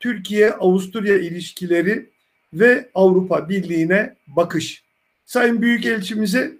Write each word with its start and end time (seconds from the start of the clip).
Türkiye-Avusturya 0.00 1.18
ilişkileri 1.18 2.10
ve 2.52 2.90
Avrupa 2.94 3.48
Birliği'ne 3.48 4.16
bakış. 4.26 4.84
Sayın 5.24 5.62
Büyükelçimize 5.62 6.52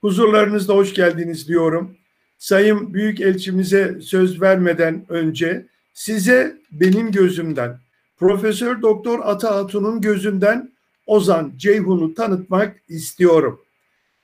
huzurlarınızda 0.00 0.74
hoş 0.74 0.94
geldiniz 0.94 1.48
diyorum. 1.48 1.96
Sayın 2.38 2.94
Büyükelçimize 2.94 4.00
söz 4.00 4.40
vermeden 4.40 5.06
önce 5.08 5.66
size 5.92 6.56
benim 6.72 7.12
gözümden, 7.12 7.78
Profesör 8.16 8.82
Doktor 8.82 9.20
Ata 9.22 9.56
Hatun'un 9.56 10.00
gözünden 10.00 10.72
Ozan 11.06 11.52
Ceyhun'u 11.56 12.14
tanıtmak 12.14 12.76
istiyorum. 12.88 13.60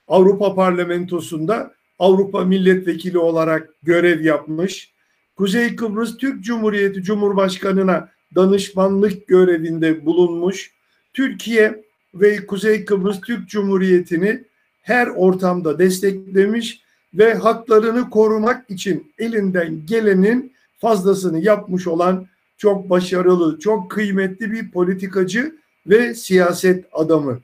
Avrupa 0.07 0.55
Parlamentosu'nda 0.55 1.73
Avrupa 1.99 2.45
Milletvekili 2.45 3.17
olarak 3.17 3.69
görev 3.83 4.21
yapmış. 4.21 4.93
Kuzey 5.35 5.75
Kıbrıs 5.75 6.17
Türk 6.17 6.43
Cumhuriyeti 6.43 7.03
Cumhurbaşkanı'na 7.03 8.09
danışmanlık 8.35 9.27
görevinde 9.27 10.05
bulunmuş. 10.05 10.71
Türkiye 11.13 11.83
ve 12.13 12.45
Kuzey 12.45 12.85
Kıbrıs 12.85 13.21
Türk 13.21 13.49
Cumhuriyeti'ni 13.49 14.43
her 14.81 15.07
ortamda 15.07 15.79
desteklemiş 15.79 16.81
ve 17.13 17.33
haklarını 17.33 18.09
korumak 18.09 18.69
için 18.69 19.13
elinden 19.17 19.85
gelenin 19.85 20.53
fazlasını 20.77 21.39
yapmış 21.39 21.87
olan 21.87 22.27
çok 22.57 22.89
başarılı, 22.89 23.59
çok 23.59 23.91
kıymetli 23.91 24.51
bir 24.51 24.71
politikacı 24.71 25.55
ve 25.87 26.15
siyaset 26.15 26.85
adamı. 26.91 27.39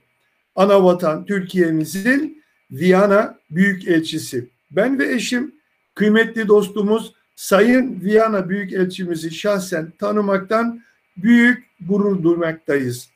Anavatan 0.56 1.24
Türkiye'mizin 1.24 2.42
Viyana 2.70 3.38
Büyükelçisi. 3.50 4.48
Ben 4.70 4.98
ve 4.98 5.14
eşim 5.14 5.54
kıymetli 5.94 6.48
dostumuz 6.48 7.14
Sayın 7.38 8.00
Viyana 8.00 8.48
Büyükelçimizi 8.48 9.30
şahsen 9.30 9.92
tanımaktan 9.98 10.82
büyük 11.16 11.64
gurur 11.88 12.22
duymaktayız. 12.22 13.10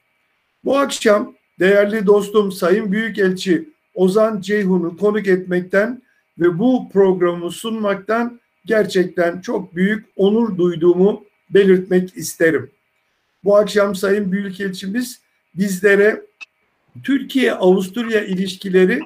Bu 0.65 0.79
akşam 0.79 1.35
değerli 1.61 2.07
dostum 2.07 2.53
Sayın 2.53 2.93
Büyükelçi 2.93 3.69
Ozan 3.95 4.41
Ceyhun'u 4.41 4.97
konuk 4.97 5.27
etmekten 5.27 6.03
ve 6.39 6.59
bu 6.59 6.89
programı 6.93 7.51
sunmaktan 7.51 8.41
gerçekten 8.65 9.41
çok 9.41 9.77
büyük 9.77 10.07
onur 10.17 10.57
duyduğumu 10.57 11.25
belirtmek 11.51 12.17
isterim. 12.17 12.71
Bu 13.45 13.57
akşam 13.57 13.95
Sayın 13.95 14.33
Büyükelçimiz 14.33 15.21
bizlere 15.55 16.23
Türkiye-Avusturya 17.05 18.25
ilişkileri 18.25 19.01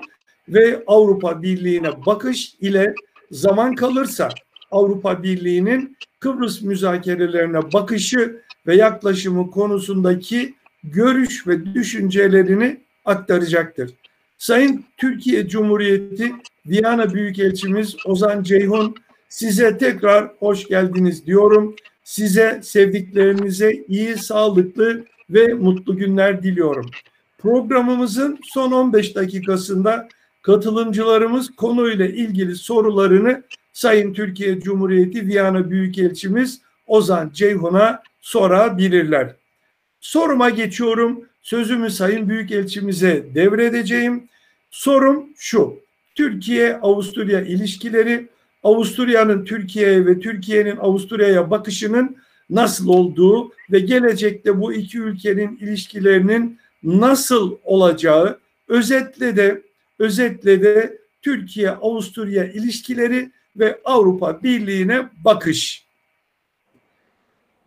ve 0.48 0.82
Avrupa 0.86 1.42
Birliği'ne 1.42 2.06
bakış 2.06 2.54
ile 2.60 2.94
zaman 3.30 3.74
kalırsa 3.74 4.28
Avrupa 4.70 5.22
Birliği'nin 5.22 5.96
Kıbrıs 6.20 6.62
müzakerelerine 6.62 7.72
bakışı 7.72 8.42
ve 8.66 8.76
yaklaşımı 8.76 9.50
konusundaki 9.50 10.54
görüş 10.84 11.46
ve 11.46 11.74
düşüncelerini 11.74 12.80
aktaracaktır. 13.04 13.90
Sayın 14.38 14.84
Türkiye 14.96 15.48
Cumhuriyeti 15.48 16.32
Viyana 16.66 17.14
Büyükelçimiz 17.14 17.96
Ozan 18.06 18.42
Ceyhun 18.42 18.94
size 19.28 19.78
tekrar 19.78 20.30
hoş 20.38 20.68
geldiniz 20.68 21.26
diyorum. 21.26 21.76
Size 22.04 22.60
sevdiklerinize 22.62 23.84
iyi, 23.88 24.16
sağlıklı 24.16 25.04
ve 25.30 25.54
mutlu 25.54 25.96
günler 25.96 26.42
diliyorum. 26.42 26.86
Programımızın 27.38 28.38
son 28.42 28.72
15 28.72 29.16
dakikasında 29.16 30.08
katılımcılarımız 30.42 31.56
konuyla 31.56 32.06
ilgili 32.06 32.54
sorularını 32.54 33.42
Sayın 33.76 34.12
Türkiye 34.12 34.60
Cumhuriyeti 34.60 35.26
Viyana 35.26 35.70
Büyükelçimiz 35.70 36.60
Ozan 36.86 37.30
Ceyhun'a 37.34 38.02
sorabilirler. 38.20 39.34
Soruma 40.00 40.50
geçiyorum. 40.50 41.24
Sözümü 41.42 41.90
Sayın 41.90 42.28
Büyükelçimize 42.28 43.24
devredeceğim. 43.34 44.28
Sorum 44.70 45.26
şu. 45.38 45.76
Türkiye-Avusturya 46.14 47.40
ilişkileri, 47.40 48.28
Avusturya'nın 48.62 49.44
Türkiye'ye 49.44 50.06
ve 50.06 50.20
Türkiye'nin 50.20 50.76
Avusturya'ya 50.76 51.50
bakışının 51.50 52.16
nasıl 52.50 52.88
olduğu 52.88 53.52
ve 53.70 53.78
gelecekte 53.78 54.60
bu 54.60 54.72
iki 54.72 54.98
ülkenin 54.98 55.56
ilişkilerinin 55.56 56.58
nasıl 56.82 57.56
olacağı 57.64 58.38
özetle 58.68 59.36
de 59.36 59.62
özetle 59.98 60.62
de 60.62 60.98
Türkiye-Avusturya 61.22 62.44
ilişkileri 62.44 63.35
ve 63.58 63.80
Avrupa 63.84 64.42
Birliği'ne 64.42 65.08
bakış. 65.24 65.86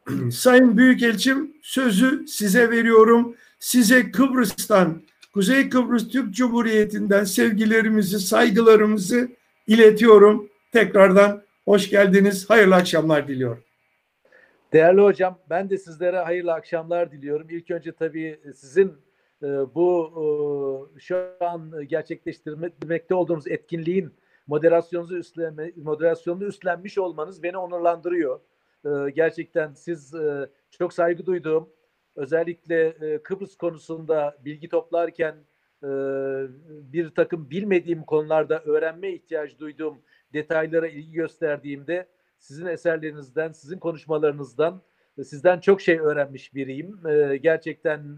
Sayın 0.32 0.78
Büyükelçim 0.78 1.54
sözü 1.62 2.28
size 2.28 2.72
veriyorum. 2.72 3.36
Size 3.60 4.12
Kıbrıs'tan, 4.12 5.02
Kuzey 5.34 5.70
Kıbrıs 5.70 6.10
Türk 6.10 6.34
Cumhuriyeti'nden 6.34 7.24
sevgilerimizi, 7.24 8.20
saygılarımızı 8.20 9.30
iletiyorum. 9.68 10.50
Tekrardan 10.72 11.44
hoş 11.66 11.90
geldiniz. 11.90 12.50
Hayırlı 12.50 12.76
akşamlar 12.76 13.28
diliyorum. 13.28 13.64
Değerli 14.74 15.02
hocam 15.02 15.40
ben 15.50 15.70
de 15.70 15.78
sizlere 15.78 16.20
hayırlı 16.20 16.54
akşamlar 16.54 17.12
diliyorum. 17.12 17.48
İlk 17.50 17.72
önce 17.72 17.92
tabii 17.92 18.40
sizin 18.56 18.94
e, 19.44 19.48
bu 19.48 20.12
e, 20.96 21.00
şu 21.00 21.18
an 21.40 21.72
gerçekleştirmekte 21.88 23.16
olduğumuz 23.16 23.48
etkinliğin 23.48 24.12
moderasyonunuzu 24.50 25.18
üstlenme, 25.18 25.72
moderasyonunu 25.76 26.44
üstlenmiş 26.44 26.98
olmanız 26.98 27.44
beni 27.44 27.58
onurlandırıyor. 27.58 28.40
E, 28.86 28.90
gerçekten 29.10 29.74
siz 29.74 30.16
çok 30.72 30.94
saygı 30.94 31.26
duyduğum 31.26 31.70
özellikle 32.16 32.94
Kıbrıs 33.24 33.56
konusunda 33.56 34.38
bilgi 34.46 34.70
toplarken 34.70 35.36
bir 36.94 37.10
takım 37.10 37.50
bilmediğim 37.50 38.04
konularda 38.04 38.60
öğrenme 38.64 39.12
ihtiyacı 39.12 39.60
duyduğum 39.60 40.02
detaylara 40.34 40.88
ilgi 40.88 41.12
gösterdiğimde 41.12 42.08
sizin 42.40 42.66
eserlerinizden, 42.66 43.52
sizin 43.52 43.80
konuşmalarınızdan 43.80 44.82
sizden 45.24 45.60
çok 45.60 45.82
şey 45.82 46.00
öğrenmiş 46.00 46.56
biriyim. 46.56 47.00
Gerçekten 47.42 48.18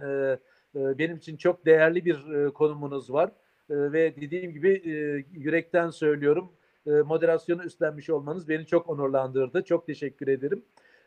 benim 0.75 1.17
için 1.17 1.37
çok 1.37 1.65
değerli 1.65 2.05
bir 2.05 2.49
konumunuz 2.49 3.13
var 3.13 3.31
ve 3.71 4.15
dediğim 4.21 4.51
gibi 4.53 4.81
yürekten 5.33 5.89
söylüyorum 5.89 6.51
moderasyonu 6.85 7.63
üstlenmiş 7.63 8.09
olmanız 8.09 8.49
beni 8.49 8.65
çok 8.65 8.89
onurlandırdı. 8.89 9.63
Çok 9.63 9.87
teşekkür 9.87 10.27
ederim. 10.27 10.63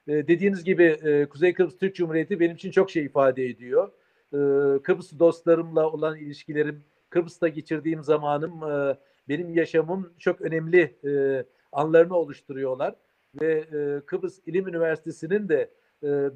Dediğiniz 0.08 0.64
gibi 0.64 0.96
Kuzey 1.30 1.54
Kıbrıs 1.54 1.78
Türk 1.78 1.94
Cumhuriyeti 1.94 2.40
benim 2.40 2.56
için 2.56 2.70
çok 2.70 2.90
şey 2.90 3.04
ifade 3.04 3.46
ediyor. 3.46 3.92
Kıbrıs 4.82 5.18
dostlarımla 5.18 5.90
olan 5.90 6.18
ilişkilerim, 6.18 6.84
Kıbrıs'ta 7.10 7.48
geçirdiğim 7.48 8.02
zamanım 8.02 8.60
benim 9.28 9.54
yaşamım 9.54 10.12
çok 10.18 10.40
önemli 10.40 10.94
anlarını 11.72 12.16
oluşturuyorlar 12.16 12.94
ve 13.40 13.64
Kıbrıs 14.06 14.38
İlim 14.46 14.68
Üniversitesi'nin 14.68 15.48
de 15.48 15.70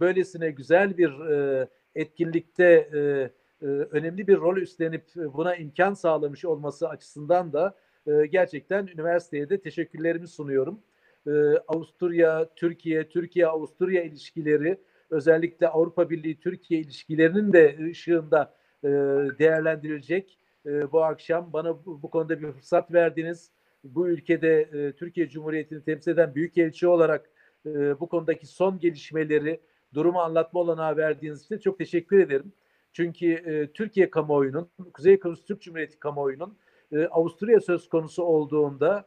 böylesine 0.00 0.50
güzel 0.50 0.98
bir 0.98 1.12
etkinlikte 1.94 2.90
önemli 3.60 4.26
bir 4.26 4.36
rol 4.36 4.56
üstlenip 4.56 5.04
buna 5.16 5.56
imkan 5.56 5.94
sağlamış 5.94 6.44
olması 6.44 6.88
açısından 6.88 7.52
da 7.52 7.74
gerçekten 8.30 8.86
üniversiteye 8.86 9.50
de 9.50 9.60
teşekkürlerimi 9.60 10.28
sunuyorum. 10.28 10.80
Avusturya, 11.68 12.48
Türkiye, 12.56 13.08
Türkiye-Avusturya 13.08 14.02
ilişkileri 14.02 14.78
özellikle 15.10 15.68
Avrupa 15.68 16.10
Birliği 16.10 16.40
Türkiye 16.40 16.80
ilişkilerinin 16.80 17.52
de 17.52 17.78
ışığında 17.90 18.54
değerlendirilecek. 19.38 20.38
Bu 20.64 21.04
akşam 21.04 21.52
bana 21.52 21.84
bu 21.84 22.10
konuda 22.10 22.40
bir 22.42 22.52
fırsat 22.52 22.92
verdiniz. 22.92 23.50
Bu 23.84 24.08
ülkede 24.08 24.68
Türkiye 24.96 25.28
Cumhuriyeti'ni 25.28 25.84
temsil 25.84 26.12
eden 26.12 26.34
büyükelçi 26.34 26.88
olarak 26.88 27.30
bu 28.00 28.08
konudaki 28.08 28.46
son 28.46 28.78
gelişmeleri, 28.78 29.60
durumu 29.94 30.18
anlatma 30.18 30.60
olanağı 30.60 30.96
verdiğiniz 30.96 31.44
için 31.44 31.58
çok 31.58 31.78
teşekkür 31.78 32.18
ederim. 32.18 32.52
Çünkü 32.92 33.70
Türkiye 33.74 34.10
kamuoyunun, 34.10 34.70
Kuzey 34.94 35.18
Kıbrıs 35.18 35.44
Türk 35.44 35.62
Cumhuriyeti 35.62 35.98
kamuoyunun 35.98 36.56
Avusturya 37.10 37.60
söz 37.60 37.88
konusu 37.88 38.22
olduğunda 38.22 39.04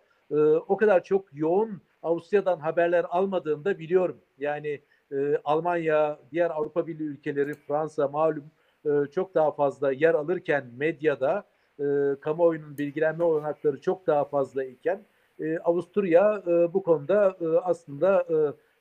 o 0.68 0.78
kadar 0.78 1.04
çok 1.04 1.25
yoğun 1.33 1.81
Avusturya'dan 2.04 2.60
haberler 2.60 3.06
almadığını 3.10 3.80
biliyorum. 3.80 4.18
Yani 4.38 4.81
e, 5.12 5.38
Almanya, 5.44 6.19
diğer 6.31 6.50
Avrupa 6.50 6.88
Birliği 6.88 7.04
ülkeleri, 7.04 7.54
Fransa 7.54 8.07
malum 8.07 8.51
e, 8.86 8.89
çok 9.12 9.36
daha 9.36 9.51
fazla 9.51 9.92
yer 9.92 10.13
alırken 10.13 10.66
medyada 10.78 11.44
e, 11.80 11.83
kamuoyunun 12.22 12.78
bilgilenme 12.78 13.24
olanakları 13.24 13.81
çok 13.81 14.07
daha 14.07 14.25
fazla 14.25 14.63
iken 14.63 15.06
e, 15.39 15.57
Avusturya 15.57 16.44
e, 16.48 16.74
bu 16.74 16.83
konuda 16.83 17.38
e, 17.42 17.48
aslında 17.48 18.22
e, 18.22 18.36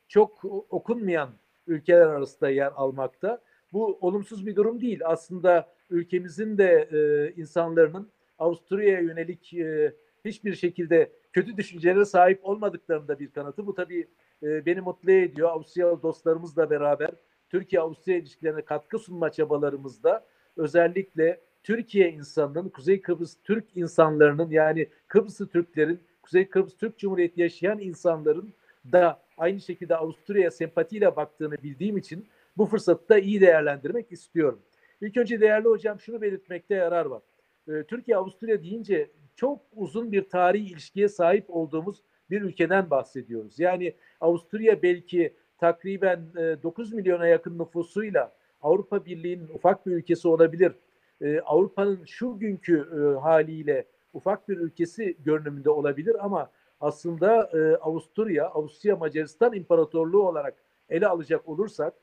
çok 0.08 0.44
okunmayan 0.70 1.30
ülkeler 1.66 2.06
arasında 2.06 2.50
yer 2.50 2.72
almakta. 2.76 3.38
Bu 3.72 3.98
olumsuz 4.00 4.46
bir 4.46 4.56
durum 4.56 4.80
değil. 4.80 5.00
Aslında 5.04 5.68
ülkemizin 5.90 6.58
de 6.58 6.88
e, 6.92 7.32
insanların 7.40 8.08
Avusturya'ya 8.38 9.00
yönelik 9.00 9.54
e, 9.54 9.92
hiçbir 10.24 10.54
şekilde 10.54 11.12
kötü 11.32 11.56
düşüncelere 11.56 12.04
sahip 12.04 12.40
olmadıklarında 12.42 13.18
bir 13.18 13.30
kanıtı. 13.30 13.66
Bu 13.66 13.74
tabii 13.74 14.08
e, 14.42 14.66
beni 14.66 14.80
mutlu 14.80 15.12
ediyor. 15.12 15.48
Avusturyalı 15.48 16.02
dostlarımızla 16.02 16.70
beraber 16.70 17.10
Türkiye-Avusturya 17.50 18.18
ilişkilerine 18.18 18.62
katkı 18.62 18.98
sunma 18.98 19.32
çabalarımızda 19.32 20.24
özellikle 20.56 21.40
Türkiye 21.62 22.12
insanının, 22.12 22.68
Kuzey 22.68 23.00
Kıbrıs 23.00 23.36
Türk 23.44 23.76
insanlarının 23.76 24.50
yani 24.50 24.88
Kıbrıslı 25.08 25.48
Türklerin, 25.48 26.00
Kuzey 26.22 26.48
Kıbrıs 26.48 26.76
Türk 26.76 26.98
Cumhuriyeti 26.98 27.40
yaşayan 27.40 27.78
insanların 27.78 28.54
da 28.92 29.22
aynı 29.38 29.60
şekilde 29.60 29.96
Avusturya'ya 29.96 30.50
sempatiyle 30.50 31.16
baktığını 31.16 31.62
bildiğim 31.62 31.96
için 31.96 32.26
bu 32.56 32.66
fırsatı 32.66 33.08
da 33.08 33.18
iyi 33.18 33.40
değerlendirmek 33.40 34.12
istiyorum. 34.12 34.62
İlk 35.00 35.16
önce 35.16 35.40
değerli 35.40 35.68
hocam 35.68 36.00
şunu 36.00 36.22
belirtmekte 36.22 36.74
yarar 36.74 37.06
var. 37.06 37.22
Ee, 37.68 37.82
Türkiye-Avusturya 37.82 38.62
deyince 38.62 39.10
çok 39.36 39.60
uzun 39.76 40.12
bir 40.12 40.28
tarihi 40.28 40.72
ilişkiye 40.72 41.08
sahip 41.08 41.44
olduğumuz 41.48 42.02
bir 42.30 42.42
ülkeden 42.42 42.90
bahsediyoruz. 42.90 43.58
Yani 43.58 43.94
Avusturya 44.20 44.82
belki 44.82 45.34
takriben 45.58 46.20
9 46.34 46.92
e, 46.92 46.96
milyona 46.96 47.26
yakın 47.26 47.58
nüfusuyla 47.58 48.32
Avrupa 48.62 49.04
Birliği'nin 49.04 49.48
ufak 49.48 49.86
bir 49.86 49.92
ülkesi 49.92 50.28
olabilir. 50.28 50.72
E, 51.20 51.40
Avrupa'nın 51.40 52.04
şu 52.04 52.38
günkü 52.38 52.88
e, 52.92 53.20
haliyle 53.20 53.86
ufak 54.12 54.48
bir 54.48 54.56
ülkesi 54.56 55.16
görünümünde 55.24 55.70
olabilir 55.70 56.24
ama 56.24 56.50
aslında 56.80 57.50
Avusturya, 57.82 58.46
Avusturya 58.46 58.96
Macaristan 58.96 59.52
İmparatorluğu 59.52 60.28
olarak 60.28 60.54
ele 60.88 61.08
alacak 61.08 61.48
olursak, 61.48 61.94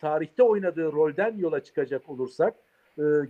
tarihte 0.00 0.42
oynadığı 0.42 0.92
rolden 0.92 1.38
yola 1.38 1.64
çıkacak 1.64 2.08
olursak, 2.08 2.54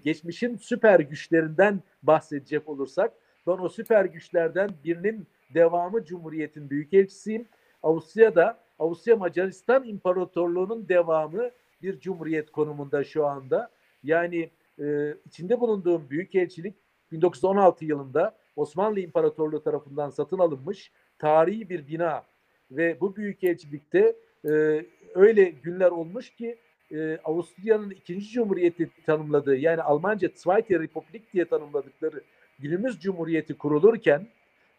geçmişin 0.05 0.57
süper 0.57 1.01
güçlerinden 1.01 1.81
bahsedecek 2.03 2.69
olursak, 2.69 3.13
ben 3.47 3.53
o 3.53 3.69
süper 3.69 4.05
güçlerden 4.05 4.71
birinin 4.85 5.27
devamı 5.55 6.05
Cumhuriyet'in 6.05 6.71
büyükelçisiyim. 6.71 7.47
Avusturya'da 7.83 8.59
Avusturya 8.79 9.17
Macaristan 9.17 9.85
İmparatorluğu'nun 9.85 10.89
devamı 10.89 11.51
bir 11.83 12.01
cumhuriyet 12.01 12.51
konumunda 12.51 13.05
şu 13.05 13.27
anda. 13.27 13.71
Yani 14.03 14.51
e, 14.79 15.15
içinde 15.27 15.61
bulunduğum 15.61 16.11
büyükelçilik 16.11 16.75
1916 17.13 17.85
yılında 17.85 18.37
Osmanlı 18.57 19.01
İmparatorluğu 19.01 19.63
tarafından 19.63 20.11
satın 20.11 20.39
alınmış 20.39 20.93
tarihi 21.19 21.69
bir 21.69 21.87
bina 21.87 22.23
ve 22.71 23.01
bu 23.01 23.17
büyükelçilikte 23.17 24.17
e, 24.47 24.85
öyle 25.15 25.53
günler 25.63 25.91
olmuş 25.91 26.31
ki 26.31 26.57
e, 26.93 27.19
Avusturya'nın 27.25 27.91
ikinci 27.91 28.27
cumhuriyeti 28.27 28.91
tanımladığı 29.07 29.57
yani 29.57 29.83
Almanca 29.83 30.29
Zweite 30.35 30.79
Republik 30.79 31.33
diye 31.33 31.45
tanımladıkları 31.45 32.23
günümüz 32.59 33.01
cumhuriyeti 33.01 33.55
kurulurken 33.55 34.27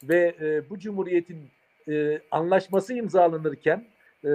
ve 0.04 0.36
e, 0.42 0.70
bu 0.70 0.80
cumhuriyetin 0.80 1.38
e, 1.90 2.22
anlaşması 2.32 2.94
imzalanırken 2.94 3.86
e, 4.24 4.30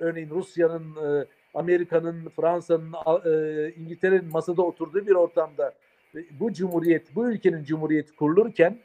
örneğin 0.00 0.30
Rusya'nın, 0.30 1.20
e, 1.20 1.26
Amerika'nın, 1.54 2.28
Fransa'nın, 2.36 2.92
e, 3.24 3.72
İngiltere'nin 3.72 4.30
masada 4.30 4.62
oturduğu 4.62 5.06
bir 5.06 5.14
ortamda 5.14 5.74
e, 6.14 6.18
bu 6.40 6.52
cumhuriyet, 6.52 7.14
bu 7.14 7.30
ülkenin 7.30 7.64
cumhuriyeti 7.64 8.16
kurulurken 8.16 8.78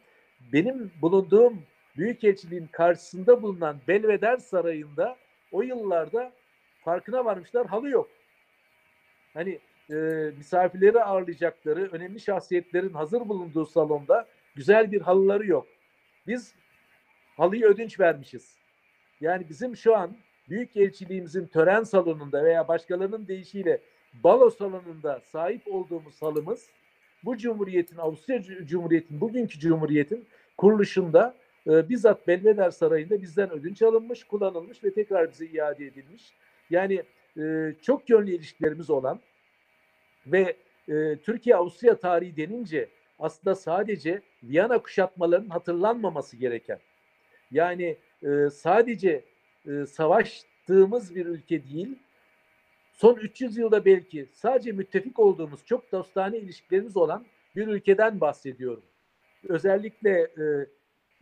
benim 0.54 0.92
bulunduğum 1.02 1.62
büyükelçiliğin 1.98 2.68
karşısında 2.72 3.42
bulunan 3.42 3.78
Belveder 3.88 4.38
Sarayı'nda 4.38 5.18
o 5.54 5.62
yıllarda 5.62 6.32
farkına 6.82 7.26
varmışlar 7.26 7.68
halı 7.68 7.90
yok. 7.90 8.10
Hani 9.34 9.60
e, 9.90 9.96
misafirleri 10.38 11.04
ağırlayacakları 11.04 11.90
önemli 11.92 12.20
şahsiyetlerin 12.20 12.94
hazır 12.94 13.20
bulunduğu 13.30 13.66
salonda 13.66 14.28
güzel 14.56 14.92
bir 14.92 15.02
halıları 15.02 15.48
yok. 15.48 15.68
Biz 16.28 16.56
halıyı 17.38 17.66
ödünç 17.66 18.00
vermişiz. 18.00 18.58
Yani 19.22 19.50
bizim 19.50 19.78
şu 19.78 19.98
an 19.98 20.18
büyük 20.50 20.78
elçiliğimizin 20.78 21.48
tören 21.48 21.84
salonunda 21.84 22.44
veya 22.44 22.68
başkalarının 22.68 23.28
deyişiyle 23.28 23.82
balo 24.14 24.50
salonunda 24.50 25.22
sahip 25.32 25.62
olduğumuz 25.68 26.22
halımız 26.22 26.70
bu 27.26 27.38
cumhuriyetin, 27.38 27.98
Avusturya 27.98 28.66
Cumhuriyeti'nin, 28.66 29.22
bugünkü 29.22 29.60
cumhuriyetin 29.60 30.26
kuruluşunda 30.58 31.36
e, 31.68 31.90
bizzat 31.90 32.28
Belveder 32.28 32.72
Sarayı'nda 32.72 33.22
bizden 33.22 33.52
ödünç 33.52 33.82
alınmış, 33.82 34.24
kullanılmış 34.24 34.84
ve 34.84 34.94
tekrar 34.94 35.32
bize 35.32 35.46
iade 35.46 35.86
edilmiş. 35.86 36.34
Yani 36.70 37.04
e, 37.38 37.74
çok 37.82 38.10
yönlü 38.10 38.32
ilişkilerimiz 38.32 38.90
olan 38.90 39.20
ve 40.28 40.56
e, 40.90 41.18
Türkiye-Avusturya 41.18 41.96
tarihi 41.96 42.38
denince 42.38 42.90
aslında 43.20 43.56
sadece 43.56 44.22
Viyana 44.44 44.78
kuşatmalarının 44.78 45.50
hatırlanmaması 45.50 46.38
gereken 46.38 46.80
yani 47.52 47.98
e, 48.24 48.50
sadece 48.50 49.24
e, 49.68 49.86
savaştığımız 49.86 51.16
bir 51.16 51.26
ülke 51.26 51.64
değil, 51.64 52.00
son 52.94 53.16
300 53.16 53.58
yılda 53.58 53.86
belki 53.86 54.28
sadece 54.34 54.72
müttefik 54.72 55.20
olduğumuz 55.20 55.66
çok 55.66 55.92
dostane 55.92 56.38
ilişkilerimiz 56.38 56.98
olan 56.98 57.26
bir 57.56 57.68
ülkeden 57.68 58.22
bahsediyorum. 58.22 58.84
Özellikle 59.48 60.12
e, 60.12 60.44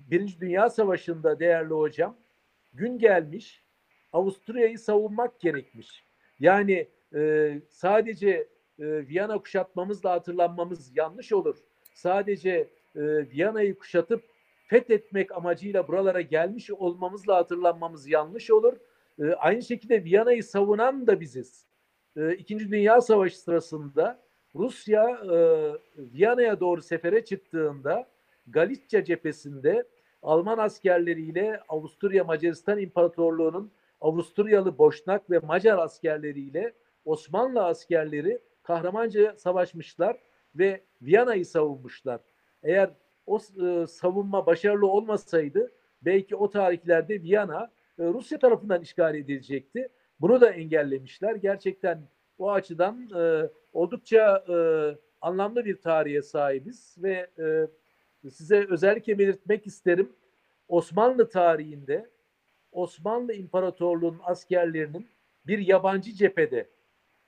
Birinci 0.10 0.42
Dünya 0.42 0.70
Savaşı'nda 0.70 1.40
değerli 1.40 1.74
hocam 1.74 2.18
gün 2.74 2.98
gelmiş 2.98 3.64
Avusturya'yı 4.14 4.80
savunmak 4.80 5.40
gerekmiş. 5.40 6.06
Yani 6.40 6.88
e, 7.16 7.62
sadece 7.70 8.30
e, 8.80 9.08
Viyana 9.08 9.38
kuşatmamızla 9.38 10.12
hatırlanmamız 10.12 10.98
yanlış 10.98 11.34
olur. 11.34 11.58
Sadece 11.94 12.52
e, 12.96 13.30
Viyana'yı 13.30 13.78
kuşatıp 13.78 14.24
fethetmek 14.68 15.32
amacıyla 15.32 15.88
buralara 15.88 16.22
gelmiş 16.22 16.72
olmamızla 16.72 17.36
hatırlanmamız 17.36 18.08
yanlış 18.08 18.52
olur. 18.52 18.74
E, 19.20 19.26
aynı 19.34 19.62
şekilde 19.64 20.04
Viyana'yı 20.04 20.44
savunan 20.44 21.08
da 21.08 21.20
biziz. 21.20 21.66
E, 22.18 22.34
İkinci 22.36 22.72
Dünya 22.72 23.02
Savaşı 23.02 23.40
sırasında 23.40 24.20
Rusya 24.56 25.10
e, 25.10 25.38
Viyana'ya 25.98 26.60
doğru 26.60 26.82
sefere 26.82 27.26
çıktığında 27.26 28.08
Galicia 28.52 29.04
cephesinde 29.04 29.84
Alman 30.24 30.58
askerleriyle 30.58 31.60
Avusturya 31.70 32.24
Macaristan 32.24 32.80
İmparatorluğu'nun 32.80 33.72
Avusturyalı 34.02 34.78
Boşnak 34.78 35.30
ve 35.30 35.40
Macar 35.40 35.78
askerleriyle 35.78 36.74
Osmanlı 37.06 37.64
askerleri 37.64 38.40
kahramanca 38.64 39.36
savaşmışlar 39.38 40.18
ve 40.56 40.82
Viyana'yı 41.02 41.46
savunmuşlar. 41.46 42.22
Eğer 42.64 42.90
o 43.26 43.38
e, 43.38 43.88
savunma 43.88 44.46
başarılı 44.46 44.88
olmasaydı 44.88 45.72
belki 46.02 46.36
o 46.36 46.50
tarihlerde 46.50 47.22
Viyana 47.22 47.72
e, 48.00 48.04
Rusya 48.04 48.40
tarafından 48.40 48.82
işgal 48.82 49.16
edilecekti. 49.16 49.90
Bunu 50.20 50.42
da 50.42 50.52
engellemişler. 50.52 51.36
Gerçekten 51.36 52.02
o 52.38 52.52
açıdan 52.52 53.10
e, 53.16 53.50
oldukça 53.74 54.44
e, 54.50 54.56
anlamlı 55.22 55.66
bir 55.66 55.82
tarihe 55.82 56.22
sahibiz 56.22 56.96
ve 56.98 57.28
e, 57.40 57.68
size 58.30 58.66
özellikle 58.70 59.20
belirtmek 59.20 59.68
isterim. 59.68 60.10
Osmanlı 60.68 61.30
tarihinde 61.30 62.10
Osmanlı 62.72 63.34
İmparatorluğu'nun 63.34 64.22
askerlerinin 64.24 65.08
bir 65.48 65.60
yabancı 65.60 66.14
cephede 66.14 66.70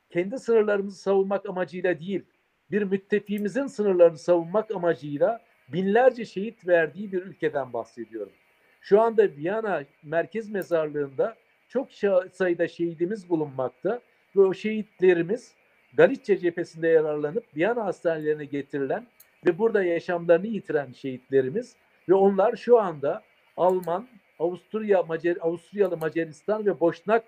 kendi 0.09 0.39
sınırlarımızı 0.39 1.01
savunmak 1.01 1.49
amacıyla 1.49 1.99
değil, 1.99 2.23
bir 2.71 2.81
müttefiğimizin 2.81 3.67
sınırlarını 3.67 4.17
savunmak 4.17 4.71
amacıyla 4.71 5.41
binlerce 5.67 6.25
şehit 6.25 6.67
verdiği 6.67 7.11
bir 7.11 7.23
ülkeden 7.23 7.73
bahsediyorum. 7.73 8.33
Şu 8.81 9.01
anda 9.01 9.27
Viyana 9.29 9.83
Merkez 10.03 10.49
Mezarlığı'nda 10.49 11.35
çok 11.67 11.89
sayıda 12.31 12.67
şehidimiz 12.67 13.29
bulunmakta 13.29 14.01
ve 14.35 14.41
o 14.41 14.53
şehitlerimiz 14.53 15.53
Galicia 15.93 16.37
cephesinde 16.37 16.87
yararlanıp 16.87 17.55
Viyana 17.55 17.85
hastanelerine 17.85 18.45
getirilen 18.45 19.07
ve 19.45 19.57
burada 19.57 19.83
yaşamlarını 19.83 20.47
yitiren 20.47 20.91
şehitlerimiz 20.91 21.75
ve 22.09 22.13
onlar 22.13 22.55
şu 22.55 22.79
anda 22.79 23.21
Alman, 23.57 24.07
Avusturya, 24.39 25.03
Macar, 25.03 25.37
Avusturyalı 25.41 25.97
Macaristan 25.97 26.65
ve 26.65 26.79
Boşnak 26.79 27.23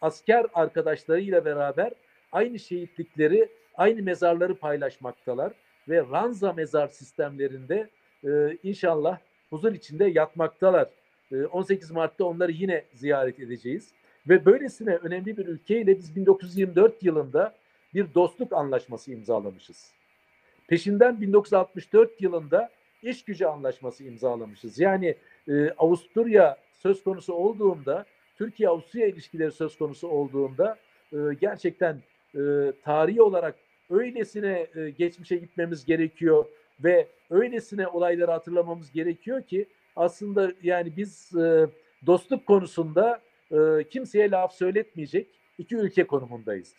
asker 0.00 0.46
arkadaşlarıyla 0.54 1.44
beraber 1.44 1.92
aynı 2.32 2.58
şehitlikleri, 2.58 3.48
aynı 3.74 4.02
mezarları 4.02 4.54
paylaşmaktalar 4.54 5.52
ve 5.88 6.00
ranza 6.00 6.52
mezar 6.52 6.88
sistemlerinde 6.88 7.88
e, 8.24 8.58
inşallah 8.62 9.18
huzur 9.50 9.72
içinde 9.72 10.04
yatmaktalar. 10.04 10.88
E, 11.32 11.44
18 11.44 11.90
Mart'ta 11.90 12.24
onları 12.24 12.52
yine 12.52 12.84
ziyaret 12.94 13.40
edeceğiz. 13.40 13.92
Ve 14.28 14.44
böylesine 14.44 14.96
önemli 14.96 15.36
bir 15.36 15.46
ülkeyle 15.46 15.98
biz 15.98 16.16
1924 16.16 17.02
yılında 17.02 17.54
bir 17.94 18.14
dostluk 18.14 18.52
anlaşması 18.52 19.12
imzalamışız. 19.12 19.92
Peşinden 20.70 21.20
1964 21.20 22.20
yılında 22.22 22.70
iş 23.02 23.24
gücü 23.24 23.44
anlaşması 23.44 24.04
imzalamışız. 24.04 24.78
Yani 24.78 25.14
e, 25.48 25.70
Avusturya 25.70 26.56
söz 26.72 27.02
konusu 27.04 27.34
olduğunda, 27.34 28.04
Türkiye-Avusturya 28.38 29.06
ilişkileri 29.06 29.52
söz 29.52 29.78
konusu 29.78 30.08
olduğunda 30.08 30.76
e, 31.12 31.16
gerçekten 31.40 32.02
e, 32.34 32.40
tarihi 32.84 33.22
olarak 33.22 33.54
öylesine 33.90 34.66
e, 34.74 34.90
geçmişe 34.90 35.36
gitmemiz 35.36 35.84
gerekiyor 35.84 36.44
ve 36.84 37.06
öylesine 37.30 37.88
olayları 37.88 38.30
hatırlamamız 38.30 38.92
gerekiyor 38.92 39.42
ki 39.42 39.66
aslında 39.96 40.52
yani 40.62 40.92
biz 40.96 41.36
e, 41.36 41.66
dostluk 42.06 42.46
konusunda 42.46 43.20
e, 43.52 43.84
kimseye 43.90 44.30
laf 44.30 44.54
söyletmeyecek, 44.54 45.26
iki 45.58 45.76
ülke 45.76 46.04
konumundayız. 46.04 46.74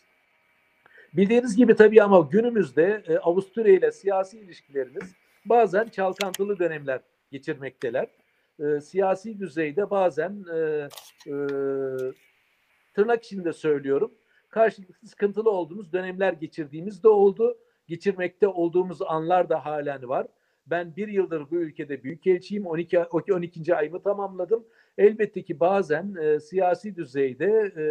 Bildiğiniz 1.13 1.56
gibi 1.56 1.75
tabii 1.75 2.03
ama 2.03 2.30
günümüzde 2.32 3.03
e, 3.08 3.18
Avusturya 3.18 3.74
ile 3.74 3.91
siyasi 3.91 4.39
ilişkilerimiz 4.39 5.15
bazen 5.46 5.88
çalkantılı 5.88 6.60
dönemler 6.60 7.01
geçirmekteler. 7.32 8.08
E, 8.60 8.82
siyasi 8.82 9.39
düzeyde 9.39 9.89
bazen 9.89 10.46
e, 10.53 10.88
e, 11.27 11.34
tırnak 12.94 13.24
içinde 13.24 13.53
söylüyorum 13.53 14.12
karşılıklı 14.51 15.08
sıkıntılı 15.08 15.51
olduğumuz 15.51 15.94
dönemler 15.94 16.34
geçirdiğimiz 16.34 17.03
de 17.03 17.08
oldu. 17.08 17.58
Geçirmekte 17.88 18.48
olduğumuz 18.48 19.01
anlar 19.01 19.50
da 19.50 19.65
halen 19.65 20.10
var. 20.10 20.27
Ben 20.68 20.96
bir 20.96 21.08
yıldır 21.08 21.51
bu 21.51 21.56
ülkede 21.56 22.03
büyükelçiyim. 22.03 22.65
12, 22.65 23.00
12. 23.00 23.75
ayımı 23.75 24.03
tamamladım. 24.03 24.65
Elbette 24.98 25.44
ki 25.44 25.60
bazen 25.60 26.15
e, 26.15 26.39
siyasi 26.39 26.96
düzeyde 26.96 27.72
e, 27.77 27.84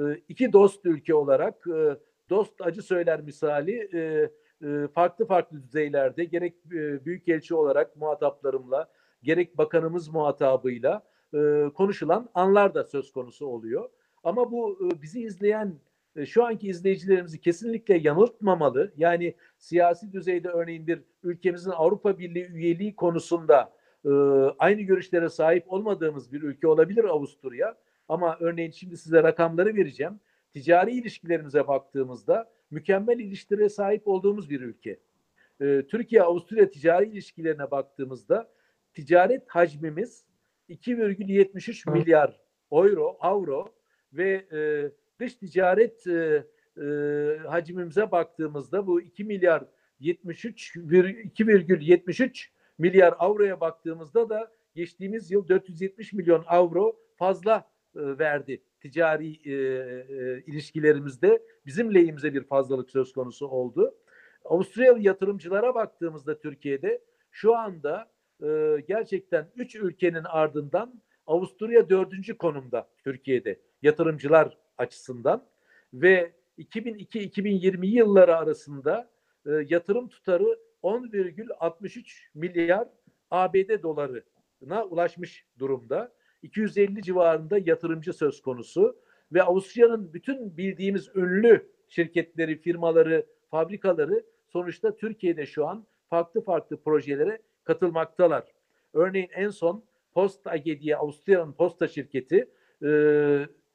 e, 0.00 0.20
iki 0.28 0.52
dost 0.52 0.86
ülke 0.86 1.14
olarak 1.14 1.66
e, 1.66 1.96
dost 2.30 2.60
acı 2.60 2.82
söyler 2.82 3.20
misali 3.20 3.88
e, 3.94 4.30
e, 4.66 4.88
farklı 4.88 5.26
farklı 5.26 5.62
düzeylerde 5.62 6.24
gerek 6.24 6.54
e, 6.66 7.04
büyükelçi 7.04 7.54
olarak 7.54 7.96
muhataplarımla 7.96 8.90
gerek 9.22 9.58
bakanımız 9.58 10.08
muhatabıyla 10.08 11.02
e, 11.34 11.64
konuşulan 11.74 12.28
anlar 12.34 12.74
da 12.74 12.84
söz 12.84 13.12
konusu 13.12 13.46
oluyor. 13.46 13.90
Ama 14.24 14.52
bu 14.52 14.78
e, 14.86 15.02
bizi 15.02 15.20
izleyen 15.20 15.74
e, 16.16 16.26
şu 16.26 16.44
anki 16.44 16.68
izleyicilerimizi 16.68 17.40
kesinlikle 17.40 17.98
yanıltmamalı. 17.98 18.92
Yani 18.96 19.34
siyasi 19.58 20.12
düzeyde 20.12 20.48
örneğin 20.48 20.86
bir 20.86 21.02
ülkemizin 21.22 21.70
Avrupa 21.70 22.18
Birliği 22.18 22.46
üyeliği 22.46 22.96
konusunda 22.96 23.72
e, 24.04 24.10
aynı 24.58 24.80
görüşlere 24.80 25.28
sahip 25.28 25.72
olmadığımız 25.72 26.32
bir 26.32 26.42
ülke 26.42 26.68
olabilir 26.68 27.04
Avusturya. 27.04 27.76
Ama 28.08 28.36
örneğin 28.40 28.70
şimdi 28.70 28.96
size 28.96 29.22
rakamları 29.22 29.74
vereceğim. 29.74 30.20
Ticari 30.52 30.92
ilişkilerimize 30.92 31.68
baktığımızda 31.68 32.50
mükemmel 32.70 33.18
ilişkilere 33.18 33.68
sahip 33.68 34.08
olduğumuz 34.08 34.50
bir 34.50 34.60
ülke. 34.60 35.00
Türkiye-Avusturya 35.88 36.70
ticari 36.70 37.08
ilişkilerine 37.08 37.70
baktığımızda 37.70 38.50
ticaret 38.94 39.48
hacmimiz 39.48 40.24
2,73 40.68 41.90
milyar 41.92 42.40
euro, 42.72 43.16
avro 43.20 43.68
ve 44.12 44.46
e, 44.52 44.90
dış 45.20 45.34
ticaret 45.34 46.06
e, 46.06 46.44
e, 46.76 46.84
hacmimize 47.46 48.10
baktığımızda 48.10 48.86
bu 48.86 49.00
2 49.00 49.24
milyar 49.24 49.64
73 50.00 50.76
2,73 50.76 52.48
milyar 52.78 53.14
avroya 53.18 53.60
baktığımızda 53.60 54.28
da 54.28 54.52
geçtiğimiz 54.74 55.30
yıl 55.30 55.48
470 55.48 56.12
milyon 56.12 56.44
avro 56.46 56.96
fazla 57.16 57.70
e, 57.96 58.18
verdi 58.18 58.62
ticari 58.80 59.40
e, 59.44 59.52
e, 59.52 60.42
ilişkilerimizde 60.46 61.42
bizim 61.66 61.94
lehimize 61.94 62.34
bir 62.34 62.44
fazlalık 62.44 62.90
söz 62.90 63.12
konusu 63.12 63.46
oldu. 63.46 63.94
Avusturyalı 64.44 65.00
yatırımcılara 65.00 65.74
baktığımızda 65.74 66.38
Türkiye'de 66.38 67.02
şu 67.30 67.56
anda 67.56 68.10
e, 68.42 68.76
gerçekten 68.88 69.50
üç 69.56 69.74
ülkenin 69.74 70.24
ardından 70.24 71.02
Avusturya 71.26 71.88
dördüncü 71.88 72.38
konumda 72.38 72.88
Türkiye'de 73.04 73.60
yatırımcılar 73.82 74.58
açısından 74.78 75.46
ve 75.94 76.32
2002-2020 76.58 77.86
yılları 77.86 78.36
arasında 78.36 79.10
e, 79.46 79.50
yatırım 79.68 80.08
tutarı 80.08 80.58
10,63 80.82 82.18
milyar 82.34 82.88
ABD 83.30 83.82
dolarına 83.82 84.84
ulaşmış 84.84 85.46
durumda. 85.58 86.12
250 86.42 87.02
civarında 87.02 87.58
yatırımcı 87.58 88.12
söz 88.12 88.42
konusu 88.42 88.96
ve 89.32 89.42
Avusturya'nın 89.42 90.12
bütün 90.12 90.56
bildiğimiz 90.56 91.08
ünlü 91.14 91.70
şirketleri, 91.88 92.56
firmaları, 92.56 93.26
fabrikaları 93.50 94.24
sonuçta 94.48 94.96
Türkiye'de 94.96 95.46
şu 95.46 95.66
an 95.66 95.86
farklı 96.10 96.40
farklı 96.40 96.76
projelere 96.76 97.38
katılmaktalar. 97.64 98.44
Örneğin 98.94 99.28
en 99.34 99.48
son 99.48 99.84
Post 100.12 100.46
AG 100.46 100.64
diye 100.64 100.96
Avusturya'nın 100.96 101.52
posta 101.52 101.88
şirketi 101.88 102.48
e, 102.84 102.90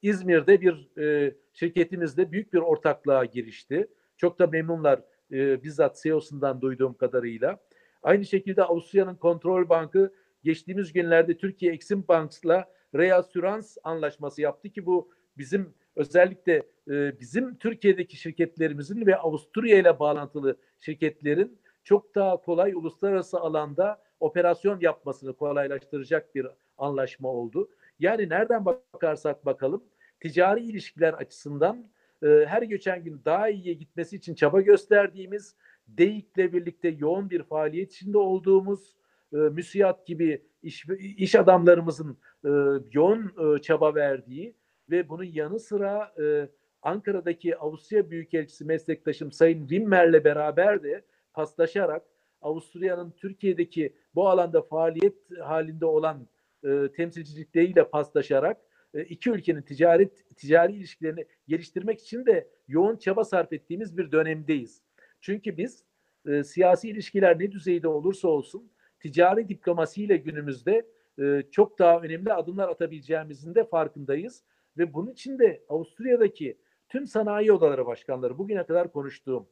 İzmir'de 0.02 0.60
bir 0.60 0.98
e, 0.98 1.34
şirketimizde 1.52 2.32
büyük 2.32 2.52
bir 2.52 2.58
ortaklığa 2.58 3.24
girişti. 3.24 3.88
Çok 4.16 4.38
da 4.38 4.46
memnunlar 4.46 5.00
e, 5.32 5.62
bizzat 5.62 6.00
CEO'sundan 6.02 6.60
duyduğum 6.60 6.94
kadarıyla. 6.94 7.60
Aynı 8.02 8.24
şekilde 8.24 8.62
Avusturya'nın 8.64 9.14
kontrol 9.14 9.68
bankı 9.68 10.12
geçtiğimiz 10.46 10.92
günlerde 10.92 11.36
Türkiye 11.36 11.72
Exim 11.72 12.04
Bank'la 12.08 12.68
reasürans 12.94 13.76
anlaşması 13.82 14.42
yaptı 14.42 14.68
ki 14.68 14.86
bu 14.86 15.10
bizim 15.38 15.74
özellikle 15.96 16.62
e, 16.90 17.20
bizim 17.20 17.56
Türkiye'deki 17.56 18.16
şirketlerimizin 18.16 19.06
ve 19.06 19.16
Avusturya 19.16 19.78
ile 19.78 19.98
bağlantılı 19.98 20.56
şirketlerin 20.80 21.58
çok 21.84 22.14
daha 22.14 22.36
kolay 22.36 22.72
uluslararası 22.72 23.40
alanda 23.40 24.02
operasyon 24.20 24.80
yapmasını 24.80 25.32
kolaylaştıracak 25.32 26.34
bir 26.34 26.46
anlaşma 26.78 27.28
oldu. 27.28 27.68
Yani 27.98 28.28
nereden 28.28 28.64
bakarsak 28.64 29.46
bakalım 29.46 29.84
ticari 30.20 30.60
ilişkiler 30.60 31.12
açısından 31.12 31.86
e, 32.22 32.26
her 32.26 32.62
geçen 32.62 33.04
gün 33.04 33.20
daha 33.24 33.48
iyiye 33.48 33.74
gitmesi 33.74 34.16
için 34.16 34.34
çaba 34.34 34.60
gösterdiğimiz, 34.60 35.54
DEİK'le 35.88 36.52
birlikte 36.52 36.88
yoğun 36.88 37.30
bir 37.30 37.42
faaliyet 37.42 37.92
içinde 37.92 38.18
olduğumuz, 38.18 38.96
e, 39.32 39.36
müsiyat 39.36 40.06
gibi 40.06 40.42
iş, 40.62 40.86
iş 40.98 41.34
adamlarımızın 41.34 42.18
e, 42.44 42.50
yoğun 42.92 43.32
e, 43.56 43.62
çaba 43.62 43.94
verdiği 43.94 44.56
ve 44.90 45.08
bunun 45.08 45.24
yanı 45.24 45.60
sıra 45.60 46.14
e, 46.22 46.48
Ankara'daki 46.82 47.56
Avusturya 47.56 48.10
Büyükelçisi 48.10 48.64
meslektaşım 48.64 49.32
Sayın 49.32 49.68
Rimmer'le 49.68 50.24
beraber 50.24 50.82
de 50.82 51.04
paslaşarak 51.32 52.02
Avusturya'nın 52.40 53.10
Türkiye'deki 53.10 53.96
bu 54.14 54.28
alanda 54.28 54.62
faaliyet 54.62 55.16
halinde 55.42 55.86
olan 55.86 56.28
e, 56.64 56.88
temsilcilikleriyle 56.96 57.88
paslaşarak 57.88 58.60
e, 58.94 59.02
iki 59.02 59.30
ülkenin 59.30 59.62
ticaret 59.62 60.36
ticari 60.36 60.72
ilişkilerini 60.72 61.26
geliştirmek 61.48 62.00
için 62.00 62.26
de 62.26 62.48
yoğun 62.68 62.96
çaba 62.96 63.24
sarf 63.24 63.52
ettiğimiz 63.52 63.98
bir 63.98 64.12
dönemdeyiz. 64.12 64.82
Çünkü 65.20 65.56
biz 65.56 65.84
e, 66.26 66.44
siyasi 66.44 66.88
ilişkiler 66.88 67.38
ne 67.38 67.52
düzeyde 67.52 67.88
olursa 67.88 68.28
olsun 68.28 68.70
ticari 69.00 69.48
diplomasiyle 69.48 70.16
günümüzde 70.16 70.86
e, 71.18 71.42
çok 71.50 71.78
daha 71.78 72.00
önemli 72.00 72.32
adımlar 72.32 72.68
atabileceğimizin 72.68 73.54
de 73.54 73.64
farkındayız 73.64 74.42
ve 74.78 74.94
bunun 74.94 75.10
için 75.10 75.38
de 75.38 75.62
Avusturya'daki 75.68 76.58
tüm 76.88 77.06
sanayi 77.06 77.52
odaları 77.52 77.86
başkanları 77.86 78.38
bugüne 78.38 78.64
kadar 78.64 78.92
konuştuğum 78.92 79.46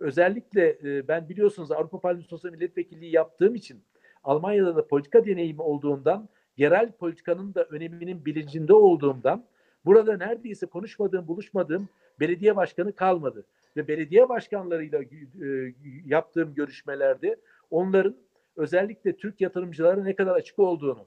özellikle 0.00 0.78
e, 0.84 1.08
ben 1.08 1.28
biliyorsunuz 1.28 1.72
Avrupa 1.72 2.00
Parlamentosu 2.00 2.50
milletvekilliği 2.50 3.14
yaptığım 3.14 3.54
için 3.54 3.82
Almanya'da 4.24 4.76
da 4.76 4.86
politika 4.86 5.24
deneyimi 5.26 5.62
olduğundan 5.62 6.28
yerel 6.56 6.92
politikanın 6.92 7.54
da 7.54 7.64
öneminin 7.64 8.24
bilincinde 8.24 8.72
olduğumdan 8.74 9.44
burada 9.84 10.16
neredeyse 10.16 10.66
konuşmadığım, 10.66 11.28
buluşmadığım 11.28 11.88
belediye 12.20 12.56
başkanı 12.56 12.92
kalmadı. 12.92 13.44
Ve 13.76 13.88
belediye 13.88 14.28
başkanlarıyla 14.28 15.02
e, 15.02 15.74
yaptığım 16.06 16.54
görüşmelerde 16.54 17.36
onların 17.70 18.16
özellikle 18.56 19.16
Türk 19.16 19.40
yatırımcılara 19.40 20.02
ne 20.02 20.16
kadar 20.16 20.34
açık 20.34 20.58
olduğunu, 20.58 21.06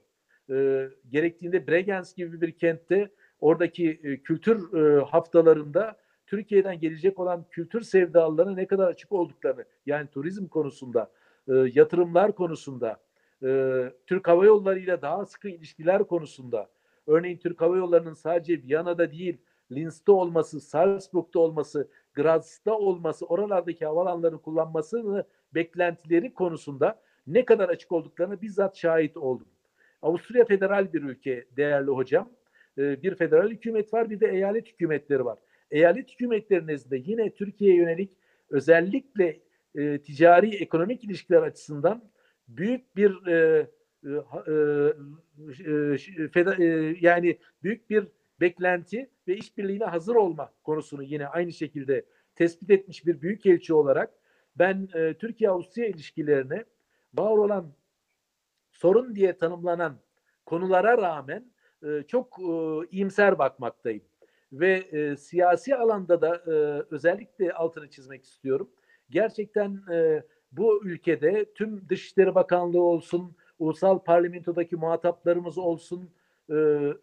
e, 0.49 0.87
gerektiğinde 1.09 1.67
Bregenz 1.67 2.15
gibi 2.15 2.41
bir 2.41 2.51
kentte 2.51 3.09
oradaki 3.39 3.99
e, 4.03 4.17
kültür 4.17 4.73
e, 4.73 5.03
haftalarında 5.03 5.97
Türkiye'den 6.27 6.79
gelecek 6.79 7.19
olan 7.19 7.45
kültür 7.51 7.81
sevdalılarına 7.81 8.55
ne 8.55 8.65
kadar 8.65 8.87
açık 8.87 9.11
olduklarını, 9.11 9.65
yani 9.85 10.07
turizm 10.07 10.47
konusunda, 10.47 11.11
e, 11.47 11.53
yatırımlar 11.53 12.35
konusunda, 12.35 12.99
e, 13.43 13.83
Türk 14.05 14.27
Hava 14.27 14.45
Yolları 14.45 14.79
ile 14.79 15.01
daha 15.01 15.25
sıkı 15.25 15.49
ilişkiler 15.49 16.03
konusunda 16.03 16.69
örneğin 17.07 17.37
Türk 17.37 17.61
Hava 17.61 17.77
Yolları'nın 17.77 18.13
sadece 18.13 18.63
Viyana'da 18.63 19.11
değil 19.11 19.37
Linz'de 19.71 20.11
olması, 20.11 20.61
Salzburg'da 20.61 21.39
olması, 21.39 21.89
Graz'da 22.13 22.77
olması, 22.77 23.25
oralardaki 23.25 23.85
havalanlarını 23.85 24.41
kullanmasını 24.41 25.25
beklentileri 25.53 26.33
konusunda 26.33 26.99
ne 27.27 27.45
kadar 27.45 27.69
açık 27.69 27.91
olduklarını 27.91 28.41
bizzat 28.41 28.77
şahit 28.77 29.17
oldum. 29.17 29.47
Avusturya 30.01 30.45
federal 30.45 30.93
bir 30.93 31.03
ülke 31.03 31.45
değerli 31.57 31.91
hocam. 31.91 32.29
Ee, 32.77 33.03
bir 33.03 33.15
federal 33.15 33.49
hükümet 33.49 33.93
var 33.93 34.09
bir 34.09 34.19
de 34.19 34.27
eyalet 34.27 34.67
hükümetleri 34.67 35.25
var. 35.25 35.39
Eyalet 35.71 36.11
hükümetleri 36.11 36.67
nezdinde 36.67 36.97
yine 37.05 37.35
Türkiye'ye 37.35 37.77
yönelik 37.77 38.11
özellikle 38.49 39.39
e, 39.75 40.01
ticari 40.01 40.55
ekonomik 40.55 41.03
ilişkiler 41.03 41.41
açısından 41.41 42.03
büyük 42.47 42.95
bir 42.95 43.27
e, 43.27 43.67
e, 44.03 44.09
e, 46.45 46.65
e, 46.65 46.95
yani 47.01 47.37
büyük 47.63 47.89
bir 47.89 48.07
beklenti 48.41 49.09
ve 49.27 49.35
işbirliğine 49.35 49.85
hazır 49.85 50.15
olma 50.15 50.53
konusunu 50.63 51.03
yine 51.03 51.27
aynı 51.27 51.53
şekilde 51.53 52.05
tespit 52.35 52.69
etmiş 52.69 53.05
bir 53.05 53.21
büyükelçi 53.21 53.73
olarak 53.73 54.13
ben 54.55 54.89
e, 54.93 55.13
Türkiye-Avusturya 55.13 55.87
ilişkilerine 55.87 56.65
var 57.17 57.37
olan 57.37 57.73
sorun 58.71 59.15
diye 59.15 59.37
tanımlanan 59.37 59.97
konulara 60.45 60.97
rağmen 60.97 61.51
e, 61.83 62.03
çok 62.07 62.39
e, 62.39 62.51
iyimser 62.91 63.39
bakmaktayım. 63.39 64.03
ve 64.51 64.73
e, 64.91 65.15
siyasi 65.17 65.75
alanda 65.75 66.21
da 66.21 66.35
e, 66.35 66.51
özellikle 66.91 67.53
altını 67.53 67.89
çizmek 67.89 68.23
istiyorum. 68.23 68.69
Gerçekten 69.09 69.81
e, 69.91 70.23
bu 70.51 70.85
ülkede 70.85 71.53
tüm 71.53 71.89
Dışişleri 71.89 72.35
Bakanlığı 72.35 72.81
olsun, 72.81 73.35
ulusal 73.59 73.99
parlamentodaki 73.99 74.75
muhataplarımız 74.75 75.57
olsun, 75.57 76.09
e, 76.49 76.53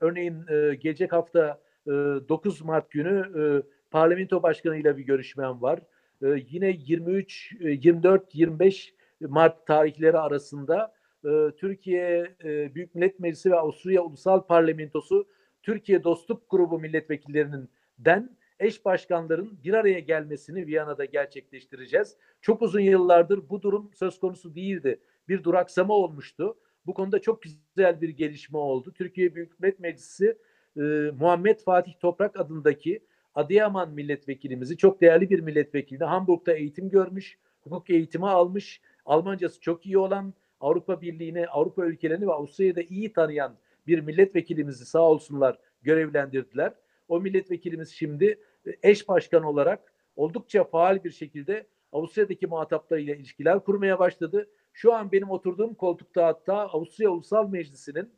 örneğin 0.00 0.46
e, 0.48 0.74
gelecek 0.74 1.12
hafta 1.12 1.60
e, 1.86 1.90
9 1.90 2.62
Mart 2.62 2.90
günü 2.90 3.40
e, 3.40 3.42
parlamento 3.90 4.42
başkanıyla 4.42 4.96
bir 4.96 5.02
görüşmem 5.02 5.62
var. 5.62 5.78
E, 6.22 6.26
yine 6.50 6.70
23, 6.70 7.56
24, 7.60 8.34
25 8.34 8.94
Mart 9.20 9.66
tarihleri 9.66 10.18
arasında 10.18 10.94
e, 11.24 11.50
Türkiye 11.56 12.36
e, 12.44 12.74
Büyük 12.74 12.94
Millet 12.94 13.20
Meclisi 13.20 13.50
ve 13.50 13.56
Avusturya 13.56 14.02
Ulusal 14.02 14.46
Parlamentosu 14.46 15.28
Türkiye 15.62 16.04
Dostluk 16.04 16.50
Grubu 16.50 16.78
milletvekillerinin 16.78 17.68
den 17.98 18.36
eş 18.60 18.84
başkanların 18.84 19.58
bir 19.64 19.74
araya 19.74 19.98
gelmesini 19.98 20.66
Viyana'da 20.66 21.04
gerçekleştireceğiz. 21.04 22.16
Çok 22.40 22.62
uzun 22.62 22.80
yıllardır 22.80 23.48
bu 23.48 23.62
durum 23.62 23.90
söz 23.94 24.20
konusu 24.20 24.54
değildi. 24.54 25.00
Bir 25.28 25.44
duraksama 25.44 25.94
olmuştu. 25.94 26.56
Bu 26.86 26.94
konuda 26.94 27.18
çok 27.18 27.42
güzel 27.42 28.00
bir 28.00 28.08
gelişme 28.08 28.58
oldu. 28.58 28.92
Türkiye 28.92 29.34
Büyük 29.34 29.60
Millet 29.60 29.80
Meclisi 29.80 30.38
e, 30.76 30.80
Muhammed 31.20 31.58
Fatih 31.58 31.92
Toprak 32.00 32.40
adındaki 32.40 33.00
Adıyaman 33.34 33.90
milletvekilimizi, 33.90 34.76
çok 34.76 35.00
değerli 35.00 35.30
bir 35.30 35.40
milletvekili, 35.40 36.04
Hamburg'da 36.04 36.52
eğitim 36.52 36.90
görmüş, 36.90 37.38
hukuk 37.60 37.90
eğitimi 37.90 38.28
almış, 38.28 38.80
Almancası 39.04 39.60
çok 39.60 39.86
iyi 39.86 39.98
olan, 39.98 40.34
Avrupa 40.60 41.00
Birliği'ni, 41.00 41.48
Avrupa 41.48 41.86
ülkelerini 41.86 42.26
ve 42.26 42.32
Avusturya'da 42.32 42.82
iyi 42.82 43.12
tanıyan 43.12 43.56
bir 43.86 44.00
milletvekilimizi 44.00 44.86
sağ 44.86 45.02
olsunlar 45.02 45.58
görevlendirdiler. 45.82 46.72
O 47.08 47.20
milletvekilimiz 47.20 47.90
şimdi 47.90 48.38
e, 48.66 48.90
eş 48.90 49.08
başkan 49.08 49.42
olarak 49.42 49.92
oldukça 50.16 50.64
faal 50.64 51.04
bir 51.04 51.10
şekilde 51.10 51.66
Avusturya'daki 51.92 52.46
muhataplarıyla 52.46 53.14
ilişkiler 53.14 53.60
kurmaya 53.60 53.98
başladı. 53.98 54.48
Şu 54.72 54.94
an 54.94 55.12
benim 55.12 55.30
oturduğum 55.30 55.74
koltukta 55.74 56.26
hatta 56.26 56.54
Avusturya 56.54 57.10
Ulusal 57.10 57.48
Meclisi'nin 57.48 58.10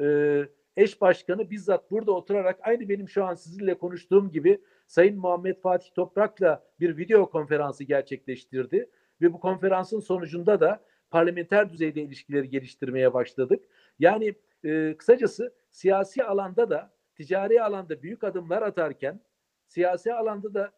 e, 0.00 0.42
eş 0.76 1.00
başkanı 1.00 1.50
bizzat 1.50 1.90
burada 1.90 2.12
oturarak 2.12 2.58
aynı 2.62 2.88
benim 2.88 3.08
şu 3.08 3.24
an 3.24 3.34
sizinle 3.34 3.74
konuştuğum 3.74 4.30
gibi 4.30 4.60
Sayın 4.86 5.18
Muhammed 5.18 5.56
Fatih 5.56 5.88
Toprak'la 5.94 6.64
bir 6.80 6.96
video 6.96 7.30
konferansı 7.30 7.84
gerçekleştirdi. 7.84 8.90
Ve 9.20 9.32
bu 9.32 9.40
konferansın 9.40 10.00
sonucunda 10.00 10.60
da 10.60 10.84
parlamenter 11.10 11.72
düzeyde 11.72 12.02
ilişkileri 12.02 12.50
geliştirmeye 12.50 13.14
başladık. 13.14 13.64
Yani 13.98 14.34
e, 14.64 14.96
kısacası 14.96 15.54
siyasi 15.70 16.24
alanda 16.24 16.70
da 16.70 16.92
ticari 17.14 17.62
alanda 17.62 18.02
büyük 18.02 18.24
adımlar 18.24 18.62
atarken 18.62 19.20
siyasi 19.66 20.14
alanda 20.14 20.54
da 20.54 20.72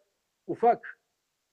ufak, 0.47 0.99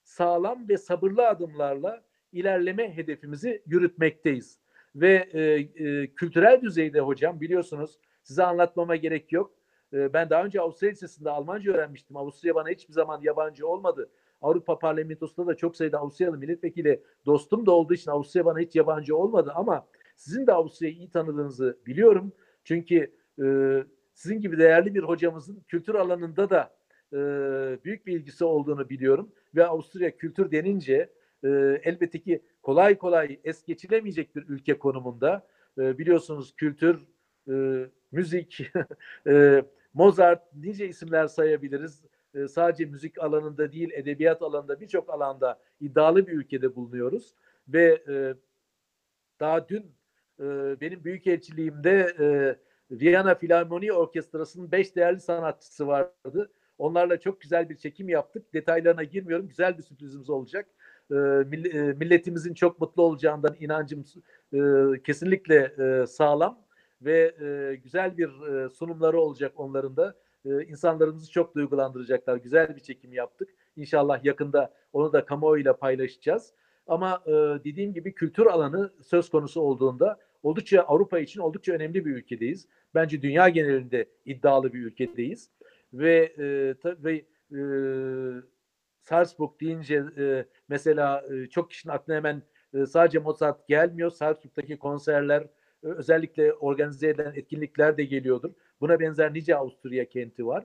sağlam 0.03 0.69
ve 0.69 0.77
sabırlı 0.77 1.27
adımlarla 1.27 2.03
ilerleme 2.31 2.97
hedefimizi 2.97 3.63
yürütmekteyiz. 3.65 4.59
Ve 4.95 5.29
e, 5.33 5.41
e, 5.85 6.13
kültürel 6.13 6.61
düzeyde 6.61 6.99
hocam 6.99 7.41
biliyorsunuz 7.41 7.99
size 8.23 8.43
anlatmama 8.43 8.95
gerek 8.95 9.31
yok. 9.31 9.58
E, 9.93 10.13
ben 10.13 10.29
daha 10.29 10.45
önce 10.45 10.61
Avusturya 10.61 10.91
Lisesi'nde 10.91 11.29
Almanca 11.29 11.73
öğrenmiştim. 11.73 12.17
Avusturya 12.17 12.55
bana 12.55 12.69
hiçbir 12.69 12.93
zaman 12.93 13.21
yabancı 13.21 13.67
olmadı. 13.67 14.09
Avrupa 14.41 14.79
Parlamentosu'nda 14.79 15.47
da 15.47 15.55
çok 15.55 15.75
sayıda 15.75 15.99
Avusturyalı 15.99 16.37
milletvekili 16.37 17.03
dostum 17.25 17.65
da 17.65 17.71
olduğu 17.71 17.93
için 17.93 18.11
Avusturya 18.11 18.45
bana 18.45 18.59
hiç 18.59 18.75
yabancı 18.75 19.17
olmadı 19.17 19.51
ama 19.55 19.87
sizin 20.15 20.47
de 20.47 20.53
Avusturya'yı 20.53 20.97
iyi 20.97 21.09
tanıdığınızı 21.09 21.77
biliyorum. 21.85 22.31
Çünkü 22.63 23.11
e, 23.43 23.45
sizin 24.13 24.41
gibi 24.41 24.57
değerli 24.57 24.95
bir 24.95 25.03
hocamızın 25.03 25.63
kültür 25.67 25.95
alanında 25.95 26.49
da 26.49 26.73
e, 27.13 27.17
büyük 27.85 28.05
bir 28.05 28.13
ilgisi 28.13 28.45
olduğunu 28.45 28.89
biliyorum. 28.89 29.31
Ve 29.55 29.65
Avusturya 29.65 30.17
kültür 30.17 30.51
denince 30.51 31.09
e, 31.43 31.49
elbette 31.83 32.19
ki 32.19 32.41
kolay 32.61 32.97
kolay 32.97 33.39
es 33.43 33.63
geçilemeyecek 33.63 34.35
bir 34.35 34.45
ülke 34.47 34.79
konumunda. 34.79 35.47
E, 35.77 35.97
biliyorsunuz 35.97 36.53
kültür, 36.55 37.07
e, 37.49 37.85
müzik, 38.11 38.61
e, 39.27 39.63
Mozart 39.99 40.55
nice 40.55 40.87
isimler 40.87 41.27
sayabiliriz. 41.27 42.03
E, 42.33 42.47
sadece 42.47 42.85
müzik 42.85 43.23
alanında 43.23 43.71
değil, 43.71 43.91
edebiyat 43.93 44.41
alanında 44.41 44.79
birçok 44.79 45.09
alanda 45.09 45.59
iddialı 45.79 46.27
bir 46.27 46.31
ülkede 46.31 46.75
bulunuyoruz. 46.75 47.35
Ve 47.67 48.03
e, 48.09 48.33
daha 49.39 49.69
dün 49.69 49.91
e, 50.39 50.45
benim 50.81 51.03
büyükelçiliğimde 51.03 52.15
e, 52.19 52.55
Viyana 52.95 53.35
Filarmoni 53.35 53.93
Orkestrası'nın 53.93 54.71
beş 54.71 54.95
değerli 54.95 55.19
sanatçısı 55.19 55.87
vardı. 55.87 56.51
Onlarla 56.77 57.19
çok 57.19 57.41
güzel 57.41 57.69
bir 57.69 57.77
çekim 57.77 58.09
yaptık. 58.09 58.53
Detaylarına 58.53 59.03
girmiyorum. 59.03 59.47
Güzel 59.47 59.77
bir 59.77 59.83
sürprizimiz 59.83 60.29
olacak. 60.29 60.65
E, 61.11 61.15
milletimizin 61.95 62.53
çok 62.53 62.79
mutlu 62.81 63.03
olacağından 63.03 63.55
inancım 63.59 64.03
e, 64.53 64.59
kesinlikle 65.03 65.73
e, 65.79 66.07
sağlam 66.07 66.68
ve 67.01 67.35
e, 67.41 67.75
güzel 67.75 68.17
bir 68.17 68.29
e, 68.47 68.69
sunumları 68.69 69.19
olacak 69.19 69.53
onların 69.55 69.97
da. 69.97 70.15
E, 70.45 70.63
insanlarımızı 70.63 71.31
çok 71.31 71.55
duygulandıracaklar. 71.55 72.35
Güzel 72.37 72.75
bir 72.75 72.81
çekim 72.81 73.13
yaptık. 73.13 73.49
İnşallah 73.75 74.25
yakında 74.25 74.73
onu 74.93 75.13
da 75.13 75.25
kamuoyuyla 75.25 75.77
paylaşacağız. 75.77 76.53
Ama 76.87 77.23
e, 77.25 77.31
dediğim 77.63 77.93
gibi 77.93 78.13
kültür 78.13 78.45
alanı 78.45 78.91
söz 79.01 79.29
konusu 79.29 79.61
olduğunda 79.61 80.19
oldukça 80.43 80.81
Avrupa 80.81 81.19
için 81.19 81.39
oldukça 81.39 81.73
önemli 81.73 82.05
bir 82.05 82.15
ülkedeyiz. 82.15 82.67
Bence 82.95 83.21
dünya 83.21 83.49
genelinde 83.49 84.09
iddialı 84.25 84.73
bir 84.73 84.79
ülkedeyiz. 84.79 85.49
Ve 85.93 86.33
e, 86.39 86.75
tabii 86.81 87.25
e, 87.51 87.59
Salzburg 89.01 89.61
deyince 89.61 90.03
e, 90.17 90.45
mesela 90.69 91.25
e, 91.33 91.49
çok 91.49 91.69
kişinin 91.69 91.93
aklına 91.93 92.17
hemen 92.17 92.43
e, 92.73 92.85
sadece 92.85 93.19
Mozart 93.19 93.67
gelmiyor. 93.67 94.09
Salzburg'daki 94.11 94.77
konserler, 94.79 95.47
özellikle 95.81 96.53
organize 96.53 97.09
edilen 97.09 97.33
etkinlikler 97.35 97.97
de 97.97 98.03
geliyordur. 98.03 98.51
Buna 98.81 98.99
benzer 98.99 99.33
nice 99.33 99.55
Avusturya 99.55 100.09
kenti 100.09 100.45
var. 100.45 100.63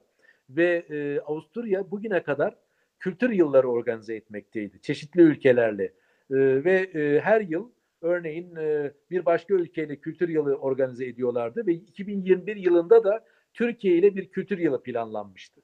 Ve 0.51 0.87
e, 0.91 1.21
Avusturya 1.21 1.91
bugüne 1.91 2.23
kadar 2.23 2.57
kültür 2.99 3.31
yılları 3.31 3.69
organize 3.69 4.15
etmekteydi. 4.15 4.81
Çeşitli 4.81 5.21
ülkelerle. 5.21 5.85
E, 5.85 5.95
ve 6.65 6.91
e, 6.95 7.21
her 7.21 7.41
yıl 7.41 7.71
örneğin 8.03 8.57
e, 8.57 8.93
bir 9.11 9.25
başka 9.25 9.55
ülkeyle 9.55 9.97
kültür 9.97 10.29
yılı 10.29 10.55
organize 10.55 11.07
ediyorlardı. 11.07 11.67
Ve 11.67 11.73
2021 11.73 12.57
yılında 12.57 13.05
da 13.05 13.25
Türkiye 13.55 13.97
ile 13.97 14.17
bir 14.17 14.29
kültür 14.29 14.59
yılı 14.59 14.83
planlanmıştı. 14.83 15.61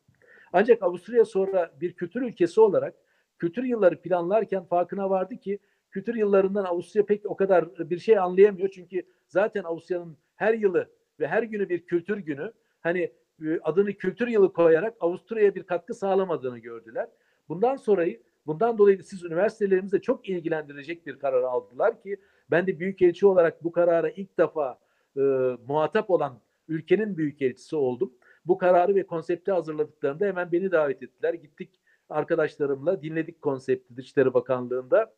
Ancak 0.53 0.83
Avusturya 0.83 1.25
sonra 1.25 1.73
bir 1.81 1.93
kültür 1.93 2.23
ülkesi 2.23 2.61
olarak 2.61 2.95
kültür 3.39 3.65
yılları 3.65 4.03
planlarken 4.03 4.65
farkına 4.65 5.11
vardı 5.11 5.37
ki 5.37 5.59
kültür 5.91 6.15
yıllarından 6.15 6.65
Avusturya 6.65 7.07
pek 7.07 7.31
o 7.31 7.37
kadar 7.37 7.91
bir 7.91 7.99
şey 7.99 8.19
anlayamıyor. 8.19 8.69
Çünkü 8.69 9.03
zaten 9.29 9.65
Avusturya'nın 9.65 10.17
her 10.37 10.55
yılı 10.55 10.91
ve 11.21 11.29
her 11.29 11.43
günü 11.43 11.69
bir 11.69 11.81
kültür 11.87 12.19
günü. 12.19 12.53
Hani 12.81 13.13
e, 13.47 13.61
adını 13.63 13.93
kültür 13.93 14.29
yılı 14.29 14.53
koyarak 14.53 14.95
Avusturya'ya 15.01 15.55
bir 15.55 15.63
katkı 15.63 15.95
sağlamadığını 15.95 16.59
gördüler. 16.59 17.09
Bundan 17.49 17.77
sonra 17.77 18.07
bundan 18.47 18.79
dolayı 18.79 19.03
siz 19.05 19.25
üniversitelerimizde 19.25 20.01
çok 20.01 20.29
ilgilendirecek 20.29 21.07
bir 21.07 21.19
karar 21.19 21.43
aldılar 21.43 22.03
ki 22.03 22.17
ben 22.51 22.67
de 22.67 22.81
büyükelçi 22.81 23.27
olarak 23.27 23.65
bu 23.65 23.73
karara 23.73 24.11
ilk 24.11 24.39
defa 24.39 24.79
e, 25.17 25.21
muhatap 25.67 26.11
olan 26.11 26.41
ülkenin 26.69 27.17
büyükelçisi 27.17 27.77
oldum. 27.77 28.13
Bu 28.47 28.59
kararı 28.59 28.95
ve 28.95 29.07
konsepti 29.07 29.53
hazırladıklarında 29.53 30.25
hemen 30.25 30.53
beni 30.53 30.73
davet 30.73 31.03
ettiler. 31.03 31.35
Gittik 31.35 31.81
arkadaşlarımla 32.09 33.03
dinledik 33.03 33.43
konsepti 33.43 33.97
Dışişleri 33.97 34.35
Bakanlığı'nda. 34.35 35.13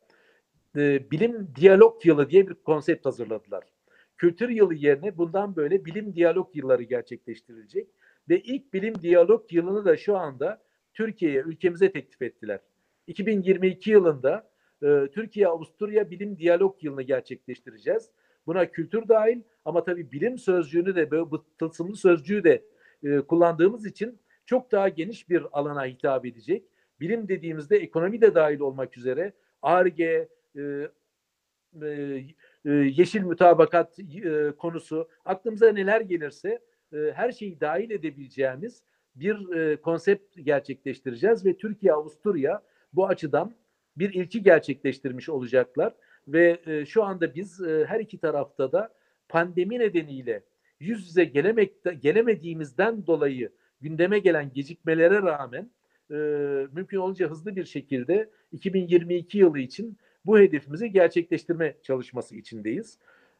E, 0.77 1.11
bilim 1.11 1.47
diyalog 1.55 2.05
yılı 2.05 2.29
diye 2.29 2.47
bir 2.47 2.53
konsept 2.53 3.05
hazırladılar. 3.05 3.63
Kültür 4.17 4.49
yılı 4.49 4.73
yerine 4.73 5.17
bundan 5.17 5.55
böyle 5.55 5.85
bilim 5.85 6.15
diyalog 6.15 6.55
yılları 6.55 6.83
gerçekleştirilecek. 6.83 7.87
Ve 8.29 8.39
ilk 8.39 8.73
bilim 8.73 9.01
diyalog 9.01 9.53
yılını 9.53 9.85
da 9.85 9.97
şu 9.97 10.17
anda 10.17 10.61
Türkiye'ye, 10.93 11.41
ülkemize 11.41 11.91
teklif 11.91 12.21
ettiler. 12.21 12.59
2022 13.07 13.91
yılında 13.91 14.49
e, 14.83 15.07
Türkiye-Avusturya 15.13 16.11
Bilim 16.11 16.37
Diyalog 16.37 16.83
yılını 16.83 17.01
gerçekleştireceğiz. 17.01 18.09
Buna 18.47 18.71
kültür 18.71 19.07
dahil 19.07 19.41
ama 19.65 19.83
tabii 19.83 20.11
bilim 20.11 20.37
sözcüğünü 20.37 20.95
de 20.95 21.11
böyle 21.11 21.31
bu 21.31 21.45
tılsımlı 21.59 21.95
sözcüğü 21.95 22.43
de 22.43 22.63
e, 23.03 23.19
kullandığımız 23.19 23.85
için 23.85 24.19
çok 24.45 24.71
daha 24.71 24.89
geniş 24.89 25.29
bir 25.29 25.45
alana 25.51 25.85
hitap 25.85 26.25
edecek. 26.25 26.63
Bilim 26.99 27.27
dediğimizde 27.27 27.77
ekonomi 27.77 28.21
de 28.21 28.35
dahil 28.35 28.59
olmak 28.59 28.97
üzere 28.97 29.33
ARGE, 29.61 30.29
yeşil 32.65 33.21
mütabakat 33.21 33.97
konusu 34.57 35.09
aklımıza 35.25 35.71
neler 35.71 36.01
gelirse 36.01 36.59
her 36.91 37.31
şeyi 37.31 37.59
dahil 37.59 37.91
edebileceğimiz 37.91 38.83
bir 39.15 39.55
e, 39.55 39.75
konsept 39.75 40.37
gerçekleştireceğiz 40.43 41.45
ve 41.45 41.57
Türkiye 41.57 41.93
Avusturya 41.93 42.61
bu 42.93 43.07
açıdan 43.07 43.53
bir 43.97 44.13
ilki 44.13 44.43
gerçekleştirmiş 44.43 45.29
olacaklar 45.29 45.93
ve 46.27 46.61
e, 46.65 46.85
şu 46.85 47.03
anda 47.03 47.35
biz 47.35 47.61
e, 47.61 47.85
her 47.85 47.99
iki 47.99 48.17
tarafta 48.17 48.71
da 48.71 48.93
pandemi 49.29 49.79
nedeniyle 49.79 50.43
yüz 50.79 51.07
yüze 51.07 51.23
gelemekte, 51.25 51.93
gelemediğimizden 51.93 53.07
dolayı 53.07 53.51
gündeme 53.81 54.19
gelen 54.19 54.53
gecikmelere 54.53 55.21
rağmen 55.21 55.71
e, 56.11 56.15
mümkün 56.71 56.97
olunca 56.97 57.29
hızlı 57.29 57.55
bir 57.55 57.65
şekilde 57.65 58.29
2022 58.51 59.37
yılı 59.37 59.59
için 59.59 59.97
bu 60.25 60.39
hedefimizi 60.39 60.91
gerçekleştirme 60.91 61.75
çalışması 61.83 62.35
içindeyiz. 62.35 62.99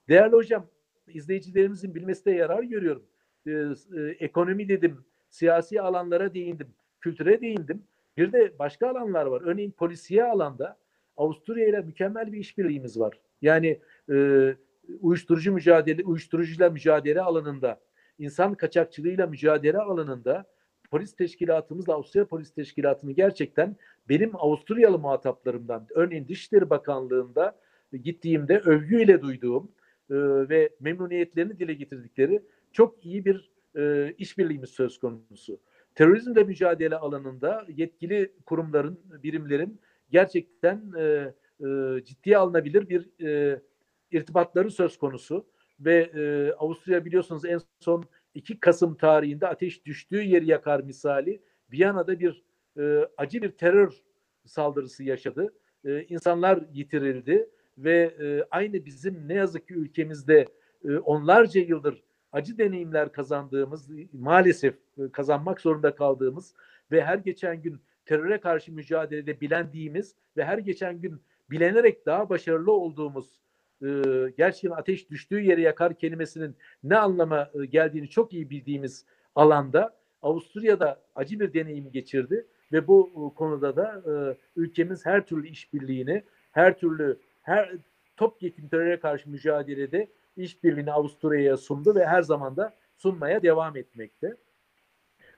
Değerli 0.09 0.35
hocam, 0.35 0.67
izleyicilerimizin 1.07 1.95
bilmesine 1.95 2.35
yarar 2.35 2.63
görüyorum. 2.63 3.03
E, 3.47 3.51
e, 3.51 4.01
ekonomi 4.19 4.69
dedim, 4.69 5.05
siyasi 5.29 5.81
alanlara 5.81 6.33
değindim, 6.33 6.67
kültüre 7.01 7.41
değindim. 7.41 7.83
Bir 8.17 8.31
de 8.31 8.59
başka 8.59 8.89
alanlar 8.89 9.25
var. 9.25 9.41
Örneğin 9.45 9.71
polisiye 9.71 10.23
alanda 10.23 10.77
Avusturya 11.17 11.67
ile 11.67 11.81
mükemmel 11.81 12.33
bir 12.33 12.37
işbirliğimiz 12.37 12.99
var. 12.99 13.19
Yani 13.41 13.79
e, 14.11 14.47
uyuşturucu 14.99 15.53
mücadele, 15.53 16.03
uyuşturucuyla 16.03 16.69
mücadele 16.69 17.21
alanında, 17.21 17.79
insan 18.19 18.55
kaçakçılığıyla 18.55 19.27
mücadele 19.27 19.77
alanında 19.77 20.45
polis 20.91 21.15
teşkilatımızla 21.15 21.93
Avusturya 21.93 22.25
Polis 22.25 22.51
Teşkilatı'nı 22.53 23.11
gerçekten 23.11 23.75
benim 24.09 24.35
Avusturyalı 24.35 24.99
muhataplarımdan, 24.99 25.87
örneğin 25.89 26.27
Dışişleri 26.27 26.69
Bakanlığı'nda 26.69 27.59
gittiğimde 28.03 28.59
övgüyle 28.59 29.21
duyduğum 29.21 29.71
e, 30.09 30.15
ve 30.49 30.69
memnuniyetlerini 30.79 31.59
dile 31.59 31.73
getirdikleri 31.73 32.41
çok 32.71 33.05
iyi 33.05 33.25
bir 33.25 33.51
e, 33.75 34.13
işbirliğimiz 34.17 34.69
söz 34.69 34.99
konusu. 34.99 35.59
Terörizmle 35.95 36.43
mücadele 36.43 36.95
alanında 36.95 37.65
yetkili 37.75 38.31
kurumların, 38.45 38.99
birimlerin 39.23 39.79
gerçekten 40.09 40.93
e, 40.97 41.33
e, 41.65 42.03
ciddiye 42.03 42.37
alınabilir 42.37 42.89
bir 42.89 43.25
e, 43.25 43.61
irtibatları 44.11 44.71
söz 44.71 44.97
konusu 44.97 45.45
ve 45.79 46.11
e, 46.15 46.53
Avusturya 46.53 47.05
biliyorsunuz 47.05 47.45
en 47.45 47.59
son 47.79 48.05
2 48.33 48.59
Kasım 48.59 48.95
tarihinde 48.95 49.47
ateş 49.47 49.85
düştüğü 49.85 50.21
yeri 50.21 50.47
yakar 50.47 50.79
misali 50.79 51.41
Viyana'da 51.71 52.19
bir 52.19 52.43
e, 52.77 53.07
acı 53.17 53.41
bir 53.41 53.51
terör 53.51 53.93
saldırısı 54.45 55.03
yaşadı. 55.03 55.53
E, 55.85 56.03
insanlar 56.03 56.63
yitirildi 56.73 57.49
ve 57.77 58.15
e, 58.19 58.43
aynı 58.51 58.85
bizim 58.85 59.27
ne 59.27 59.33
yazık 59.33 59.67
ki 59.67 59.73
ülkemizde 59.73 60.47
e, 60.85 60.97
onlarca 60.97 61.61
yıldır 61.61 62.03
acı 62.31 62.57
deneyimler 62.57 63.11
kazandığımız, 63.11 63.89
maalesef 64.13 64.75
e, 64.97 65.11
kazanmak 65.11 65.61
zorunda 65.61 65.95
kaldığımız 65.95 66.53
ve 66.91 67.03
her 67.03 67.17
geçen 67.17 67.61
gün 67.61 67.81
teröre 68.05 68.39
karşı 68.39 68.73
mücadelede 68.73 69.41
bilendiğimiz 69.41 70.15
ve 70.37 70.45
her 70.45 70.57
geçen 70.57 71.01
gün 71.01 71.21
bilenerek 71.49 72.05
daha 72.05 72.29
başarılı 72.29 72.71
olduğumuz 72.71 73.39
e, 73.81 73.87
gerçekten 74.37 74.77
ateş 74.77 75.09
düştüğü 75.09 75.41
yere 75.41 75.61
yakar 75.61 75.97
kelimesinin 75.97 76.55
ne 76.83 76.97
anlama 76.97 77.51
e, 77.61 77.65
geldiğini 77.65 78.09
çok 78.09 78.33
iyi 78.33 78.49
bildiğimiz 78.49 79.05
alanda 79.35 79.97
Avusturya'da 80.21 81.01
acı 81.15 81.39
bir 81.39 81.53
deneyim 81.53 81.91
geçirdi 81.91 82.47
ve 82.71 82.87
bu 82.87 83.09
e, 83.09 83.37
konuda 83.37 83.75
da 83.75 84.03
e, 84.07 84.37
ülkemiz 84.55 85.05
her 85.05 85.25
türlü 85.25 85.47
işbirliğini, 85.47 86.23
her 86.51 86.77
türlü 86.77 87.19
her 87.41 87.71
topyekun 88.17 88.67
teröre 88.67 88.99
karşı 88.99 89.29
mücadelede 89.29 90.07
işbirliğini 90.37 90.91
Avusturya'ya 90.91 91.57
sundu 91.57 91.95
ve 91.95 92.05
her 92.05 92.21
zaman 92.21 92.57
da 92.57 92.73
sunmaya 92.97 93.41
devam 93.41 93.77
etmekte. 93.77 94.35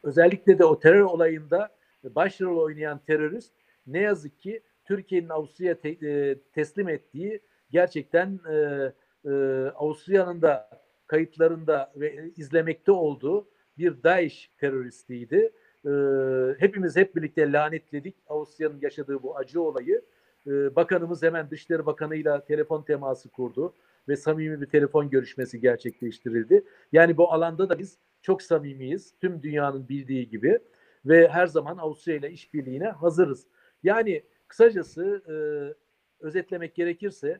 Özellikle 0.04 0.60
de 0.60 0.66
o 0.66 0.80
terör 0.80 1.02
olayında 1.02 1.70
başrol 2.04 2.58
oynayan 2.58 3.00
terörist 3.08 3.54
ne 3.88 4.00
yazık 4.00 4.40
ki 4.40 4.62
Türkiye'nin 4.86 5.30
Avusturya 5.30 5.80
te, 5.80 5.90
e, 5.90 6.40
teslim 6.54 6.90
ettiği 6.90 7.42
gerçekten 7.72 8.40
e, 8.50 8.56
e, 9.26 9.32
Avusturya'nın 9.76 10.42
da 10.42 10.70
kayıtlarında 11.08 11.92
ve 11.96 12.32
izlemekte 12.38 12.92
olduğu 12.92 13.48
bir 13.78 14.04
DAEŞ 14.04 14.50
teröristiydi. 14.58 15.52
E, 15.86 15.90
hepimiz 16.60 16.96
hep 16.96 17.16
birlikte 17.16 17.52
lanetledik 17.52 18.16
Avusturya'nın 18.28 18.80
yaşadığı 18.82 19.24
bu 19.24 19.38
acı 19.38 19.62
olayı. 19.62 20.02
E, 20.48 20.76
bakanımız 20.76 21.24
hemen 21.24 21.50
Dışişleri 21.50 21.86
Bakanı'yla 21.86 22.46
telefon 22.46 22.84
teması 22.84 23.30
kurdu 23.30 23.74
ve 24.08 24.16
samimi 24.16 24.62
bir 24.62 24.66
telefon 24.66 25.10
görüşmesi 25.10 25.60
gerçekleştirildi. 25.60 26.64
Yani 26.92 27.18
bu 27.18 27.34
alanda 27.34 27.70
da 27.70 27.80
biz 27.80 27.98
çok 28.22 28.42
samimiyiz. 28.42 29.14
Tüm 29.22 29.44
dünyanın 29.44 29.90
bildiği 29.90 30.30
gibi 30.30 30.60
ve 31.06 31.28
her 31.28 31.48
zaman 31.48 31.78
Avusturya 31.78 32.18
ile 32.18 32.32
işbirliğine 32.32 32.88
hazırız. 32.88 33.48
Yani 33.84 34.24
kısacası 34.48 35.24
e, 35.28 35.36
özetlemek 36.26 36.76
gerekirse 36.76 37.40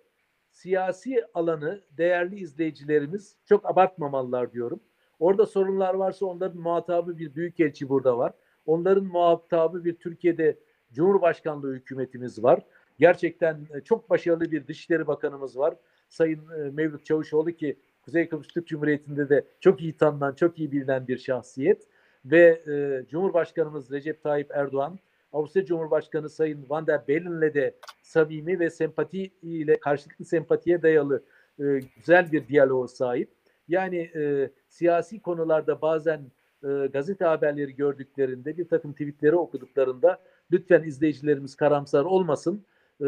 siyasi 0.52 1.26
alanı 1.34 1.82
değerli 1.98 2.36
izleyicilerimiz 2.36 3.36
çok 3.46 3.70
abartmamalılar 3.70 4.54
diyorum. 4.54 4.80
Orada 5.20 5.46
sorunlar 5.46 5.94
varsa 5.94 6.26
onların 6.26 6.62
muhatabı 6.62 7.18
bir 7.18 7.36
büyükelçi 7.36 7.90
burada 7.90 8.18
var. 8.18 8.34
Onların 8.66 9.04
muhatabı 9.04 9.86
bir 9.86 9.96
Türkiye'de 9.96 10.60
Cumhurbaşkanlığı 10.94 11.74
hükümetimiz 11.74 12.44
var. 12.44 12.60
Gerçekten 13.00 13.68
e, 13.74 13.82
çok 13.82 14.10
başarılı 14.10 14.52
bir 14.52 14.68
Dışişleri 14.68 15.08
Bakanımız 15.08 15.58
var. 15.58 15.76
Sayın 16.10 16.40
e, 16.40 16.72
Mevlüt 16.72 17.06
Çavuşoğlu 17.06 17.52
ki 17.52 17.78
Kuzey 18.02 18.30
Kıbrıs 18.30 18.48
Türk 18.48 18.68
Cumhuriyeti'nde 18.68 19.30
de 19.30 19.46
çok 19.60 19.82
iyi 19.82 19.98
tanınan, 19.98 20.34
çok 20.34 20.60
iyi 20.60 20.72
bilinen 20.72 21.08
bir 21.08 21.18
şahsiyet. 21.18 21.88
Ve 22.26 22.62
e, 22.68 23.06
Cumhurbaşkanımız 23.10 23.92
Recep 23.92 24.24
Tayyip 24.24 24.52
Erdoğan, 24.52 25.00
Avusturya 25.34 25.66
Cumhurbaşkanı 25.66 26.30
Sayın 26.30 26.66
Van 26.70 26.88
der 26.88 27.08
Bellen'le 27.08 27.54
de 27.54 27.76
samimi 28.02 28.60
ve 28.60 28.70
sempati 28.70 29.32
ile 29.42 29.80
karşılıklı 29.80 30.26
sempatiye 30.26 30.82
dayalı 30.82 31.24
e, 31.60 31.64
güzel 31.98 32.32
bir 32.32 32.48
diyaloğa 32.48 32.88
sahip. 32.88 33.30
Yani 33.68 33.98
e, 33.98 34.52
siyasi 34.70 35.20
konularda 35.20 35.82
bazen 35.82 36.32
e, 36.64 36.68
gazete 36.94 37.26
haberleri 37.26 37.76
gördüklerinde 37.76 38.58
bir 38.58 38.68
takım 38.68 38.92
tweetleri 38.92 39.36
okuduklarında 39.36 40.22
lütfen 40.52 40.84
izleyicilerimiz 40.84 41.56
karamsar 41.56 42.04
olmasın. 42.04 42.66
E, 43.02 43.08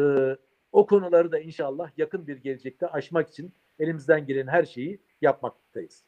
o 0.72 0.86
konuları 0.86 1.32
da 1.32 1.38
inşallah 1.38 1.90
yakın 1.96 2.26
bir 2.26 2.36
gelecekte 2.36 2.86
aşmak 2.86 3.28
için 3.28 3.52
elimizden 3.78 4.26
gelen 4.26 4.46
her 4.46 4.64
şeyi 4.64 5.00
yapmaktayız. 5.20 6.02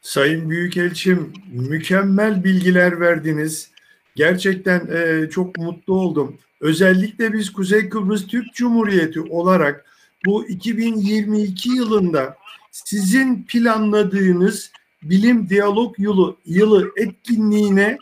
Sayın 0.00 0.50
Büyükelçim 0.50 1.32
mükemmel 1.52 2.44
bilgiler 2.44 3.00
verdiniz. 3.00 3.70
Gerçekten 4.16 4.86
e, 4.86 5.30
çok 5.30 5.58
mutlu 5.58 5.94
oldum. 5.94 6.38
Özellikle 6.60 7.32
biz 7.32 7.52
Kuzey 7.52 7.88
Kıbrıs 7.88 8.26
Türk 8.26 8.54
Cumhuriyeti 8.54 9.20
olarak 9.20 9.86
bu 10.26 10.48
2022 10.48 11.68
yılında 11.70 12.36
sizin 12.72 13.42
planladığınız 13.42 14.70
bilim 15.02 15.48
diyalog 15.48 15.98
yılı, 15.98 16.36
yılı 16.46 16.90
etkinliğine 16.96 17.98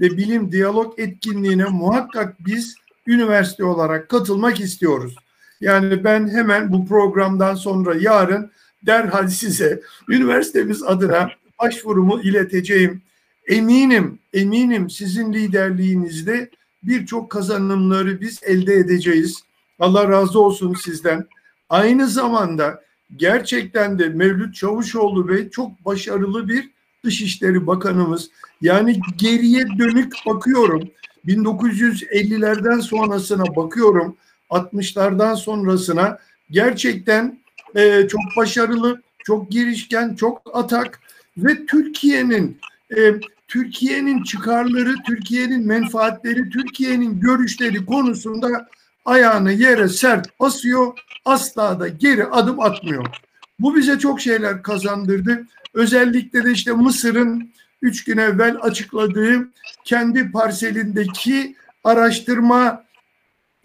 ve 0.00 0.16
bilim 0.16 0.52
diyalog 0.52 0.98
etkinliğine 0.98 1.64
muhakkak 1.64 2.46
biz 2.46 2.74
üniversite 3.06 3.64
olarak 3.64 4.08
katılmak 4.08 4.60
istiyoruz. 4.60 5.16
Yani 5.60 6.04
ben 6.04 6.28
hemen 6.28 6.72
bu 6.72 6.86
programdan 6.86 7.54
sonra 7.54 7.94
yarın 8.00 8.50
derhal 8.86 9.28
size 9.28 9.80
üniversitemiz 10.08 10.82
adına 10.82 11.30
başvurumu 11.62 12.20
ileteceğim. 12.22 13.02
Eminim, 13.46 14.18
eminim 14.32 14.90
sizin 14.90 15.32
liderliğinizde 15.32 16.50
birçok 16.82 17.30
kazanımları 17.30 18.20
biz 18.20 18.42
elde 18.42 18.74
edeceğiz. 18.74 19.42
Allah 19.78 20.08
razı 20.08 20.40
olsun 20.40 20.74
sizden. 20.74 21.26
Aynı 21.68 22.08
zamanda 22.08 22.82
gerçekten 23.16 23.98
de 23.98 24.08
Mevlüt 24.08 24.54
Çavuşoğlu 24.54 25.28
Bey 25.28 25.50
çok 25.50 25.84
başarılı 25.84 26.48
bir 26.48 26.70
Dışişleri 27.04 27.66
Bakanımız. 27.66 28.30
Yani 28.60 29.00
geriye 29.16 29.64
dönük 29.78 30.12
bakıyorum. 30.26 30.82
1950'lerden 31.26 32.80
sonrasına 32.80 33.56
bakıyorum. 33.56 34.16
60'lardan 34.50 35.36
sonrasına 35.36 36.18
gerçekten 36.50 37.38
e, 37.74 38.08
çok 38.08 38.20
başarılı, 38.36 39.02
çok 39.24 39.50
girişken, 39.50 40.14
çok 40.14 40.42
atak 40.52 41.00
ve 41.36 41.66
Türkiye'nin 41.66 42.58
e, 42.96 43.14
Türkiye'nin 43.48 44.22
çıkarları, 44.22 44.94
Türkiye'nin 45.06 45.66
menfaatleri, 45.66 46.50
Türkiye'nin 46.50 47.20
görüşleri 47.20 47.86
konusunda 47.86 48.68
ayağını 49.04 49.52
yere 49.52 49.88
sert 49.88 50.40
basıyor, 50.40 50.98
asla 51.24 51.80
da 51.80 51.88
geri 51.88 52.26
adım 52.26 52.60
atmıyor. 52.60 53.06
Bu 53.58 53.76
bize 53.76 53.98
çok 53.98 54.20
şeyler 54.20 54.62
kazandırdı. 54.62 55.46
Özellikle 55.74 56.44
de 56.44 56.52
işte 56.52 56.72
Mısır'ın 56.72 57.50
üç 57.82 58.04
gün 58.04 58.18
evvel 58.18 58.56
açıkladığı 58.60 59.48
kendi 59.84 60.30
parselindeki 60.30 61.56
araştırma 61.84 62.84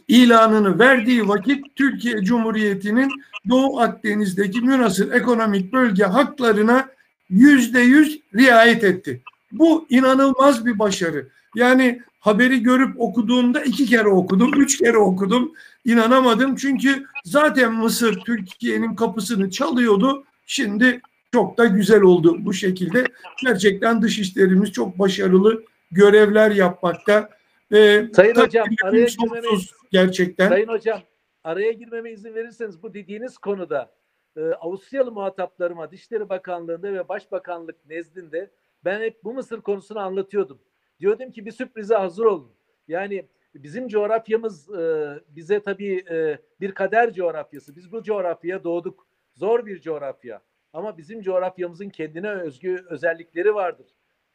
ilanını 0.08 0.80
verdiği 0.80 1.28
vakit 1.28 1.76
Türkiye 1.76 2.24
Cumhuriyeti'nin 2.24 3.12
Doğu 3.50 3.80
Akdeniz'deki 3.80 4.62
münasır 4.62 5.12
ekonomik 5.12 5.74
bölge 5.74 6.04
haklarına 6.04 6.88
yüzde 7.30 7.80
yüz 7.80 8.20
riayet 8.36 8.84
etti. 8.84 9.22
Bu 9.52 9.86
inanılmaz 9.90 10.66
bir 10.66 10.80
başarı. 10.80 11.28
Yani 11.56 12.02
haberi 12.20 12.64
görüp 12.64 13.02
okuduğumda 13.02 13.62
iki 13.62 13.86
kere 13.86 14.08
okudum, 14.08 14.52
üç 14.62 14.78
kere 14.78 14.98
okudum. 14.98 15.54
İnanamadım 15.86 16.56
çünkü 16.56 17.06
zaten 17.24 17.74
Mısır 17.74 18.20
Türkiye'nin 18.20 18.96
kapısını 18.96 19.50
çalıyordu. 19.50 20.24
Şimdi 20.46 21.02
çok 21.32 21.58
da 21.58 21.66
güzel 21.66 22.02
oldu 22.02 22.36
bu 22.40 22.54
şekilde. 22.54 23.04
Gerçekten 23.44 24.02
dışişlerimiz 24.02 24.72
çok 24.72 25.00
başarılı 25.00 25.64
görevler 25.92 26.52
yapmakta. 26.52 27.30
Ee, 27.74 28.08
Sayın 28.14 28.36
Hocam 28.36 28.68
araya 28.84 29.06
girmeme, 29.06 29.48
gerçekten. 29.92 30.50
Sayın 30.50 30.68
Hocam 30.68 31.02
araya 31.44 31.72
girmeme 31.72 32.12
izin 32.12 32.36
verirseniz 32.36 32.84
bu 32.84 32.94
dediğiniz 32.94 33.38
konuda 33.38 33.92
e, 34.38 34.42
Avusturyalı 34.42 35.12
muhataplarıma 35.12 35.92
Dışişleri 35.92 36.30
Bakanlığı'nda 36.30 36.94
ve 36.94 37.10
Başbakanlık 37.10 37.86
nezdinde 37.86 38.52
ben 38.86 39.02
hep 39.02 39.24
bu 39.24 39.34
Mısır 39.34 39.62
konusunu 39.62 40.00
anlatıyordum. 40.00 40.60
Diyordum 41.00 41.32
ki 41.32 41.46
bir 41.46 41.52
sürprize 41.52 41.96
hazır 41.96 42.26
olun. 42.26 42.52
Yani 42.88 43.28
bizim 43.56 43.88
coğrafyamız 43.88 44.70
e, 44.70 45.14
bize 45.30 45.60
tabii 45.60 46.06
e, 46.10 46.40
bir 46.62 46.72
kader 46.72 47.14
coğrafyası. 47.14 47.76
Biz 47.76 47.92
bu 47.92 48.04
coğrafyaya 48.04 48.64
doğduk. 48.64 49.08
Zor 49.34 49.66
bir 49.66 49.82
coğrafya. 49.82 50.42
Ama 50.74 50.98
bizim 50.98 51.22
coğrafyamızın 51.22 51.90
kendine 51.90 52.30
özgü 52.30 52.86
özellikleri 52.90 53.56
vardır. 53.56 53.88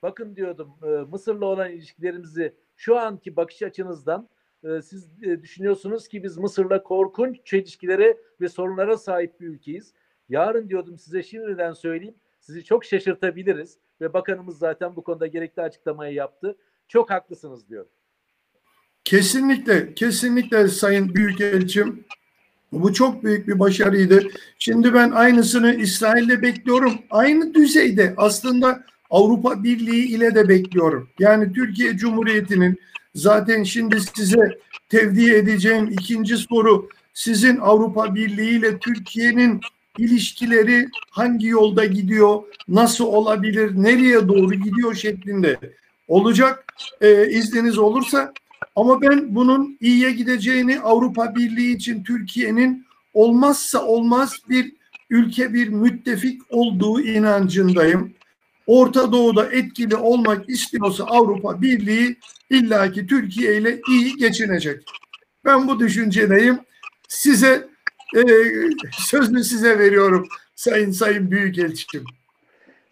Bakın 0.03 0.37
diyordum 0.37 0.73
e, 0.83 0.87
Mısır'la 0.87 1.47
olan 1.47 1.71
ilişkilerimizi 1.71 2.55
şu 2.77 2.99
anki 2.99 3.37
bakış 3.37 3.63
açınızdan 3.63 4.29
e, 4.65 4.83
siz 4.83 5.23
e, 5.23 5.43
düşünüyorsunuz 5.43 6.09
ki 6.09 6.23
biz 6.23 6.39
Mısır'la 6.39 6.83
korkunç 6.83 7.47
çelişkilere 7.47 8.19
ve 8.41 8.49
sorunlara 8.49 8.97
sahip 8.97 9.41
bir 9.41 9.47
ülkeyiz. 9.47 9.95
Yarın 10.29 10.69
diyordum 10.69 10.99
size 10.99 11.23
şimdiden 11.23 11.73
söyleyeyim 11.73 12.15
sizi 12.51 12.65
çok 12.65 12.85
şaşırtabiliriz 12.85 13.77
ve 14.01 14.13
bakanımız 14.13 14.59
zaten 14.59 14.97
bu 14.97 15.05
konuda 15.05 15.27
gerekli 15.27 15.63
açıklamayı 15.63 16.15
yaptı. 16.15 16.57
Çok 16.89 17.11
haklısınız 17.11 17.69
diyor. 17.69 17.87
Kesinlikle, 19.05 19.95
kesinlikle 19.95 20.69
Sayın 20.69 21.15
Büyükelçim. 21.15 22.05
Bu 22.73 22.93
çok 22.93 23.25
büyük 23.25 23.49
bir 23.49 23.59
başarıydı. 23.59 24.23
Şimdi 24.59 24.95
ben 24.95 25.11
aynısını 25.11 25.75
İsrail'de 25.75 26.43
bekliyorum. 26.43 26.93
Aynı 27.11 27.55
düzeyde 27.55 28.15
aslında 28.17 28.85
Avrupa 29.11 29.65
Birliği 29.65 30.07
ile 30.07 30.35
de 30.35 30.49
bekliyorum. 30.49 31.09
Yani 31.19 31.53
Türkiye 31.53 31.97
Cumhuriyeti'nin 31.97 32.79
zaten 33.15 33.63
şimdi 33.63 34.01
size 34.01 34.59
tevdi 34.89 35.33
edeceğim 35.33 35.89
ikinci 35.91 36.37
soru 36.37 36.89
sizin 37.15 37.57
Avrupa 37.57 38.15
Birliği 38.15 38.59
ile 38.59 38.79
Türkiye'nin 38.79 39.61
ilişkileri 39.99 40.89
hangi 41.11 41.47
yolda 41.47 41.85
gidiyor, 41.85 42.43
nasıl 42.69 43.05
olabilir, 43.05 43.73
nereye 43.75 44.29
doğru 44.29 44.55
gidiyor 44.55 44.95
şeklinde 44.95 45.59
olacak. 46.09 46.75
Ee, 47.01 47.29
izniniz 47.31 47.79
olursa 47.79 48.33
ama 48.77 49.03
ben 49.03 49.35
bunun 49.35 49.79
iyiye 49.81 50.11
gideceğini 50.11 50.81
Avrupa 50.81 51.35
Birliği 51.35 51.77
için 51.77 52.05
Türkiye'nin 52.05 52.87
olmazsa 53.15 53.85
olmaz 53.85 54.37
bir 54.49 54.73
ülke 55.11 55.55
bir 55.55 55.69
müttefik 55.69 56.43
olduğu 56.51 57.01
inancındayım. 57.01 58.15
Orta 58.67 59.13
Doğu'da 59.13 59.53
etkili 59.53 59.97
olmak 59.97 60.49
istiyorsa 60.49 61.05
Avrupa 61.05 61.63
Birliği 61.63 62.17
illaki 62.51 63.07
Türkiye 63.07 63.57
ile 63.57 63.81
iyi 63.89 64.17
geçinecek. 64.17 64.83
Ben 65.45 65.69
bu 65.69 65.81
düşüncedeyim. 65.81 66.59
Size 67.09 67.69
e, 68.17 68.23
sözünü 68.93 69.45
size 69.45 69.79
veriyorum 69.79 70.29
Sayın 70.55 70.91
Sayın 70.91 71.31
Büyükelçim. 71.31 72.05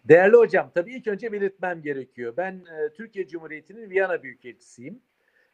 Değerli 0.04 0.36
hocam, 0.36 0.70
tabii 0.74 0.94
ilk 0.94 1.06
önce 1.06 1.32
belirtmem 1.32 1.82
gerekiyor. 1.82 2.34
Ben 2.36 2.52
e, 2.52 2.92
Türkiye 2.94 3.28
Cumhuriyeti'nin 3.28 3.90
Viyana 3.90 4.22
Büyükelçisiyim. 4.22 5.00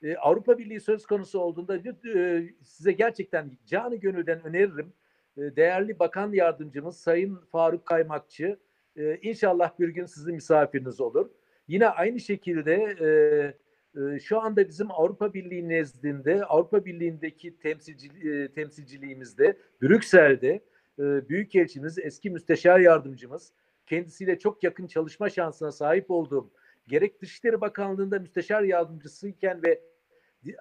E, 0.03 0.17
Avrupa 0.17 0.59
Birliği 0.59 0.81
söz 0.81 1.07
konusu 1.07 1.39
olduğunda 1.39 1.77
e, 2.17 2.45
size 2.63 2.93
gerçekten 2.93 3.51
canı 3.67 3.97
gönülden 3.97 4.45
öneririm. 4.45 4.93
E, 5.37 5.41
değerli 5.57 5.99
Bakan 5.99 6.33
Yardımcımız 6.33 6.97
Sayın 6.97 7.41
Faruk 7.53 7.87
Kaymakçı 7.87 8.59
e, 8.97 9.19
inşallah 9.23 9.79
bir 9.79 9.89
gün 9.89 10.07
sizin 10.07 10.35
misafiriniz 10.35 11.01
olur. 11.01 11.31
Yine 11.69 11.89
aynı 11.89 12.21
şekilde 12.21 12.75
e, 12.75 13.09
şu 14.23 14.41
anda 14.41 14.69
bizim 14.69 14.91
Avrupa 14.91 15.35
Birliği 15.35 15.69
nezdinde, 15.69 16.45
Avrupa 16.45 16.85
Birliği'ndeki 16.85 17.59
temsilci, 17.59 18.09
e, 18.31 18.49
temsilciliğimizde, 18.53 19.59
Brüksel'de 19.83 20.61
e, 20.99 21.29
Büyükelçimiz, 21.29 21.99
eski 21.99 22.31
müsteşar 22.31 22.81
yardımcımız, 22.81 23.53
kendisiyle 23.87 24.39
çok 24.39 24.65
yakın 24.65 24.87
çalışma 24.87 25.31
şansına 25.31 25.73
sahip 25.73 26.11
olduğum, 26.11 26.51
gerek 26.89 27.23
Dışişleri 27.23 27.61
Bakanlığı'nda 27.61 28.19
müsteşar 28.19 28.63
yardımcısıyken 28.63 29.63
ve 29.63 29.81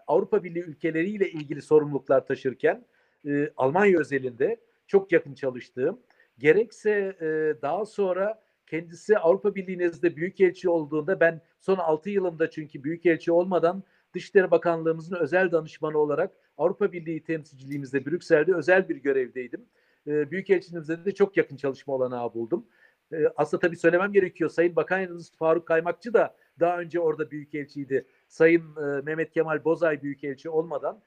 Avrupa 0.08 0.44
Birliği 0.44 0.64
ülkeleriyle 0.64 1.30
ilgili 1.30 1.62
sorumluluklar 1.62 2.26
taşırken, 2.28 2.86
e, 3.28 3.50
Almanya 3.58 4.00
özelinde 4.00 4.58
çok 4.88 5.12
yakın 5.12 5.34
çalıştığım, 5.34 6.00
gerekse 6.40 7.18
daha 7.62 7.86
sonra 7.86 8.43
kendisi 8.74 9.18
Avrupa 9.18 9.56
Birliği 9.56 9.78
nezdinde 9.78 10.16
büyükelçi 10.16 10.70
olduğunda 10.70 11.20
ben 11.20 11.42
son 11.60 11.78
6 11.78 12.10
yılımda 12.10 12.50
çünkü 12.50 12.84
büyükelçi 12.84 13.32
olmadan 13.32 13.84
Dışişleri 14.14 14.52
Bakanlığımızın 14.52 15.16
özel 15.16 15.52
danışmanı 15.52 15.98
olarak 15.98 16.32
Avrupa 16.58 16.92
Birliği 16.92 17.24
temsilciliğimizde 17.24 18.06
Brüksel'de 18.06 18.56
özel 18.56 18.90
bir 18.90 18.96
görevdeydim. 18.96 19.66
E, 20.08 20.32
büyükelçiliğimizde 20.32 21.06
de 21.06 21.14
çok 21.14 21.38
yakın 21.38 21.58
çalışma 21.58 21.94
olanağı 21.94 22.34
buldum. 22.34 22.66
E, 23.12 23.18
aslında 23.36 23.62
tabii 23.62 23.78
söylemem 23.78 24.14
gerekiyor. 24.14 24.50
Sayın 24.50 24.76
Bakan 24.76 25.00
Yardımcısı 25.00 25.38
Faruk 25.38 25.68
Kaymakçı 25.68 26.14
da 26.14 26.36
daha 26.60 26.80
önce 26.80 27.00
orada 27.00 27.32
büyükelçiydi. 27.32 28.08
Sayın 28.28 28.76
e, 28.76 29.02
Mehmet 29.02 29.32
Kemal 29.32 29.64
Bozay 29.64 30.02
büyükelçi 30.02 30.50
olmadan 30.50 31.02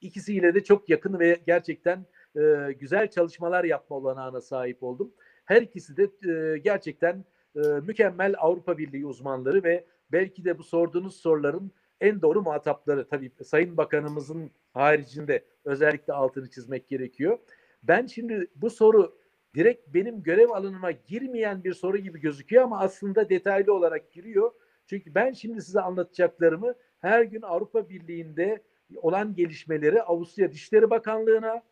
ikisiyle 0.00 0.54
de 0.54 0.64
çok 0.64 0.88
yakın 0.88 1.18
ve 1.18 1.40
gerçekten 1.46 2.06
e, 2.36 2.72
güzel 2.80 3.10
çalışmalar 3.10 3.64
yapma 3.64 3.96
olanağına 3.96 4.40
sahip 4.40 4.82
oldum. 4.82 5.12
Her 5.44 5.62
ikisi 5.62 5.96
de 5.96 6.02
e, 6.30 6.58
gerçekten 6.58 7.24
e, 7.56 7.60
mükemmel 7.60 8.34
Avrupa 8.38 8.78
Birliği 8.78 9.06
uzmanları 9.06 9.64
ve 9.64 9.84
belki 10.12 10.44
de 10.44 10.58
bu 10.58 10.62
sorduğunuz 10.62 11.16
soruların 11.16 11.72
en 12.00 12.22
doğru 12.22 12.42
muhatapları. 12.42 13.08
Tabii 13.08 13.30
Sayın 13.44 13.76
Bakanımızın 13.76 14.50
haricinde 14.72 15.44
özellikle 15.64 16.12
altını 16.12 16.50
çizmek 16.50 16.88
gerekiyor. 16.88 17.38
Ben 17.82 18.06
şimdi 18.06 18.46
bu 18.56 18.70
soru 18.70 19.18
direkt 19.54 19.94
benim 19.94 20.22
görev 20.22 20.50
alanıma 20.50 20.90
girmeyen 20.90 21.64
bir 21.64 21.74
soru 21.74 21.98
gibi 21.98 22.20
gözüküyor 22.20 22.62
ama 22.62 22.80
aslında 22.80 23.28
detaylı 23.28 23.74
olarak 23.74 24.12
giriyor. 24.12 24.52
Çünkü 24.86 25.14
ben 25.14 25.32
şimdi 25.32 25.62
size 25.62 25.80
anlatacaklarımı 25.80 26.74
her 27.00 27.22
gün 27.22 27.42
Avrupa 27.42 27.88
Birliği'nde 27.88 28.62
olan 28.96 29.34
gelişmeleri 29.34 30.02
Avusturya 30.02 30.52
Dışişleri 30.52 30.90
Bakanlığı'na, 30.90 31.62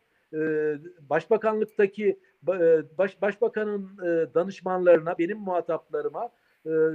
Başbakanlıktaki 1.09 2.19
e, 2.47 2.83
baş, 2.97 3.21
Başbakanın 3.21 3.89
e, 3.97 4.33
danışmanlarına, 4.33 5.17
benim 5.17 5.37
muhataplarıma 5.37 6.29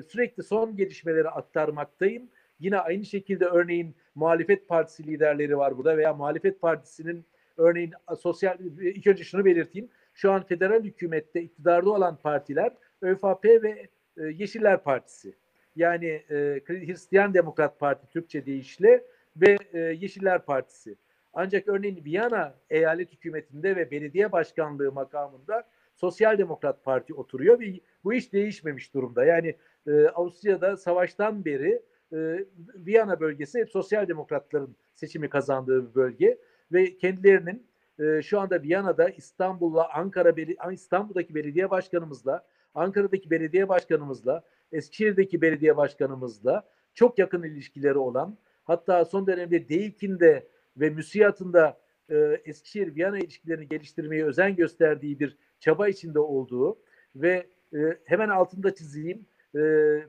sürekli 0.09 0.43
son 0.43 0.77
gelişmeleri 0.77 1.29
aktarmaktayım. 1.29 2.29
Yine 2.61 2.79
aynı 2.79 3.05
şekilde 3.05 3.45
örneğin 3.45 3.95
muhalefet 4.15 4.69
partisi 4.69 5.07
liderleri 5.07 5.59
var 5.59 5.79
burada 5.79 5.97
veya 5.97 6.15
muhalefet 6.15 6.61
partisinin 6.61 7.25
örneğin 7.57 7.93
sosyal 8.19 8.61
ilk 8.61 9.07
önce 9.07 9.25
şunu 9.25 9.45
belirteyim. 9.45 9.89
Şu 10.15 10.33
an 10.33 10.43
federal 10.43 10.85
hükümette 10.85 11.43
iktidarda 11.43 11.91
olan 11.91 12.17
partiler 12.17 12.73
ÖFP 13.03 13.45
ve 13.45 13.89
Yeşiller 14.17 14.83
Partisi. 14.83 15.35
Yani 15.77 16.23
Hristiyan 16.67 17.35
Demokrat 17.35 17.81
Parti 17.81 18.07
Türkçe 18.07 18.47
deyişle 18.47 19.05
ve 19.37 19.57
Yeşiller 19.93 20.45
Partisi. 20.45 20.97
Ancak 21.39 21.69
örneğin 21.69 22.05
Viyana 22.05 22.55
eyalet 22.71 23.13
hükümetinde 23.13 23.77
ve 23.77 23.91
belediye 23.91 24.33
başkanlığı 24.33 24.93
makamında 24.93 25.65
Sosyal 25.95 26.39
Demokrat 26.39 26.85
Parti 26.85 27.15
oturuyor 27.15 27.61
ve 27.61 27.81
bu 28.05 28.15
iş 28.15 28.33
değişmemiş 28.33 28.95
durumda. 28.95 29.25
Yani 29.25 29.57
e, 29.87 30.07
Avusturya'da 30.07 30.77
savaştan 30.77 31.45
beri 31.45 31.83
e, 32.13 32.45
Viyana 32.75 33.21
bölgesi 33.21 33.59
hep 33.59 33.71
Sosyal 33.71 34.09
Demokratların 34.09 34.77
seçimi 34.95 35.29
kazandığı 35.29 35.91
bir 35.91 35.95
bölge 35.95 36.39
ve 36.73 36.97
kendilerinin 36.97 37.67
e, 37.99 38.23
şu 38.23 38.41
anda 38.41 38.63
Viyana'da 38.63 39.09
İstanbul'la 39.09 39.95
Ankara 39.95 40.73
İstanbul'daki 40.73 41.35
belediye 41.35 41.71
başkanımızla 41.71 42.47
Ankara'daki 42.75 43.31
belediye 43.31 43.69
başkanımızla 43.69 44.43
Eskişehir'deki 44.73 45.41
belediye 45.41 45.77
başkanımızla 45.77 46.69
çok 46.95 47.19
yakın 47.19 47.43
ilişkileri 47.43 47.99
olan 47.99 48.39
hatta 48.65 49.05
son 49.05 49.27
dönemde 49.27 49.69
Deykin'de 49.69 50.47
ve 50.77 50.91
müsiyatında 50.91 51.81
e, 52.11 52.17
Eskişehir-Viyana 52.45 53.19
ilişkilerini 53.19 53.69
geliştirmeye 53.69 54.25
özen 54.25 54.57
gösterdiği 54.57 55.21
bir 55.21 55.37
çaba 55.61 55.89
içinde 55.89 56.19
olduğu 56.19 56.79
ve 57.17 57.47
e, 57.75 57.79
hemen 58.05 58.29
altında 58.29 58.75
çizeyim 58.75 59.27
e, 59.55 59.61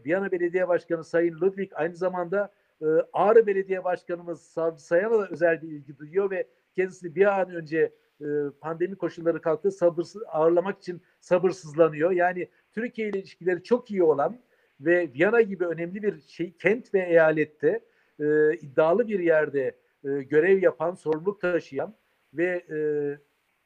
Viyana 0.05 0.31
Belediye 0.31 0.67
Başkanı 0.67 1.03
Sayın 1.03 1.39
Ludwig 1.41 1.71
aynı 1.75 1.95
zamanda 1.95 2.53
e, 2.81 2.85
Ağrı 3.13 3.47
Belediye 3.47 3.83
Başkanımız 3.83 4.41
Savcı 4.41 4.83
Sayan'a 4.83 5.19
da 5.19 5.27
özel 5.27 5.61
bir 5.61 5.67
ilgi 5.67 5.97
duyuyor 5.97 6.31
ve 6.31 6.47
kendisi 6.75 7.15
bir 7.15 7.39
an 7.39 7.51
önce 7.51 7.93
e, 8.21 8.25
pandemi 8.61 8.95
koşulları 8.95 9.41
kalktı 9.41 9.71
sabırsız 9.71 10.23
ağırlamak 10.27 10.77
için 10.77 11.01
sabırsızlanıyor. 11.19 12.11
Yani 12.11 12.47
Türkiye 12.71 13.09
ile 13.09 13.19
ilişkileri 13.19 13.63
çok 13.63 13.91
iyi 13.91 14.03
olan 14.03 14.39
ve 14.79 15.13
Viyana 15.13 15.41
gibi 15.41 15.65
önemli 15.65 16.03
bir 16.03 16.21
şey 16.27 16.53
kent 16.57 16.93
ve 16.93 16.99
eyalette 16.99 17.79
e, 18.19 18.53
iddialı 18.53 19.07
bir 19.07 19.19
yerde 19.19 19.75
e, 20.07 20.23
görev 20.23 20.61
yapan, 20.61 20.93
sorumluluk 20.93 21.41
taşıyan 21.41 21.95
ve 22.33 22.65
e, 22.69 22.77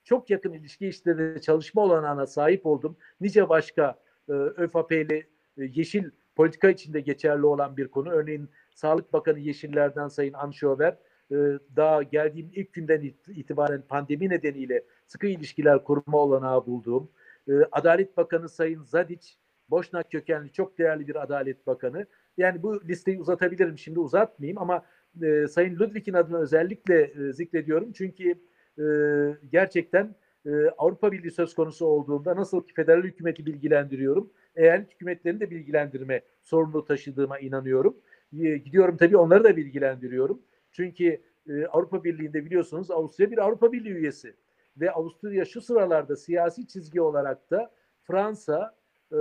çok 0.03 0.29
yakın 0.29 0.53
ilişki 0.53 0.87
işleri 0.87 1.41
çalışma 1.41 1.81
olanağına 1.81 2.27
sahip 2.27 2.65
oldum. 2.65 2.97
Nice 3.21 3.49
başka 3.49 3.99
e, 4.29 4.31
ÖFAP'li 4.33 5.27
e, 5.57 5.63
yeşil 5.63 6.09
politika 6.35 6.69
içinde 6.69 7.01
geçerli 7.01 7.45
olan 7.45 7.77
bir 7.77 7.87
konu. 7.87 8.09
Örneğin 8.09 8.49
Sağlık 8.75 9.13
Bakanı 9.13 9.39
Yeşillerden 9.39 10.07
Sayın 10.07 10.33
Anşover 10.33 10.97
e, 11.31 11.35
daha 11.75 12.03
geldiğim 12.03 12.51
ilk 12.53 12.73
günden 12.73 13.13
itibaren 13.27 13.81
pandemi 13.81 14.29
nedeniyle 14.29 14.83
sıkı 15.07 15.27
ilişkiler 15.27 15.83
kurma 15.83 16.17
olanağı 16.17 16.65
bulduğum, 16.65 17.09
e, 17.47 17.51
Adalet 17.71 18.17
Bakanı 18.17 18.49
Sayın 18.49 18.83
Zadiç, 18.83 19.37
Boşnak 19.69 20.11
kökenli 20.11 20.51
çok 20.51 20.77
değerli 20.77 21.07
bir 21.07 21.23
Adalet 21.23 21.67
Bakanı. 21.67 22.05
Yani 22.37 22.63
bu 22.63 22.81
listeyi 22.87 23.19
uzatabilirim 23.19 23.77
şimdi 23.77 23.99
uzatmayayım 23.99 24.57
ama 24.57 24.85
e, 25.21 25.47
Sayın 25.47 25.79
Ludwig'in 25.79 26.13
adını 26.13 26.37
özellikle 26.37 27.01
e, 27.01 27.33
zikrediyorum. 27.33 27.91
Çünkü 27.91 28.35
e, 28.79 28.85
gerçekten 29.51 30.15
e, 30.45 30.49
Avrupa 30.77 31.11
Birliği 31.11 31.31
söz 31.31 31.55
konusu 31.55 31.85
olduğunda 31.85 32.35
nasıl 32.35 32.67
ki 32.67 32.73
federal 32.73 33.03
hükümeti 33.03 33.45
bilgilendiriyorum, 33.45 34.31
eyalet 34.55 34.93
hükümetlerini 34.93 35.39
de 35.39 35.51
bilgilendirme 35.51 36.21
sorumluluğu 36.43 36.85
taşıdığıma 36.85 37.39
inanıyorum. 37.39 37.97
E, 38.39 38.57
gidiyorum 38.57 38.97
tabii 38.97 39.17
onları 39.17 39.43
da 39.43 39.57
bilgilendiriyorum. 39.57 40.41
Çünkü 40.71 41.21
e, 41.49 41.65
Avrupa 41.65 42.03
Birliği'nde 42.03 42.45
biliyorsunuz 42.45 42.91
Avusturya 42.91 43.31
bir 43.31 43.37
Avrupa 43.37 43.71
Birliği 43.71 43.93
üyesi. 43.93 44.35
Ve 44.77 44.91
Avusturya 44.91 45.45
şu 45.45 45.61
sıralarda 45.61 46.15
siyasi 46.15 46.67
çizgi 46.67 47.01
olarak 47.01 47.51
da 47.51 47.71
Fransa, 48.03 48.75
e, 49.11 49.17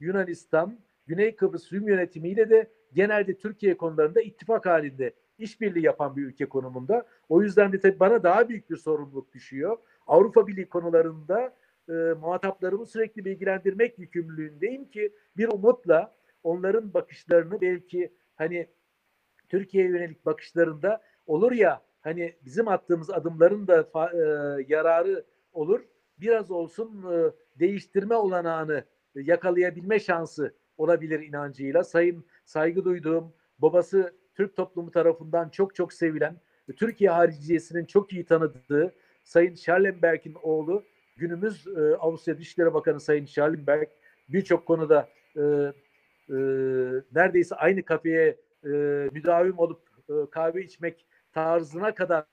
Yunanistan, 0.00 0.78
Güney 1.06 1.36
Kıbrıs 1.36 1.72
Rum 1.72 1.88
yönetimiyle 1.88 2.50
de 2.50 2.70
genelde 2.94 3.38
Türkiye 3.38 3.76
konularında 3.76 4.22
ittifak 4.22 4.66
halinde 4.66 5.14
işbirliği 5.38 5.84
yapan 5.84 6.16
bir 6.16 6.22
ülke 6.22 6.46
konumunda. 6.46 7.06
O 7.28 7.42
yüzden 7.42 7.72
de 7.72 7.80
tabii 7.80 8.00
bana 8.00 8.22
daha 8.22 8.48
büyük 8.48 8.70
bir 8.70 8.76
sorumluluk 8.76 9.32
düşüyor. 9.32 9.78
Avrupa 10.06 10.46
Birliği 10.46 10.68
konularında 10.68 11.54
e, 11.88 11.92
muhataplarımı 11.92 12.86
sürekli 12.86 13.24
bilgilendirmek 13.24 13.98
yükümlülüğündeyim 13.98 14.90
ki 14.90 15.12
bir 15.36 15.48
umutla 15.48 16.14
onların 16.42 16.94
bakışlarını 16.94 17.60
belki 17.60 18.12
hani 18.36 18.66
Türkiye'ye 19.48 19.90
yönelik 19.90 20.26
bakışlarında 20.26 21.02
olur 21.26 21.52
ya 21.52 21.82
hani 22.00 22.34
bizim 22.44 22.68
attığımız 22.68 23.10
adımların 23.10 23.66
da 23.66 23.88
e, 24.12 24.18
yararı 24.68 25.24
olur. 25.52 25.80
Biraz 26.18 26.50
olsun 26.50 27.12
e, 27.12 27.32
değiştirme 27.58 28.14
olanağını 28.14 28.84
yakalayabilme 29.14 29.98
şansı 29.98 30.54
olabilir 30.76 31.20
inancıyla. 31.20 31.84
Sayın 31.84 32.24
saygı 32.44 32.84
duyduğum 32.84 33.32
babası 33.58 34.14
Türk 34.34 34.56
toplumu 34.56 34.90
tarafından 34.90 35.48
çok 35.48 35.74
çok 35.74 35.92
sevilen 35.92 36.36
Türkiye 36.76 37.10
hariciyesinin 37.10 37.84
çok 37.84 38.12
iyi 38.12 38.24
tanıdığı 38.24 38.94
Sayın 39.24 39.54
Schallenberg'in 39.54 40.36
oğlu 40.42 40.82
günümüz 41.16 41.66
e, 41.66 41.96
Avusturya 41.96 42.38
Dışişleri 42.38 42.74
Bakanı 42.74 43.00
Sayın 43.00 43.26
Schallenberg 43.26 43.88
birçok 44.28 44.66
konuda 44.66 45.08
e, 45.36 45.40
e, 45.40 46.36
neredeyse 47.14 47.54
aynı 47.54 47.82
kafeye 47.82 48.36
e, 48.64 48.68
müdavim 49.12 49.58
olup 49.58 49.80
e, 50.08 50.12
kahve 50.30 50.62
içmek 50.64 51.06
tarzına 51.32 51.94
kadar 51.94 52.24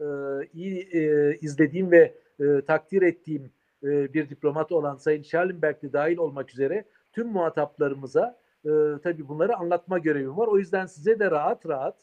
e, 0.00 0.04
iyi 0.52 0.88
e, 0.92 1.34
izlediğim 1.40 1.90
ve 1.90 2.14
e, 2.40 2.60
takdir 2.66 3.02
ettiğim 3.02 3.50
e, 3.82 4.14
bir 4.14 4.28
diplomat 4.28 4.72
olan 4.72 4.96
Sayın 4.96 5.22
Schallenberg 5.22 5.76
dahil 5.92 6.16
olmak 6.16 6.50
üzere 6.50 6.84
tüm 7.12 7.28
muhataplarımıza 7.28 8.38
e, 8.64 8.70
tabii 9.02 9.28
bunları 9.28 9.56
anlatma 9.56 9.98
görevim 9.98 10.36
var. 10.36 10.46
O 10.46 10.58
yüzden 10.58 10.86
size 10.86 11.18
de 11.18 11.30
rahat 11.30 11.66
rahat, 11.66 11.96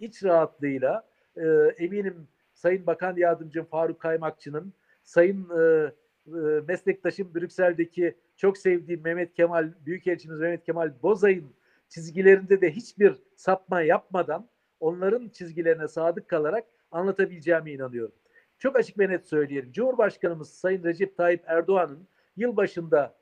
iç 0.00 0.24
rahatlığıyla 0.24 1.08
e, 1.36 1.44
eminim 1.78 2.28
Sayın 2.54 2.86
Bakan 2.86 3.16
Yardımcım 3.16 3.64
Faruk 3.64 4.00
Kaymakçı'nın, 4.00 4.72
Sayın 5.02 5.50
e, 5.50 5.92
e, 6.26 6.38
meslektaşım 6.68 7.34
Brüksel'deki 7.34 8.16
çok 8.36 8.58
sevdiğim 8.58 9.02
Mehmet 9.02 9.34
Kemal, 9.34 9.72
Büyükelçimiz 9.86 10.40
Mehmet 10.40 10.64
Kemal 10.64 10.92
Bozay'ın 11.02 11.46
çizgilerinde 11.88 12.60
de 12.60 12.70
hiçbir 12.70 13.14
sapma 13.36 13.80
yapmadan 13.80 14.48
onların 14.80 15.28
çizgilerine 15.28 15.88
sadık 15.88 16.28
kalarak 16.28 16.64
anlatabileceğime 16.90 17.72
inanıyorum. 17.72 18.14
Çok 18.58 18.76
açık 18.76 18.98
ve 18.98 19.08
net 19.08 19.26
söyleyelim. 19.26 19.72
Cumhurbaşkanımız 19.72 20.48
Sayın 20.50 20.84
Recep 20.84 21.16
Tayyip 21.16 21.42
Erdoğan'ın 21.46 22.08
yılbaşında 22.36 23.14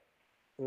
e, 0.60 0.64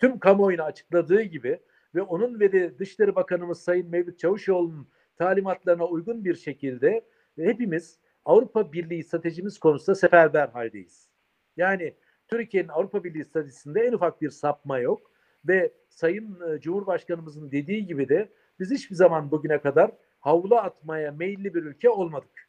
tüm 0.00 0.18
kamuoyuna 0.18 0.62
açıkladığı 0.62 1.22
gibi 1.22 1.60
ve 1.94 2.02
onun 2.02 2.40
ve 2.40 2.52
de 2.52 2.78
Dışişleri 2.78 3.14
Bakanımız 3.14 3.60
Sayın 3.60 3.90
Mevlüt 3.90 4.18
Çavuşoğlu'nun 4.18 4.88
talimatlarına 5.16 5.86
uygun 5.86 6.24
bir 6.24 6.34
şekilde 6.34 7.04
hepimiz 7.36 8.00
Avrupa 8.24 8.72
Birliği 8.72 9.04
stratejimiz 9.04 9.58
konusunda 9.58 9.94
seferber 9.94 10.48
haldeyiz. 10.48 11.08
Yani 11.56 11.94
Türkiye'nin 12.28 12.68
Avrupa 12.68 13.04
Birliği 13.04 13.24
stratejisinde 13.24 13.80
en 13.80 13.92
ufak 13.92 14.22
bir 14.22 14.30
sapma 14.30 14.78
yok 14.78 15.10
ve 15.48 15.72
Sayın 15.88 16.40
e, 16.40 16.60
Cumhurbaşkanımızın 16.60 17.50
dediği 17.50 17.86
gibi 17.86 18.08
de 18.08 18.28
biz 18.60 18.70
hiçbir 18.70 18.96
zaman 18.96 19.30
bugüne 19.30 19.60
kadar 19.60 19.90
havlu 20.20 20.56
atmaya 20.56 21.12
meyilli 21.12 21.54
bir 21.54 21.62
ülke 21.62 21.90
olmadık. 21.90 22.48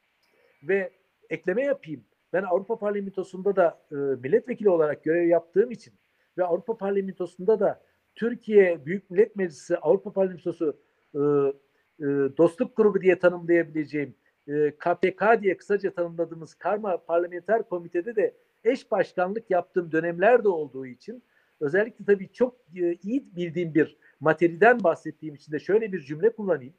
Ve 0.64 0.92
ekleme 1.30 1.64
yapayım. 1.64 2.06
Ben 2.34 2.44
Avrupa 2.44 2.80
Parlamentosu'nda 2.80 3.56
da 3.56 3.82
e, 3.92 3.96
milletvekili 3.96 4.70
olarak 4.70 5.04
görev 5.04 5.28
yaptığım 5.28 5.72
için 5.72 5.94
ve 6.38 6.44
Avrupa 6.44 6.78
Parlamentosu'nda 6.78 7.60
da 7.60 7.82
Türkiye 8.16 8.86
Büyük 8.86 9.10
Millet 9.12 9.36
Meclisi 9.36 9.78
Avrupa 9.78 10.14
Parlamentosu 10.14 10.78
e, 11.14 11.20
e, 11.20 12.06
dostluk 12.38 12.78
grubu 12.78 13.02
diye 13.02 13.20
tanımlayabileceğim 13.20 14.16
e, 14.48 14.72
KPK 14.72 15.42
diye 15.42 15.58
kısaca 15.58 15.94
tanımladığımız 15.94 16.56
Karma 16.56 16.98
Parlamenter 16.98 17.64
Komite'de 17.64 18.16
de 18.16 18.38
eş 18.64 18.92
başkanlık 18.92 19.52
yaptığım 19.52 19.92
dönemler 19.92 20.44
de 20.44 20.50
olduğu 20.50 20.86
için 20.86 21.24
özellikle 21.60 22.06
tabii 22.06 22.34
çok 22.34 22.58
e, 22.76 22.94
iyi 22.94 23.36
bildiğim 23.36 23.74
bir 23.74 23.98
materyalden 24.20 24.84
bahsettiğim 24.84 25.36
için 25.36 25.52
de 25.52 25.60
şöyle 25.60 25.92
bir 25.92 26.00
cümle 26.00 26.30
kullanayım. 26.36 26.74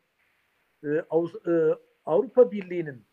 E, 0.84 0.88
Av- 1.10 1.50
e, 1.52 1.74
Avrupa 2.04 2.52
Birliği'nin 2.52 3.04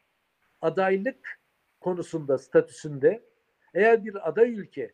adaylık 0.61 1.39
konusunda 1.79 2.37
statüsünde 2.37 3.23
eğer 3.73 4.05
bir 4.05 4.29
aday 4.29 4.53
ülke 4.53 4.93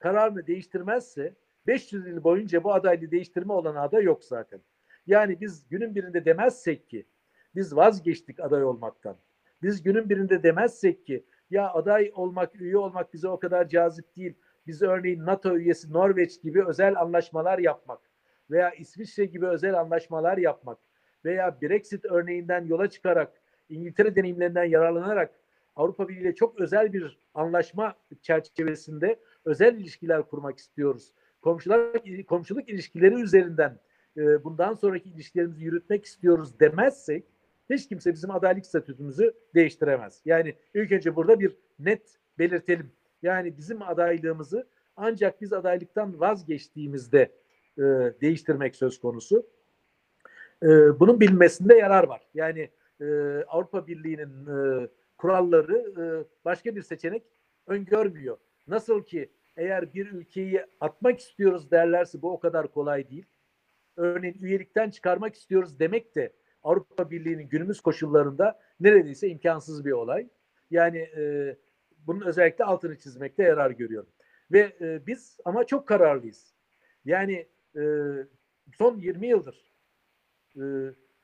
kararını 0.00 0.46
değiştirmezse 0.46 1.34
500 1.66 2.06
yıl 2.06 2.24
boyunca 2.24 2.64
bu 2.64 2.74
adaylığı 2.74 3.10
değiştirme 3.10 3.52
olanağı 3.52 3.92
da 3.92 4.00
yok 4.00 4.24
zaten. 4.24 4.60
Yani 5.06 5.40
biz 5.40 5.68
günün 5.68 5.94
birinde 5.94 6.24
demezsek 6.24 6.88
ki 6.88 7.06
biz 7.54 7.76
vazgeçtik 7.76 8.40
aday 8.40 8.64
olmaktan. 8.64 9.16
Biz 9.62 9.82
günün 9.82 10.08
birinde 10.08 10.42
demezsek 10.42 11.06
ki 11.06 11.24
ya 11.50 11.72
aday 11.72 12.12
olmak, 12.14 12.60
üye 12.60 12.78
olmak 12.78 13.14
bize 13.14 13.28
o 13.28 13.38
kadar 13.38 13.68
cazip 13.68 14.16
değil. 14.16 14.34
Biz 14.66 14.82
örneğin 14.82 15.26
NATO 15.26 15.56
üyesi 15.56 15.92
Norveç 15.92 16.42
gibi 16.42 16.64
özel 16.64 17.00
anlaşmalar 17.00 17.58
yapmak 17.58 18.00
veya 18.50 18.70
İsviçre 18.70 19.24
gibi 19.24 19.46
özel 19.46 19.80
anlaşmalar 19.80 20.38
yapmak 20.38 20.78
veya 21.24 21.58
Brexit 21.62 22.04
örneğinden 22.04 22.64
yola 22.64 22.90
çıkarak 22.90 23.32
İngiltere 23.68 24.16
deneyimlerinden 24.16 24.64
yararlanarak 24.64 25.40
Avrupa 25.76 26.08
Birliği 26.08 26.20
ile 26.20 26.34
çok 26.34 26.60
özel 26.60 26.92
bir 26.92 27.18
anlaşma 27.34 27.94
çerçevesinde 28.22 29.18
özel 29.44 29.74
ilişkiler 29.74 30.22
kurmak 30.22 30.58
istiyoruz. 30.58 31.12
Komşular 31.42 31.92
komşuluk 32.26 32.68
ilişkileri 32.68 33.14
üzerinden 33.14 33.78
e, 34.16 34.44
bundan 34.44 34.74
sonraki 34.74 35.10
ilişkilerimizi 35.10 35.64
yürütmek 35.64 36.04
istiyoruz 36.04 36.60
demezsek 36.60 37.24
hiç 37.70 37.88
kimse 37.88 38.12
bizim 38.12 38.30
adaylık 38.30 38.66
statüsümüzü 38.66 39.34
değiştiremez. 39.54 40.22
Yani 40.24 40.54
ilk 40.74 40.92
önce 40.92 41.16
burada 41.16 41.40
bir 41.40 41.56
net 41.78 42.18
belirtelim. 42.38 42.92
Yani 43.22 43.56
bizim 43.56 43.82
adaylığımızı 43.82 44.66
ancak 44.96 45.40
biz 45.40 45.52
adaylıktan 45.52 46.20
vazgeçtiğimizde 46.20 47.32
e, 47.78 47.82
değiştirmek 48.20 48.76
söz 48.76 49.00
konusu. 49.00 49.46
E, 50.62 50.68
bunun 51.00 51.20
bilinmesinde 51.20 51.74
yarar 51.74 52.04
var. 52.04 52.28
Yani 52.34 52.70
e, 53.00 53.04
Avrupa 53.48 53.86
Birliği'nin 53.86 54.46
e, 54.46 54.88
kuralları 55.18 55.76
e, 55.78 56.04
başka 56.44 56.76
bir 56.76 56.82
seçenek 56.82 57.22
öngörmüyor. 57.66 58.36
Nasıl 58.66 59.02
ki 59.04 59.32
eğer 59.56 59.94
bir 59.94 60.12
ülkeyi 60.12 60.64
atmak 60.80 61.20
istiyoruz 61.20 61.70
derlerse 61.70 62.22
bu 62.22 62.32
o 62.32 62.40
kadar 62.40 62.72
kolay 62.72 63.10
değil. 63.10 63.26
Örneğin 63.96 64.38
üyelikten 64.40 64.90
çıkarmak 64.90 65.34
istiyoruz 65.34 65.78
demek 65.78 66.16
de 66.16 66.32
Avrupa 66.62 67.10
Birliği'nin 67.10 67.48
günümüz 67.48 67.80
koşullarında 67.80 68.60
neredeyse 68.80 69.28
imkansız 69.28 69.84
bir 69.84 69.92
olay. 69.92 70.28
Yani 70.70 70.98
e, 70.98 71.56
bunun 72.06 72.20
özellikle 72.20 72.64
altını 72.64 72.98
çizmekte 72.98 73.42
yarar 73.42 73.70
görüyorum. 73.70 74.10
Ve 74.52 74.72
e, 74.80 75.06
biz 75.06 75.36
ama 75.44 75.64
çok 75.64 75.88
kararlıyız. 75.88 76.54
Yani 77.04 77.48
e, 77.76 77.82
son 78.78 78.98
20 78.98 79.26
yıldır 79.26 79.72
e, 80.56 80.62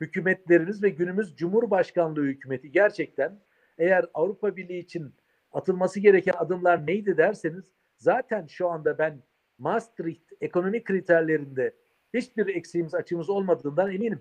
hükümetlerimiz 0.00 0.82
ve 0.82 0.88
günümüz 0.88 1.36
Cumhurbaşkanlığı 1.36 2.24
hükümeti 2.24 2.72
gerçekten 2.72 3.40
eğer 3.78 4.06
Avrupa 4.14 4.56
Birliği 4.56 4.78
için 4.78 5.14
atılması 5.53 6.01
gereken 6.01 6.34
adımlar 6.36 6.86
neydi 6.86 7.16
derseniz 7.16 7.64
zaten 7.97 8.47
şu 8.47 8.68
anda 8.68 8.99
ben 8.99 9.22
Maastricht 9.59 10.32
ekonomik 10.40 10.84
kriterlerinde 10.84 11.74
hiçbir 12.14 12.47
eksiğimiz 12.47 12.94
açığımız 12.94 13.30
olmadığından 13.30 13.92
eminim. 13.92 14.20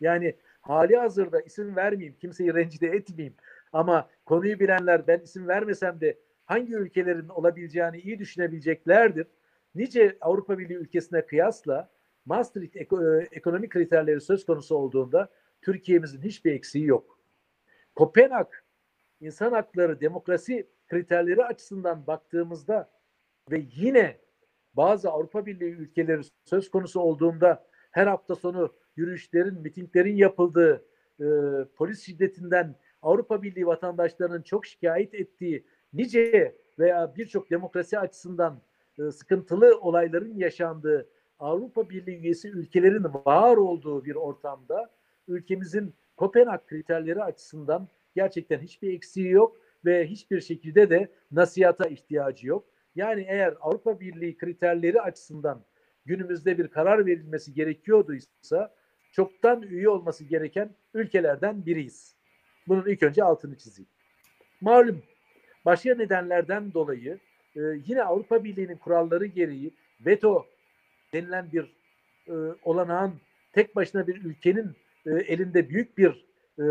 Yani 0.00 0.36
hali 0.60 0.96
hazırda 0.96 1.40
isim 1.40 1.76
vermeyeyim, 1.76 2.16
kimseyi 2.18 2.54
rencide 2.54 2.86
etmeyeyim. 2.86 3.36
Ama 3.72 4.08
konuyu 4.26 4.60
bilenler 4.60 5.06
ben 5.06 5.18
isim 5.18 5.48
vermesem 5.48 6.00
de 6.00 6.18
hangi 6.44 6.74
ülkelerin 6.74 7.28
olabileceğini 7.28 7.98
iyi 7.98 8.18
düşünebileceklerdir. 8.18 9.26
Nice 9.74 10.16
Avrupa 10.20 10.58
Birliği 10.58 10.74
ülkesine 10.74 11.26
kıyasla 11.26 11.90
Maastricht 12.24 12.76
e, 12.76 12.86
ekonomik 13.32 13.70
kriterleri 13.70 14.20
söz 14.20 14.46
konusu 14.46 14.76
olduğunda 14.76 15.28
Türkiye'mizin 15.62 16.22
hiçbir 16.22 16.52
eksiği 16.52 16.86
yok. 16.86 17.18
Kopenhag 17.94 18.46
insan 19.24 19.52
hakları, 19.52 20.00
demokrasi 20.00 20.66
kriterleri 20.88 21.44
açısından 21.44 22.06
baktığımızda 22.06 22.90
ve 23.50 23.62
yine 23.74 24.18
bazı 24.74 25.10
Avrupa 25.10 25.46
Birliği 25.46 25.72
ülkeleri 25.72 26.22
söz 26.44 26.70
konusu 26.70 27.00
olduğunda 27.00 27.66
her 27.90 28.06
hafta 28.06 28.34
sonu 28.34 28.74
yürüyüşlerin, 28.96 29.60
mitinglerin 29.60 30.16
yapıldığı, 30.16 30.84
e, 31.20 31.26
polis 31.76 32.02
şiddetinden 32.02 32.74
Avrupa 33.02 33.42
Birliği 33.42 33.66
vatandaşlarının 33.66 34.42
çok 34.42 34.66
şikayet 34.66 35.14
ettiği 35.14 35.66
nice 35.92 36.56
veya 36.78 37.14
birçok 37.16 37.50
demokrasi 37.50 37.98
açısından 37.98 38.60
e, 38.98 39.10
sıkıntılı 39.10 39.78
olayların 39.80 40.36
yaşandığı 40.36 41.08
Avrupa 41.38 41.90
Birliği 41.90 42.18
üyesi 42.18 42.48
ülkelerin 42.48 43.04
var 43.26 43.56
olduğu 43.56 44.04
bir 44.04 44.14
ortamda 44.14 44.90
ülkemizin 45.28 45.94
Kopenhag 46.16 46.66
kriterleri 46.66 47.22
açısından 47.22 47.88
gerçekten 48.14 48.58
hiçbir 48.58 48.92
eksiği 48.92 49.30
yok 49.30 49.56
ve 49.84 50.06
hiçbir 50.06 50.40
şekilde 50.40 50.90
de 50.90 51.08
nasihata 51.32 51.88
ihtiyacı 51.88 52.46
yok. 52.46 52.64
Yani 52.96 53.26
eğer 53.28 53.54
Avrupa 53.60 54.00
Birliği 54.00 54.36
kriterleri 54.36 55.00
açısından 55.00 55.64
günümüzde 56.06 56.58
bir 56.58 56.68
karar 56.68 57.06
verilmesi 57.06 57.54
gerekiyorduysa 57.54 58.74
çoktan 59.12 59.62
üye 59.62 59.88
olması 59.88 60.24
gereken 60.24 60.70
ülkelerden 60.94 61.66
biriyiz. 61.66 62.16
Bunun 62.68 62.86
ilk 62.86 63.02
önce 63.02 63.24
altını 63.24 63.58
çizeyim. 63.58 63.88
Malum 64.60 65.02
başka 65.64 65.94
nedenlerden 65.94 66.74
dolayı 66.74 67.18
e, 67.56 67.60
yine 67.86 68.02
Avrupa 68.02 68.44
Birliği'nin 68.44 68.76
kuralları 68.76 69.26
gereği 69.26 69.70
veto 70.00 70.46
denilen 71.12 71.52
bir 71.52 71.76
e, 72.28 72.32
olanağın 72.62 73.14
tek 73.52 73.76
başına 73.76 74.06
bir 74.06 74.24
ülkenin 74.24 74.76
e, 75.06 75.10
elinde 75.10 75.68
büyük 75.68 75.98
bir 75.98 76.24
e, 76.58 76.64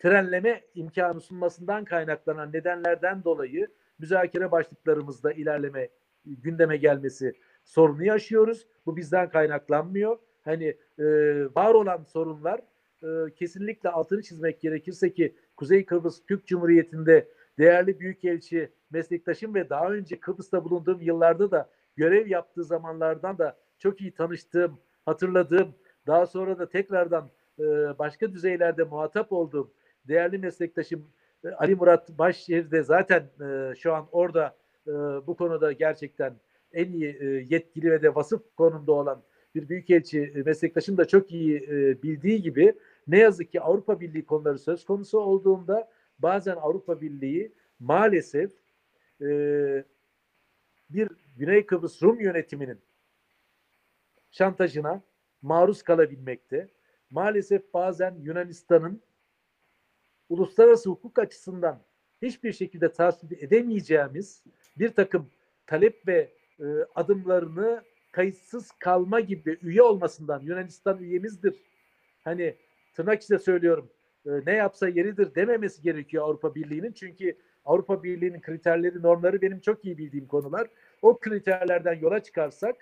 frenleme 0.00 0.64
imkanı 0.74 1.20
sunmasından 1.20 1.84
kaynaklanan 1.84 2.52
nedenlerden 2.52 3.24
dolayı 3.24 3.68
müzakere 3.98 4.50
başlıklarımızda 4.50 5.32
ilerleme 5.32 5.88
gündeme 6.24 6.76
gelmesi 6.76 7.34
sorunu 7.64 8.04
yaşıyoruz. 8.04 8.66
Bu 8.86 8.96
bizden 8.96 9.28
kaynaklanmıyor. 9.28 10.18
Hani 10.44 10.76
e, 10.98 11.04
var 11.54 11.74
olan 11.74 12.02
sorunlar 12.02 12.60
e, 13.02 13.34
kesinlikle 13.34 13.88
altını 13.88 14.22
çizmek 14.22 14.60
gerekirse 14.60 15.12
ki 15.12 15.34
Kuzey 15.56 15.84
Kıbrıs 15.84 16.22
Türk 16.26 16.46
Cumhuriyeti'nde 16.46 17.28
değerli 17.58 18.00
büyükelçi 18.00 18.72
meslektaşım 18.90 19.54
ve 19.54 19.70
daha 19.70 19.90
önce 19.90 20.20
Kıbrıs'ta 20.20 20.64
bulunduğum 20.64 21.00
yıllarda 21.00 21.50
da 21.50 21.70
görev 21.96 22.26
yaptığı 22.26 22.64
zamanlardan 22.64 23.38
da 23.38 23.56
çok 23.78 24.00
iyi 24.00 24.14
tanıştığım, 24.14 24.78
hatırladığım, 25.04 25.74
daha 26.06 26.26
sonra 26.26 26.58
da 26.58 26.68
tekrardan 26.68 27.30
e, 27.58 27.64
başka 27.98 28.32
düzeylerde 28.32 28.84
muhatap 28.84 29.32
olduğum 29.32 29.72
değerli 30.08 30.38
meslektaşım 30.38 31.10
e, 31.44 31.48
Ali 31.48 31.74
Murat 31.74 32.18
Başşehir 32.18 32.70
de 32.70 32.82
zaten 32.82 33.30
e, 33.40 33.74
şu 33.74 33.94
an 33.94 34.08
orada 34.12 34.56
e, 34.86 34.92
bu 35.26 35.36
konuda 35.36 35.72
gerçekten 35.72 36.34
en 36.72 36.92
iyi 36.92 37.18
e, 37.20 37.26
yetkili 37.26 37.90
ve 37.90 38.02
de 38.02 38.14
vasıf 38.14 38.42
konumda 38.56 38.92
olan 38.92 39.22
bir 39.54 39.68
büyükelçi 39.68 40.32
e, 40.36 40.42
meslektaşım 40.42 40.96
da 40.96 41.04
çok 41.04 41.32
iyi 41.32 41.56
e, 41.56 42.02
bildiği 42.02 42.42
gibi 42.42 42.74
ne 43.06 43.18
yazık 43.18 43.52
ki 43.52 43.60
Avrupa 43.60 44.00
Birliği 44.00 44.26
konuları 44.26 44.58
söz 44.58 44.84
konusu 44.84 45.18
olduğunda 45.18 45.90
bazen 46.18 46.56
Avrupa 46.56 47.00
Birliği 47.00 47.52
maalesef 47.78 48.52
e, 49.20 49.28
bir 50.90 51.08
Güney 51.36 51.66
Kıbrıs 51.66 52.02
Rum 52.02 52.20
yönetiminin 52.20 52.78
şantajına 54.30 55.02
maruz 55.42 55.82
kalabilmekte. 55.82 56.68
Maalesef 57.10 57.74
bazen 57.74 58.14
Yunanistan'ın 58.22 59.02
uluslararası 60.30 60.90
hukuk 60.90 61.18
açısından 61.18 61.80
hiçbir 62.22 62.52
şekilde 62.52 62.92
tasvip 62.92 63.42
edemeyeceğimiz 63.42 64.44
bir 64.78 64.88
takım 64.88 65.26
talep 65.66 66.08
ve 66.08 66.28
e, 66.60 66.64
adımlarını 66.94 67.82
kayıtsız 68.12 68.70
kalma 68.78 69.20
gibi 69.20 69.58
üye 69.62 69.82
olmasından 69.82 70.40
Yunanistan 70.40 70.98
üyemizdir. 70.98 71.54
Hani 72.24 72.54
tırnak 72.94 73.22
içinde 73.22 73.38
söylüyorum 73.38 73.90
e, 74.26 74.30
ne 74.46 74.54
yapsa 74.54 74.88
yeridir 74.88 75.34
dememesi 75.34 75.82
gerekiyor 75.82 76.24
Avrupa 76.24 76.54
Birliği'nin. 76.54 76.92
Çünkü 76.92 77.36
Avrupa 77.64 78.02
Birliği'nin 78.02 78.40
kriterleri, 78.40 79.02
normları 79.02 79.42
benim 79.42 79.60
çok 79.60 79.84
iyi 79.84 79.98
bildiğim 79.98 80.26
konular. 80.26 80.68
O 81.02 81.18
kriterlerden 81.18 81.94
yola 81.94 82.22
çıkarsak 82.22 82.76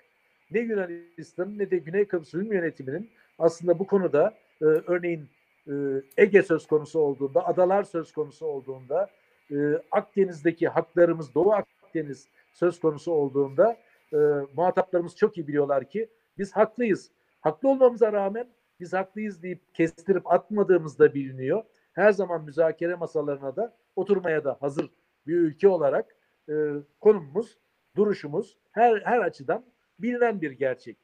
ne 0.51 0.59
Yunanistan'ın 0.59 1.59
ne 1.59 1.71
de 1.71 1.77
Güney 1.77 2.05
Kıbrıs 2.05 2.35
Rum 2.35 2.53
yönetiminin 2.53 3.09
aslında 3.39 3.79
bu 3.79 3.87
konuda 3.87 4.33
e, 4.61 4.65
örneğin 4.65 5.29
e, 5.69 5.73
Ege 6.17 6.43
söz 6.43 6.67
konusu 6.67 6.99
olduğunda, 6.99 7.47
adalar 7.47 7.83
söz 7.83 8.11
konusu 8.11 8.45
olduğunda, 8.45 9.09
e, 9.51 9.55
Akdeniz'deki 9.91 10.67
haklarımız, 10.67 11.35
Doğu 11.35 11.53
Akdeniz 11.53 12.27
söz 12.53 12.79
konusu 12.79 13.11
olduğunda 13.11 13.77
e, 14.13 14.17
muhataplarımız 14.55 15.15
çok 15.15 15.37
iyi 15.37 15.47
biliyorlar 15.47 15.89
ki 15.89 16.09
biz 16.37 16.51
haklıyız. 16.51 17.11
Haklı 17.41 17.69
olmamıza 17.69 18.13
rağmen 18.13 18.47
biz 18.79 18.93
haklıyız 18.93 19.43
deyip 19.43 19.75
kestirip 19.75 20.31
atmadığımız 20.31 20.99
da 20.99 21.13
biliniyor. 21.13 21.63
Her 21.93 22.11
zaman 22.11 22.43
müzakere 22.43 22.95
masalarına 22.95 23.55
da 23.55 23.73
oturmaya 23.95 24.43
da 24.43 24.57
hazır 24.59 24.89
bir 25.27 25.35
ülke 25.35 25.67
olarak 25.67 26.15
e, 26.49 26.53
konumumuz, 26.99 27.57
duruşumuz 27.95 28.57
her 28.71 29.01
her 29.01 29.19
açıdan 29.19 29.65
bilinen 29.99 30.41
bir 30.41 30.51
gerçek. 30.51 30.97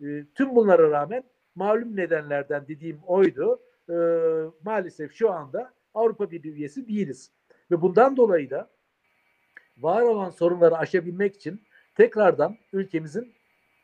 E, 0.00 0.24
tüm 0.34 0.56
bunlara 0.56 0.90
rağmen 0.90 1.24
malum 1.54 1.96
nedenlerden 1.96 2.68
dediğim 2.68 3.00
oydu. 3.06 3.60
E, 3.90 3.96
maalesef 4.64 5.12
şu 5.12 5.30
anda 5.30 5.72
Avrupa 5.94 6.30
Birliği 6.30 6.52
üyesi 6.52 6.88
değiliz. 6.88 7.32
Ve 7.70 7.82
bundan 7.82 8.16
dolayı 8.16 8.50
da 8.50 8.70
var 9.78 10.02
olan 10.02 10.30
sorunları 10.30 10.76
aşabilmek 10.76 11.36
için 11.36 11.60
tekrardan 11.94 12.56
ülkemizin 12.72 13.32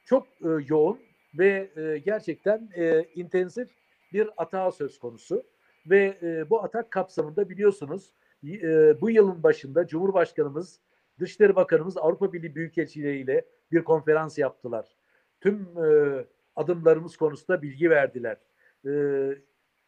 çok 0.04 0.26
e, 0.26 0.48
yoğun 0.68 0.98
ve 1.38 1.70
e, 1.76 1.98
gerçekten 1.98 2.68
e, 2.74 3.04
intensif 3.14 3.68
bir 4.12 4.30
atağı 4.36 4.72
söz 4.72 4.98
konusu. 4.98 5.42
Ve 5.86 6.18
e, 6.22 6.50
bu 6.50 6.62
atak 6.62 6.90
kapsamında 6.90 7.48
biliyorsunuz 7.48 8.12
e, 8.44 9.00
bu 9.00 9.10
yılın 9.10 9.42
başında 9.42 9.86
Cumhurbaşkanımız, 9.86 10.80
Dışişleri 11.20 11.56
Bakanımız 11.56 11.96
Avrupa 11.96 12.32
Birliği 12.32 12.54
Büyükelçileriyle 12.54 13.44
bir 13.72 13.84
konferans 13.84 14.38
yaptılar. 14.38 14.96
Tüm 15.40 15.68
e, 15.84 16.24
adımlarımız 16.56 17.16
konusunda 17.16 17.62
bilgi 17.62 17.90
verdiler. 17.90 18.36
E, 18.86 18.90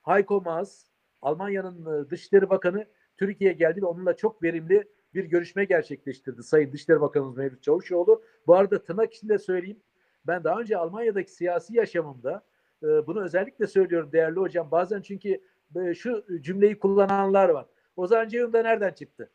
Heiko 0.08 0.40
Maas, 0.40 0.86
Almanya'nın 1.22 2.04
e, 2.04 2.10
Dışişleri 2.10 2.50
Bakanı 2.50 2.86
Türkiye'ye 3.16 3.56
geldi 3.56 3.82
ve 3.82 3.86
onunla 3.86 4.16
çok 4.16 4.42
verimli 4.42 4.88
bir 5.14 5.24
görüşme 5.24 5.64
gerçekleştirdi 5.64 6.42
Sayın 6.42 6.72
Dışişleri 6.72 7.00
Bakanımız 7.00 7.36
Mevlüt 7.36 7.62
Çavuşoğlu. 7.62 8.22
Bu 8.46 8.54
arada 8.54 8.84
tırnak 8.84 9.14
içinde 9.14 9.38
söyleyeyim. 9.38 9.80
Ben 10.26 10.44
daha 10.44 10.60
önce 10.60 10.76
Almanya'daki 10.76 11.32
siyasi 11.32 11.76
yaşamımda 11.76 12.44
e, 12.82 12.86
bunu 12.86 13.22
özellikle 13.22 13.66
söylüyorum 13.66 14.12
değerli 14.12 14.40
hocam. 14.40 14.70
Bazen 14.70 15.02
çünkü 15.02 15.40
e, 15.76 15.94
şu 15.94 16.24
cümleyi 16.40 16.78
kullananlar 16.78 17.48
var. 17.48 17.66
Ozan 17.96 18.28
Ceyhun 18.28 18.52
da 18.52 18.62
nereden 18.62 18.92
çıktı? 18.92 19.30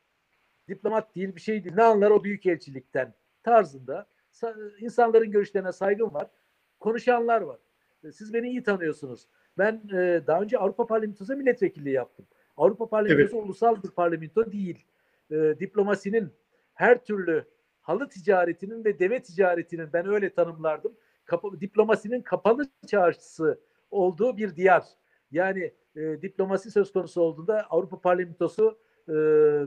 Diplomat 0.67 1.15
değil 1.15 1.35
bir 1.35 1.41
şey 1.41 1.63
değil. 1.63 1.75
Ne 1.75 1.83
anlar 1.83 2.11
o 2.11 2.23
büyükelçilikten 2.23 3.13
tarzında. 3.43 4.07
insanların 4.79 5.31
görüşlerine 5.31 5.71
saygım 5.71 6.13
var. 6.13 6.27
Konuşanlar 6.79 7.41
var. 7.41 7.59
Siz 8.11 8.33
beni 8.33 8.49
iyi 8.49 8.63
tanıyorsunuz. 8.63 9.27
Ben 9.57 9.81
e, 9.93 10.21
daha 10.27 10.41
önce 10.41 10.57
Avrupa 10.57 10.87
Parlamentosu 10.87 11.35
milletvekilliği 11.35 11.95
yaptım. 11.95 12.25
Avrupa 12.57 12.89
Parlamentosu 12.89 13.35
evet. 13.35 13.45
ulusal 13.45 13.83
bir 13.83 13.89
parlamento 13.89 14.51
değil. 14.51 14.85
E, 15.31 15.35
diplomasinin 15.59 16.29
her 16.73 17.03
türlü 17.03 17.45
halı 17.81 18.09
ticaretinin 18.09 18.85
ve 18.85 18.99
deve 18.99 19.21
ticaretinin 19.21 19.93
ben 19.93 20.07
öyle 20.07 20.33
tanımlardım. 20.33 20.93
Kapa, 21.25 21.61
diplomasinin 21.61 22.21
kapalı 22.21 22.65
çarşısı 22.87 23.59
olduğu 23.91 24.37
bir 24.37 24.55
diyar. 24.55 24.83
Yani 25.31 25.73
e, 25.95 26.21
diplomasi 26.21 26.71
söz 26.71 26.91
konusu 26.91 27.21
olduğunda 27.21 27.65
Avrupa 27.69 28.01
Parlamentosu 28.01 28.79
e, 29.07 29.13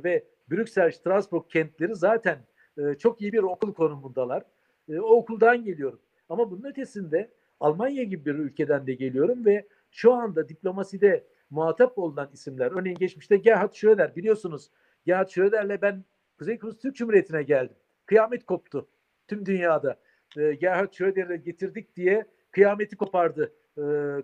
ve 0.05 0.25
Brüksel, 0.51 0.91
Strasbourg 0.91 1.45
kentleri 1.49 1.97
zaten 1.97 2.39
e, 2.79 2.95
çok 2.95 3.21
iyi 3.21 3.33
bir 3.33 3.43
okul 3.43 3.75
konumundalar. 3.75 4.43
E, 4.89 5.01
o 5.01 5.17
okuldan 5.17 5.65
geliyorum. 5.65 6.01
Ama 6.29 6.51
bunun 6.51 6.65
ötesinde 6.65 7.31
Almanya 7.61 8.03
gibi 8.03 8.27
bir 8.27 8.35
ülkeden 8.35 8.87
de 8.87 8.95
geliyorum 8.95 9.47
ve 9.47 9.67
şu 9.97 10.13
anda 10.13 10.49
diplomaside 10.49 11.27
muhatap 11.51 11.99
olunan 11.99 12.31
isimler, 12.33 12.71
örneğin 12.81 12.97
geçmişte 12.97 13.37
Gerhard 13.37 13.75
Schröder 13.75 14.17
biliyorsunuz. 14.17 14.71
Gerhard 15.07 15.29
Schröder'le 15.29 15.83
ben 15.83 16.05
Kuzey 16.39 16.59
Kıbrıs 16.59 16.79
Türk 16.79 16.97
Cumhuriyeti'ne 16.97 17.43
geldim. 17.43 17.77
Kıyamet 18.07 18.47
koptu 18.47 18.89
tüm 19.29 19.47
dünyada. 19.47 20.01
E, 20.37 20.55
Gerhard 20.55 20.93
Schröder'i 20.93 21.43
getirdik 21.43 21.97
diye 21.97 22.27
kıyameti 22.51 22.97
kopardı 22.97 23.53
e, 23.79 23.83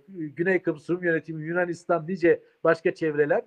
Güney 0.09 0.63
Kıbrıs 0.63 0.91
Rum 0.91 1.05
yönetimi, 1.05 1.45
Yunanistan, 1.45 2.07
nice 2.09 2.43
başka 2.65 2.95
çevreler. 2.95 3.45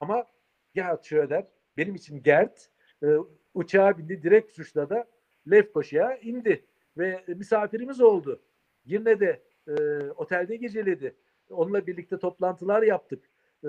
Ama 0.00 0.26
Gerhard 0.74 1.04
Schröder 1.04 1.46
benim 1.76 1.94
için 1.94 2.22
Gert 2.22 2.70
e, 3.02 3.06
uçağa 3.54 3.98
bindi 3.98 4.22
direkt 4.22 4.52
suçla 4.52 5.06
Lefkoşa'ya 5.50 6.16
indi 6.16 6.64
ve 6.98 7.24
misafirimiz 7.28 8.00
oldu. 8.00 8.42
Yine 8.84 9.20
de 9.20 9.42
e, 9.68 9.72
otelde 10.10 10.56
geceledi. 10.56 11.14
Onunla 11.50 11.86
birlikte 11.86 12.18
toplantılar 12.18 12.82
yaptık. 12.82 13.24
E, 13.64 13.68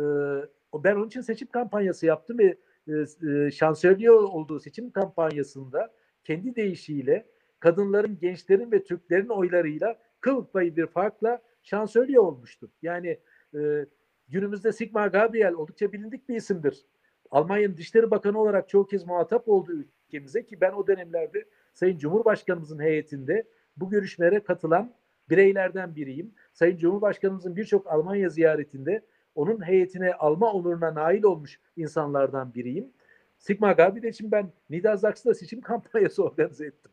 ben 0.74 0.96
onun 0.96 1.08
için 1.08 1.22
seçim 1.22 1.48
kampanyası 1.48 2.06
yaptım 2.06 2.38
ve 2.40 2.58
e, 2.88 2.94
e, 3.30 3.52
şansölye 3.52 4.12
olduğu 4.12 4.60
seçim 4.60 4.92
kampanyasında 4.92 5.94
kendi 6.24 6.56
deyişiyle 6.56 7.26
kadınların, 7.60 8.18
gençlerin 8.20 8.72
ve 8.72 8.84
Türklerin 8.84 9.28
oylarıyla 9.28 10.00
kıl 10.22 10.46
payı 10.46 10.76
bir 10.76 10.88
farkla 10.88 11.42
şansölye 11.64 12.20
olmuştu. 12.20 12.72
Yani 12.82 13.20
e, 13.56 13.86
günümüzde 14.28 14.72
Sigmar 14.72 15.08
Gabriel 15.08 15.54
oldukça 15.54 15.92
bilindik 15.92 16.30
bir 16.30 16.36
isimdir. 16.36 16.86
Almanya'nın 17.32 17.78
Dışişleri 17.78 18.12
Bakanı 18.12 18.42
olarak 18.42 18.70
çoğu 18.70 18.88
kez 18.88 19.06
muhatap 19.06 19.48
olduğu 19.48 19.72
ülkemize 19.72 20.46
ki 20.46 20.62
ben 20.62 20.72
o 20.72 20.88
dönemlerde 20.88 21.46
Sayın 21.74 21.98
Cumhurbaşkanımızın 21.98 22.80
heyetinde 22.80 23.48
bu 23.78 23.90
görüşmelere 23.90 24.44
katılan 24.44 24.94
bireylerden 25.30 25.96
biriyim. 25.96 26.32
Sayın 26.54 26.78
Cumhurbaşkanımızın 26.78 27.56
birçok 27.56 27.88
Almanya 27.88 28.30
ziyaretinde 28.30 29.02
onun 29.36 29.68
heyetine 29.68 30.14
alma 30.14 30.54
onuruna 30.54 30.96
nail 30.96 31.24
olmuş 31.24 31.60
insanlardan 31.78 32.54
biriyim. 32.54 32.94
Sigma 33.38 33.72
Gabriel 33.72 34.04
için 34.10 34.32
ben 34.32 34.52
Niedersachsen'da 34.70 35.36
seçim 35.36 35.62
kampanyası 35.72 36.24
organize 36.24 36.66
ettim. 36.66 36.92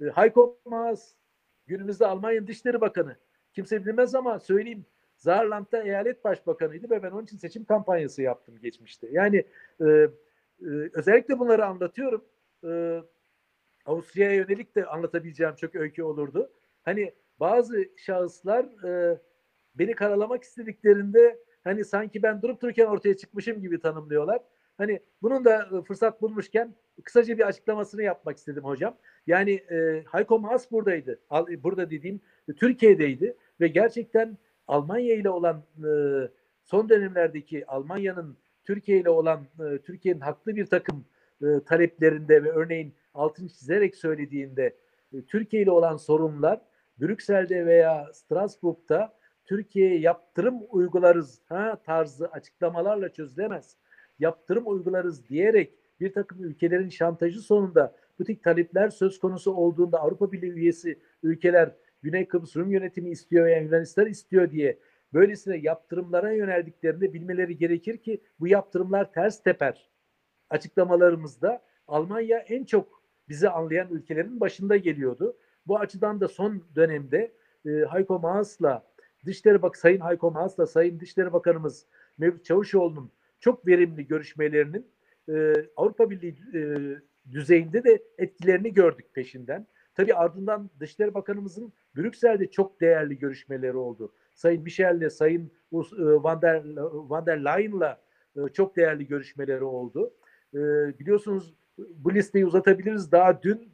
E, 0.00 0.04
Heiko 0.04 0.58
Maas 0.64 1.12
günümüzde 1.66 2.06
Almanya 2.06 2.46
Dışişleri 2.46 2.80
Bakanı. 2.80 3.16
Kimse 3.52 3.86
bilmez 3.86 4.14
ama 4.14 4.40
söyleyeyim 4.40 4.84
Saarland'da 5.16 5.82
eyalet 5.82 6.24
başbakanıydı 6.24 6.90
ve 6.90 7.02
ben 7.02 7.10
onun 7.10 7.24
için 7.24 7.36
seçim 7.36 7.64
kampanyası 7.64 8.22
yaptım 8.22 8.58
geçmişte. 8.62 9.08
Yani 9.12 9.36
e, 9.80 9.84
e, 9.84 10.08
özellikle 10.92 11.38
bunları 11.38 11.66
anlatıyorum. 11.66 12.24
E, 12.64 13.00
Avusturya'ya 13.86 14.34
yönelik 14.34 14.76
de 14.76 14.86
anlatabileceğim 14.86 15.54
çok 15.54 15.74
öykü 15.74 16.02
olurdu. 16.02 16.50
Hani 16.82 17.14
bazı 17.40 17.84
şahıslar 17.96 18.84
e, 18.84 19.18
beni 19.74 19.94
karalamak 19.94 20.42
istediklerinde 20.42 21.38
hani 21.64 21.84
sanki 21.84 22.22
ben 22.22 22.42
durup 22.42 22.62
dururken 22.62 22.86
ortaya 22.86 23.16
çıkmışım 23.16 23.60
gibi 23.60 23.80
tanımlıyorlar. 23.80 24.42
Hani 24.78 25.00
bunun 25.22 25.44
da 25.44 25.68
e, 25.78 25.82
fırsat 25.82 26.22
bulmuşken 26.22 26.74
kısaca 27.04 27.38
bir 27.38 27.46
açıklamasını 27.46 28.02
yapmak 28.02 28.36
istedim 28.36 28.64
hocam. 28.64 28.96
Yani 29.26 29.50
e, 29.52 30.04
Hayko 30.06 30.38
Maas 30.38 30.70
buradaydı. 30.70 31.20
Burada 31.62 31.90
dediğim 31.90 32.20
e, 32.48 32.52
Türkiye'deydi 32.52 33.36
ve 33.60 33.68
gerçekten 33.68 34.38
Almanya 34.68 35.14
ile 35.14 35.30
olan 35.30 35.62
e, 35.78 35.90
son 36.64 36.88
dönemlerdeki 36.88 37.66
Almanya'nın 37.66 38.36
Türkiye 38.64 38.98
ile 38.98 39.10
olan 39.10 39.40
e, 39.40 39.78
Türkiye'nin 39.78 40.20
haklı 40.20 40.56
bir 40.56 40.66
takım 40.66 41.04
e, 41.42 41.46
taleplerinde 41.66 42.44
ve 42.44 42.50
örneğin 42.52 42.94
altını 43.14 43.48
çizerek 43.48 43.96
söylediğinde 43.96 44.76
e, 45.12 45.22
Türkiye 45.22 45.62
ile 45.62 45.70
olan 45.70 45.96
sorunlar 45.96 46.60
Brüksel'de 47.00 47.66
veya 47.66 48.10
Strasbourg'da 48.12 49.12
Türkiye'ye 49.44 49.98
yaptırım 49.98 50.60
uygularız 50.68 51.40
ha, 51.48 51.80
tarzı 51.86 52.28
açıklamalarla 52.28 53.12
çözülemez. 53.12 53.76
Yaptırım 54.18 54.64
uygularız 54.66 55.28
diyerek 55.28 55.74
bir 56.00 56.12
takım 56.12 56.44
ülkelerin 56.44 56.88
şantajı 56.88 57.40
sonunda 57.40 57.96
bu 58.18 58.24
tip 58.24 58.42
talepler 58.42 58.88
söz 58.88 59.18
konusu 59.18 59.52
olduğunda 59.52 60.00
Avrupa 60.00 60.32
Birliği 60.32 60.52
üyesi 60.52 60.98
ülkeler 61.22 61.76
Güney 62.02 62.28
Kıbrıs 62.28 62.56
Rum 62.56 62.70
yönetimi 62.70 63.10
istiyor 63.10 63.46
veya 63.46 63.58
Yunanistan 63.60 64.06
istiyor 64.06 64.50
diye 64.50 64.78
böylesine 65.12 65.56
yaptırımlara 65.56 66.32
yöneldiklerinde 66.32 67.12
bilmeleri 67.12 67.56
gerekir 67.56 67.96
ki 67.96 68.22
bu 68.40 68.48
yaptırımlar 68.48 69.12
ters 69.12 69.42
teper. 69.42 69.90
Açıklamalarımızda 70.50 71.62
Almanya 71.88 72.38
en 72.38 72.64
çok 72.64 73.02
bizi 73.28 73.48
anlayan 73.48 73.88
ülkelerin 73.90 74.40
başında 74.40 74.76
geliyordu. 74.76 75.36
Bu 75.66 75.78
açıdan 75.78 76.20
da 76.20 76.28
son 76.28 76.62
dönemde 76.76 77.32
e, 77.66 77.70
Hayko 77.70 78.18
Maas'la 78.18 78.90
Dışişleri 79.26 79.62
Bak 79.62 79.76
Sayın 79.76 80.00
Hayko 80.00 80.30
Maas'la 80.30 80.66
Sayın 80.66 81.00
Dışişleri 81.00 81.32
Bakanımız 81.32 81.86
Mevlüt 82.18 82.44
Çavuşoğlu'nun 82.44 83.10
çok 83.40 83.66
verimli 83.66 84.06
görüşmelerinin 84.06 84.86
e, 85.28 85.54
Avrupa 85.76 86.10
Birliği 86.10 86.36
e, 86.54 86.62
düzeyinde 87.32 87.84
de 87.84 88.02
etkilerini 88.18 88.72
gördük 88.72 89.06
peşinden. 89.14 89.66
Tabii 89.94 90.14
ardından 90.14 90.70
Dışişleri 90.80 91.14
Bakanımızın 91.14 91.72
Brüksel'de 91.96 92.50
çok 92.50 92.80
değerli 92.80 93.18
görüşmeleri 93.18 93.76
oldu. 93.76 94.12
Sayın 94.34 94.62
Michel'le, 94.62 95.10
Sayın 95.10 95.50
e, 95.72 95.78
Van 95.98 96.42
der, 96.42 96.62
Van 96.92 97.26
der 97.26 97.44
Leyen'la 97.44 98.00
e, 98.36 98.40
çok 98.52 98.76
değerli 98.76 99.06
görüşmeleri 99.06 99.64
oldu. 99.64 100.14
E, 100.54 100.58
biliyorsunuz 100.98 101.54
bu 101.78 102.14
listeyi 102.14 102.46
uzatabiliriz. 102.46 103.12
Daha 103.12 103.42
dün 103.42 103.72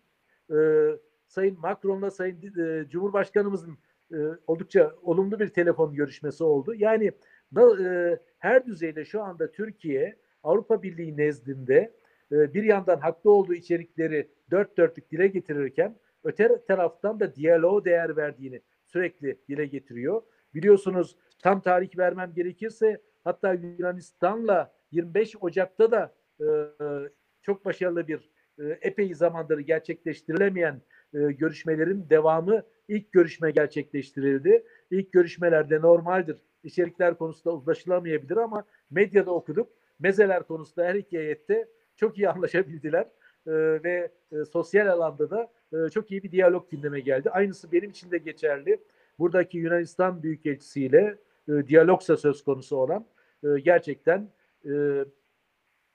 Sayın 1.26 1.58
Macron'la 1.60 2.10
Sayın 2.10 2.40
Cumhurbaşkanımızın 2.88 3.78
oldukça 4.46 4.94
olumlu 5.02 5.40
bir 5.40 5.48
telefon 5.48 5.94
görüşmesi 5.94 6.44
oldu. 6.44 6.74
Yani 6.74 7.12
her 8.38 8.66
düzeyde 8.66 9.04
şu 9.04 9.22
anda 9.22 9.52
Türkiye 9.52 10.16
Avrupa 10.42 10.82
Birliği 10.82 11.16
nezdinde 11.16 11.92
bir 12.30 12.62
yandan 12.62 12.98
haklı 12.98 13.30
olduğu 13.30 13.54
içerikleri 13.54 14.28
dört 14.50 14.76
dörtlük 14.76 15.10
dile 15.10 15.26
getirirken 15.26 15.96
öte 16.24 16.64
taraftan 16.68 17.20
da 17.20 17.34
diyaloğa 17.34 17.84
değer 17.84 18.16
verdiğini 18.16 18.62
sürekli 18.86 19.38
dile 19.48 19.66
getiriyor. 19.66 20.22
Biliyorsunuz 20.54 21.16
tam 21.38 21.60
tarih 21.60 21.98
vermem 21.98 22.32
gerekirse 22.34 23.00
hatta 23.24 23.52
Yunanistan'la 23.52 24.72
25 24.92 25.36
Ocak'ta 25.40 25.90
da 25.90 26.14
e, 26.40 26.46
çok 27.42 27.64
başarılı 27.64 28.08
bir 28.08 28.30
e, 28.58 28.64
epey 28.80 29.14
zamandır 29.14 29.58
gerçekleştirilemeyen 29.58 30.82
e, 31.14 31.18
görüşmelerin 31.18 32.06
devamı 32.10 32.62
ilk 32.88 33.12
görüşme 33.12 33.50
gerçekleştirildi. 33.50 34.64
İlk 34.90 35.12
görüşmelerde 35.12 35.80
normaldir. 35.80 36.36
İçerikler 36.64 37.14
konusunda 37.14 37.54
uzlaşılamayabilir 37.54 38.36
ama 38.36 38.64
medyada 38.90 39.30
okuduk. 39.30 39.68
Mezeler 39.98 40.42
konusunda 40.42 40.86
her 40.86 40.94
iki 40.94 41.18
heyette 41.18 41.68
çok 41.96 42.18
iyi 42.18 42.28
anlaşabildiler 42.30 43.06
e, 43.46 43.52
ve 43.84 44.10
e, 44.32 44.44
sosyal 44.44 44.86
alanda 44.86 45.30
da 45.30 45.50
e, 45.72 45.90
çok 45.90 46.10
iyi 46.10 46.22
bir 46.22 46.32
diyalog 46.32 46.70
gündeme 46.70 47.00
geldi. 47.00 47.30
Aynısı 47.30 47.72
benim 47.72 47.90
için 47.90 48.10
de 48.10 48.18
geçerli. 48.18 48.80
Buradaki 49.18 49.58
Yunanistan 49.58 50.22
Büyükelçisiyle 50.22 51.18
e, 51.48 51.66
diyalogsa 51.68 52.16
söz 52.16 52.44
konusu 52.44 52.76
olan 52.76 53.06
e, 53.44 53.60
gerçekten 53.60 54.28
e, 54.64 55.04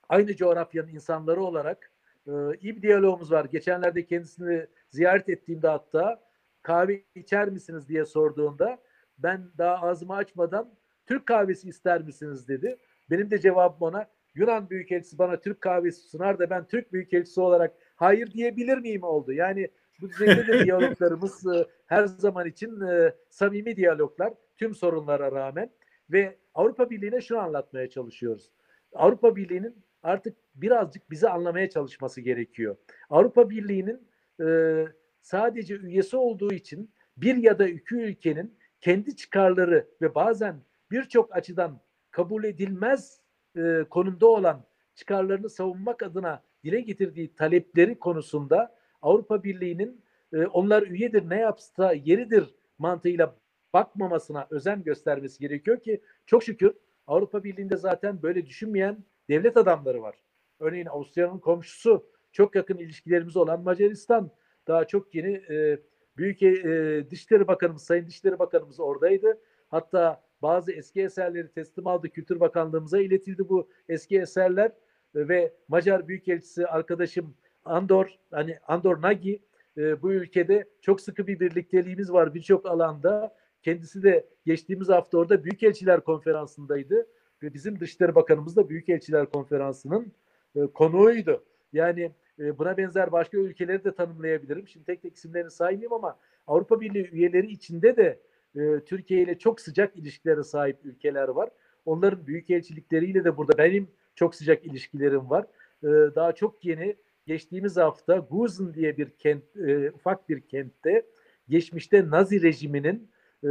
aynı 0.08 0.36
coğrafyanın 0.36 0.88
insanları 0.88 1.42
olarak 1.42 1.91
e, 2.26 2.32
iyi 2.60 2.76
bir 2.76 2.82
diyalogumuz 2.82 3.32
var. 3.32 3.44
Geçenlerde 3.44 4.06
kendisini 4.06 4.66
ziyaret 4.90 5.28
ettiğimde 5.28 5.68
hatta 5.68 6.20
kahve 6.62 7.02
içer 7.14 7.48
misiniz 7.48 7.88
diye 7.88 8.04
sorduğunda 8.04 8.78
ben 9.18 9.50
daha 9.58 9.86
ağzımı 9.86 10.16
açmadan 10.16 10.74
Türk 11.06 11.26
kahvesi 11.26 11.68
ister 11.68 12.02
misiniz 12.02 12.48
dedi. 12.48 12.76
Benim 13.10 13.30
de 13.30 13.40
cevabım 13.40 13.78
ona 13.80 14.06
Yunan 14.34 14.70
Büyükelçisi 14.70 15.18
bana 15.18 15.40
Türk 15.40 15.60
kahvesi 15.60 16.08
sunar 16.08 16.38
da 16.38 16.50
ben 16.50 16.66
Türk 16.66 16.92
Büyükelçisi 16.92 17.40
olarak 17.40 17.74
hayır 17.96 18.30
diyebilir 18.30 18.78
miyim 18.78 19.02
oldu. 19.02 19.32
Yani 19.32 19.70
bu 20.00 20.08
düzeyde 20.08 20.46
de 20.46 20.64
diyaloglarımız 20.64 21.46
e, 21.46 21.66
her 21.86 22.04
zaman 22.04 22.46
için 22.46 22.80
e, 22.80 23.14
samimi 23.30 23.76
diyaloglar 23.76 24.32
tüm 24.56 24.74
sorunlara 24.74 25.32
rağmen 25.32 25.70
ve 26.10 26.36
Avrupa 26.54 26.90
Birliği'ne 26.90 27.20
şunu 27.20 27.38
anlatmaya 27.38 27.90
çalışıyoruz. 27.90 28.50
Avrupa 28.92 29.36
Birliği'nin 29.36 29.84
artık 30.02 30.36
birazcık 30.54 31.10
bizi 31.10 31.28
anlamaya 31.28 31.70
çalışması 31.70 32.20
gerekiyor. 32.20 32.76
Avrupa 33.10 33.50
Birliği'nin 33.50 34.08
e, 34.40 34.86
sadece 35.20 35.74
üyesi 35.74 36.16
olduğu 36.16 36.52
için 36.52 36.90
bir 37.16 37.36
ya 37.36 37.58
da 37.58 37.68
iki 37.68 37.94
ülkenin 37.94 38.58
kendi 38.80 39.16
çıkarları 39.16 39.88
ve 40.02 40.14
bazen 40.14 40.60
birçok 40.90 41.36
açıdan 41.36 41.80
kabul 42.10 42.44
edilmez 42.44 43.20
e, 43.56 43.84
konumda 43.90 44.26
olan 44.26 44.64
çıkarlarını 44.94 45.50
savunmak 45.50 46.02
adına 46.02 46.42
dile 46.64 46.80
getirdiği 46.80 47.34
talepleri 47.34 47.98
konusunda 47.98 48.76
Avrupa 49.02 49.44
Birliği'nin 49.44 50.02
e, 50.32 50.46
onlar 50.46 50.82
üyedir 50.82 51.30
ne 51.30 51.40
yapsa 51.40 51.92
yeridir 51.92 52.54
mantığıyla 52.78 53.36
bakmamasına 53.72 54.46
özen 54.50 54.82
göstermesi 54.82 55.40
gerekiyor 55.40 55.80
ki 55.80 56.00
çok 56.26 56.44
şükür 56.44 56.74
Avrupa 57.06 57.44
Birliği'nde 57.44 57.76
zaten 57.76 58.22
böyle 58.22 58.46
düşünmeyen 58.46 59.04
devlet 59.28 59.56
adamları 59.56 60.02
var. 60.02 60.16
Örneğin 60.60 60.86
Avusturya'nın 60.86 61.38
komşusu 61.38 62.06
çok 62.32 62.54
yakın 62.54 62.78
ilişkilerimiz 62.78 63.36
olan 63.36 63.62
Macaristan 63.62 64.30
daha 64.66 64.84
çok 64.86 65.14
yeni 65.14 65.34
e, 65.50 65.78
Büyük 66.16 66.42
e, 66.42 67.10
Dışişleri 67.10 67.46
Bakanımız, 67.46 67.82
Sayın 67.84 68.06
Dışişleri 68.06 68.38
Bakanımız 68.38 68.80
oradaydı. 68.80 69.40
Hatta 69.68 70.22
bazı 70.42 70.72
eski 70.72 71.02
eserleri 71.02 71.52
teslim 71.52 71.86
aldı. 71.86 72.08
Kültür 72.08 72.40
Bakanlığımıza 72.40 73.00
iletildi 73.00 73.48
bu 73.48 73.68
eski 73.88 74.20
eserler 74.20 74.72
e, 75.14 75.28
ve 75.28 75.52
Macar 75.68 76.08
Büyükelçisi 76.08 76.66
arkadaşım 76.66 77.34
Andor 77.64 78.18
hani 78.30 78.58
Andor 78.66 79.02
Nagy 79.02 79.38
e, 79.76 80.02
bu 80.02 80.12
ülkede 80.12 80.68
çok 80.80 81.00
sıkı 81.00 81.26
bir 81.26 81.40
birlikteliğimiz 81.40 82.12
var 82.12 82.34
birçok 82.34 82.66
alanda. 82.66 83.36
Kendisi 83.62 84.02
de 84.02 84.26
geçtiğimiz 84.46 84.88
hafta 84.88 85.18
orada 85.18 85.44
Büyükelçiler 85.44 86.00
Konferansı'ndaydı. 86.00 87.06
Ve 87.42 87.54
bizim 87.54 87.80
Dışişleri 87.80 88.14
Bakanımız 88.14 88.56
da 88.56 88.68
Büyükelçiler 88.68 89.26
Konferansı'nın 89.26 90.12
e, 90.56 90.66
konuğuydu. 90.66 91.44
Yani 91.72 92.12
e, 92.38 92.58
buna 92.58 92.76
benzer 92.76 93.12
başka 93.12 93.38
ülkeleri 93.38 93.84
de 93.84 93.94
tanımlayabilirim. 93.94 94.68
Şimdi 94.68 94.86
tek 94.86 95.02
tek 95.02 95.16
isimlerini 95.16 95.50
saymayayım 95.50 95.92
ama 95.92 96.18
Avrupa 96.46 96.80
Birliği 96.80 97.10
üyeleri 97.12 97.50
içinde 97.50 97.96
de 97.96 98.20
e, 98.56 98.80
Türkiye 98.80 99.22
ile 99.22 99.38
çok 99.38 99.60
sıcak 99.60 99.96
ilişkilere 99.96 100.42
sahip 100.42 100.78
ülkeler 100.84 101.28
var. 101.28 101.50
Onların 101.84 102.26
büyükelçilikleriyle 102.26 103.24
de 103.24 103.36
burada 103.36 103.58
benim 103.58 103.88
çok 104.14 104.34
sıcak 104.34 104.66
ilişkilerim 104.66 105.30
var. 105.30 105.46
E, 105.82 105.88
daha 105.88 106.32
çok 106.32 106.64
yeni 106.64 106.96
geçtiğimiz 107.26 107.76
hafta 107.76 108.16
Guzen 108.16 108.74
diye 108.74 108.96
bir 108.96 109.10
kent, 109.10 109.56
e, 109.56 109.90
ufak 109.90 110.28
bir 110.28 110.40
kentte 110.40 111.06
geçmişte 111.48 112.10
Nazi 112.10 112.42
rejiminin 112.42 113.10
e, 113.44 113.50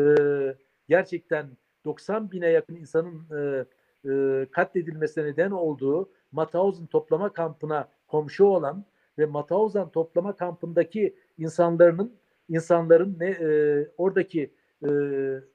gerçekten 0.90 1.50
90 1.86 2.32
bine 2.32 2.48
yakın 2.48 2.76
insanın 2.76 3.26
e, 3.38 3.66
e, 4.10 4.48
katledilmesine 4.52 5.26
neden 5.26 5.52
olduğu 5.52 6.10
Mauthausen 6.32 6.86
toplama 6.86 7.34
kampına 7.34 7.90
komşu 8.08 8.46
olan 8.46 8.86
ve 9.18 9.26
Mauthausen 9.26 9.90
toplama 9.90 10.36
kampındaki 10.36 11.16
insanların 11.38 12.14
insanların 12.50 13.18
ne 13.20 13.30
e, 13.30 13.88
oradaki 13.98 14.54
e, 14.84 14.90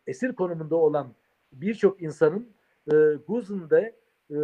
esir 0.07 0.32
konumunda 0.32 0.76
olan 0.76 1.14
birçok 1.53 2.03
insanın 2.03 2.49
e, 2.92 2.94
Guzen'de 3.28 3.97
e, 4.30 4.36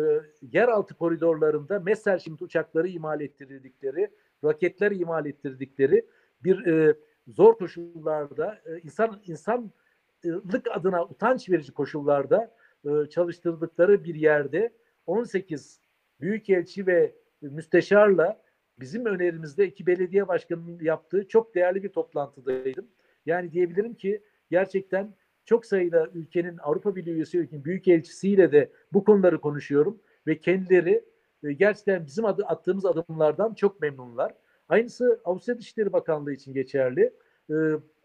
yeraltı 0.42 0.94
koridorlarında 0.94 1.80
Messerschmitt 1.80 2.42
uçakları 2.42 2.88
imal 2.88 3.20
ettirdikleri, 3.20 4.11
roketler 4.44 4.90
imal 4.90 5.26
ettirdikleri 5.26 6.07
bir 6.44 6.66
e, 6.66 6.96
zor 7.28 7.59
koşullarda 7.59 8.61
e, 8.66 8.78
insan 8.80 9.20
insanlık 9.26 10.70
adına 10.70 11.05
utanç 11.05 11.50
verici 11.50 11.72
koşullarda 11.72 12.55
e, 12.85 13.09
çalıştırdıkları 13.11 14.05
bir 14.05 14.14
yerde 14.14 14.72
18 15.07 15.80
büyükelçi 16.20 16.87
ve 16.87 17.14
müsteşarla 17.41 18.43
bizim 18.80 19.07
önerimizde 19.07 19.66
iki 19.66 19.87
belediye 19.87 20.28
başkanının 20.28 20.78
yaptığı 20.80 21.28
çok 21.28 21.55
değerli 21.55 21.83
bir 21.83 21.89
toplantıdaydım. 21.89 22.87
Yani 23.26 23.53
diyebilirim 23.53 23.95
ki 23.95 24.22
gerçekten 24.51 25.14
çok 25.45 25.66
sayıda 25.66 26.09
ülkenin 26.14 26.59
Avrupa 26.59 26.97
Birliği 26.97 27.12
üyesi 27.14 27.39
ülkenin 27.39 27.64
büyük 27.64 27.89
elçisiyle 27.89 28.53
de 28.53 28.72
bu 28.93 29.05
konuları 29.05 29.41
konuşuyorum 29.41 30.01
ve 30.26 30.39
kendileri 30.39 31.05
e, 31.45 31.53
gerçekten 31.53 32.07
bizim 32.07 32.24
adı, 32.24 32.45
attığımız 32.47 32.87
adımlardan 32.87 33.55
çok 33.55 33.80
memnunlar. 33.80 34.35
Aynısı 34.68 35.20
Avusturya 35.24 35.59
Dışişleri 35.59 35.93
Bakanlığı 35.93 36.33
için 36.33 36.55
geçerli. 36.55 37.12
Ee, 37.51 37.55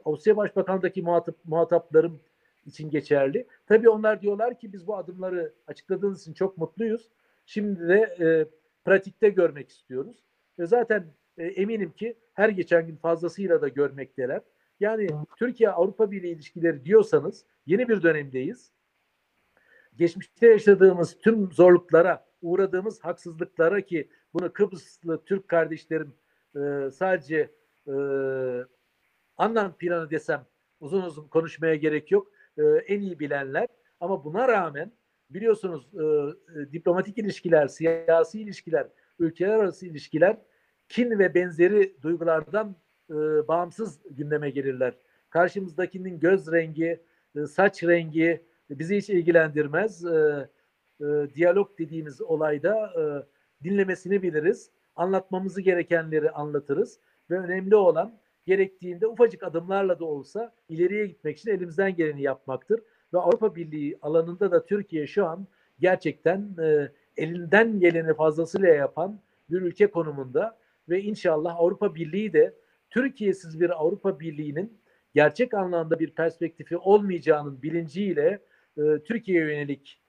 Avusturya 0.06 0.38
Başbakan'daki 0.38 1.02
muhatap, 1.02 1.36
muhataplarım 1.46 2.20
için 2.68 2.90
geçerli. 2.90 3.48
Tabii 3.68 3.90
onlar 3.90 4.22
diyorlar 4.22 4.60
ki 4.60 4.74
biz 4.74 4.88
bu 4.88 4.98
adımları 4.98 5.54
açıkladığınız 5.68 6.22
için 6.22 6.34
çok 6.34 6.58
mutluyuz. 6.58 7.10
Şimdi 7.46 7.88
de 7.88 8.16
e, 8.20 8.28
pratikte 8.86 9.30
görmek 9.30 9.70
istiyoruz. 9.70 10.18
Ve 10.60 10.66
zaten 10.66 11.06
e, 11.38 11.46
eminim 11.46 11.92
ki 11.92 12.18
her 12.34 12.50
geçen 12.50 12.88
gün 12.88 12.96
fazlasıyla 12.96 13.62
da 13.62 13.68
görmekteler. 13.68 14.42
Yani 14.80 15.08
Türkiye-Avrupa 15.38 16.12
Birliği 16.12 16.32
ilişkileri 16.32 16.86
diyorsanız 16.86 17.46
yeni 17.66 17.90
bir 17.90 18.04
dönemdeyiz. 18.04 18.72
Geçmişte 19.96 20.48
yaşadığımız 20.48 21.18
tüm 21.18 21.52
zorluklara, 21.52 22.26
uğradığımız 22.42 23.00
haksızlıklara 23.00 23.82
ki 23.82 24.10
bunu 24.34 24.54
Kıbrıslı 24.54 25.24
Türk 25.26 25.48
kardeşlerim 25.48 26.14
e, 26.56 26.92
sadece 26.92 27.52
e, 27.88 27.94
anlam 29.38 29.74
planı 29.74 30.10
desem 30.10 30.46
uzun 30.80 31.02
uzun 31.02 31.28
konuşmaya 31.28 31.76
gerek 31.76 32.12
yok. 32.12 32.32
E, 32.58 32.64
en 32.64 33.02
iyi 33.02 33.20
bilenler. 33.20 33.68
Ama 34.00 34.24
buna 34.24 34.48
rağmen 34.48 34.92
biliyorsunuz 35.30 35.88
e, 35.94 36.04
e, 36.04 36.72
diplomatik 36.72 37.18
ilişkiler, 37.18 37.68
siyasi 37.68 38.42
ilişkiler, 38.42 38.88
ülkeler 39.20 39.58
arası 39.58 39.86
ilişkiler 39.86 40.38
kin 40.90 41.20
ve 41.20 41.34
benzeri 41.34 41.96
duygulardan 42.02 42.76
bağımsız 43.48 44.00
gündeme 44.10 44.50
gelirler. 44.50 44.94
Karşımızdakinin 45.30 46.20
göz 46.20 46.52
rengi, 46.52 47.04
saç 47.48 47.84
rengi 47.84 48.44
bizi 48.70 48.98
hiç 48.98 49.10
ilgilendirmez. 49.10 50.06
Diyalog 51.36 51.80
dediğimiz 51.80 52.22
olayda 52.22 52.94
dinlemesini 53.64 54.22
biliriz. 54.22 54.72
Anlatmamızı 54.96 55.62
gerekenleri 55.62 56.32
anlatırız 56.32 57.00
ve 57.30 57.40
önemli 57.40 57.76
olan 57.76 58.20
gerektiğinde 58.48 59.08
ufacık 59.08 59.44
adımlarla 59.44 60.00
da 60.00 60.06
olsa 60.06 60.54
ileriye 60.70 61.08
gitmek 61.08 61.38
için 61.38 61.52
elimizden 61.52 61.96
geleni 61.96 62.22
yapmaktır. 62.22 62.82
Ve 63.14 63.18
Avrupa 63.18 63.56
Birliği 63.56 63.98
alanında 64.02 64.52
da 64.52 64.66
Türkiye 64.66 65.08
şu 65.08 65.26
an 65.26 65.48
gerçekten 65.80 66.56
e, 66.62 66.92
elinden 67.18 67.80
geleni 67.80 68.14
fazlasıyla 68.14 68.68
yapan 68.68 69.20
bir 69.50 69.62
ülke 69.62 69.88
konumunda 69.88 70.58
ve 70.90 71.02
inşallah 71.02 71.56
Avrupa 71.56 71.96
Birliği 71.96 72.34
de 72.34 72.54
Türkiye'siz 72.90 73.60
bir 73.60 73.70
Avrupa 73.82 74.20
Birliği'nin 74.20 74.78
gerçek 75.14 75.54
anlamda 75.54 76.00
bir 76.00 76.12
perspektifi 76.12 76.78
olmayacağının 76.78 77.62
bilinciyle 77.62 78.40
e, 78.78 78.82
Türkiye'ye 79.06 79.46
yönelik 79.46 80.02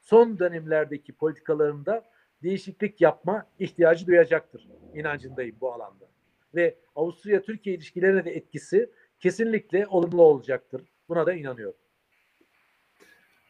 son 0.00 0.38
dönemlerdeki 0.38 1.12
politikalarında 1.12 2.04
değişiklik 2.42 3.00
yapma 3.00 3.46
ihtiyacı 3.58 4.06
duyacaktır. 4.06 4.68
İnancındayım 4.94 5.56
bu 5.60 5.72
alanda. 5.72 6.09
Ve 6.54 6.78
Avusturya-Türkiye 6.96 7.76
ilişkilerine 7.76 8.24
de 8.24 8.30
etkisi 8.30 8.90
kesinlikle 9.20 9.86
olumlu 9.86 10.22
olacaktır. 10.22 10.82
Buna 11.08 11.26
da 11.26 11.32
inanıyorum. 11.32 11.78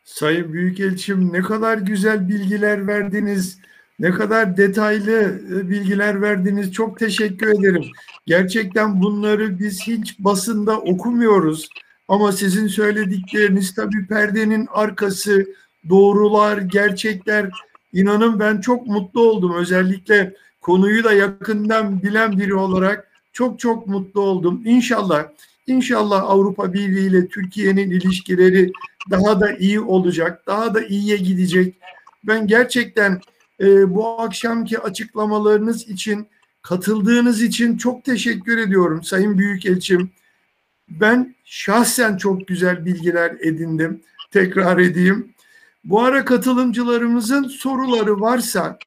Sayın 0.05 0.53
Büyükelçim 0.53 1.33
ne 1.33 1.41
kadar 1.41 1.79
güzel 1.79 2.29
bilgiler 2.29 2.87
verdiniz. 2.87 3.59
Ne 3.99 4.11
kadar 4.11 4.57
detaylı 4.57 5.41
e, 5.53 5.71
bilgiler 5.71 6.23
verdiniz. 6.23 6.73
Çok 6.73 6.99
teşekkür 6.99 7.47
ederim. 7.47 7.85
Gerçekten 8.27 9.03
bunları 9.03 9.59
biz 9.59 9.87
hiç 9.87 10.19
basında 10.19 10.81
okumuyoruz. 10.81 11.69
Ama 12.09 12.33
sizin 12.33 12.67
söyledikleriniz 12.67 13.75
tabii 13.75 14.07
perdenin 14.07 14.69
arkası, 14.71 15.47
doğrular, 15.89 16.59
gerçekler. 16.59 17.51
İnanın 17.93 18.41
ben 18.41 18.61
çok 18.61 18.87
mutlu 18.87 19.21
oldum. 19.21 19.55
Özellikle 19.55 20.35
konuyu 20.61 21.05
da 21.05 21.13
yakından 21.13 22.03
bilen 22.03 22.39
biri 22.39 22.55
olarak 22.55 23.11
çok 23.33 23.59
çok 23.59 23.87
mutlu 23.87 24.21
oldum. 24.21 24.63
İnşallah, 24.65 25.29
inşallah 25.67 26.23
Avrupa 26.23 26.73
Birliği 26.73 27.07
ile 27.07 27.29
Türkiye'nin 27.29 27.91
ilişkileri 27.91 28.73
daha 29.11 29.41
da 29.41 29.53
iyi 29.53 29.81
olacak, 29.81 30.47
daha 30.47 30.75
da 30.75 30.83
iyiye 30.83 31.17
gidecek. 31.17 31.75
Ben 32.25 32.47
gerçekten 32.47 33.21
e, 33.61 33.95
bu 33.95 34.21
akşamki 34.21 34.79
açıklamalarınız 34.79 35.89
için, 35.89 36.27
katıldığınız 36.63 37.43
için 37.43 37.77
çok 37.77 38.05
teşekkür 38.05 38.59
ediyorum 38.59 39.03
Sayın 39.03 39.39
Büyükelçim. 39.39 40.11
Ben 40.89 41.35
şahsen 41.45 42.17
çok 42.17 42.49
güzel 42.49 42.85
bilgiler 42.85 43.37
edindim. 43.41 44.03
Tekrar 44.31 44.79
edeyim. 44.79 45.35
Bu 45.85 46.03
ara 46.03 46.25
katılımcılarımızın 46.25 47.45
soruları 47.45 48.21
varsa 48.21 48.79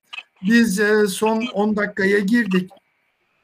biz 0.45 0.79
e, 0.79 1.07
son 1.07 1.45
10 1.53 1.75
dakikaya 1.75 2.19
girdik. 2.19 2.71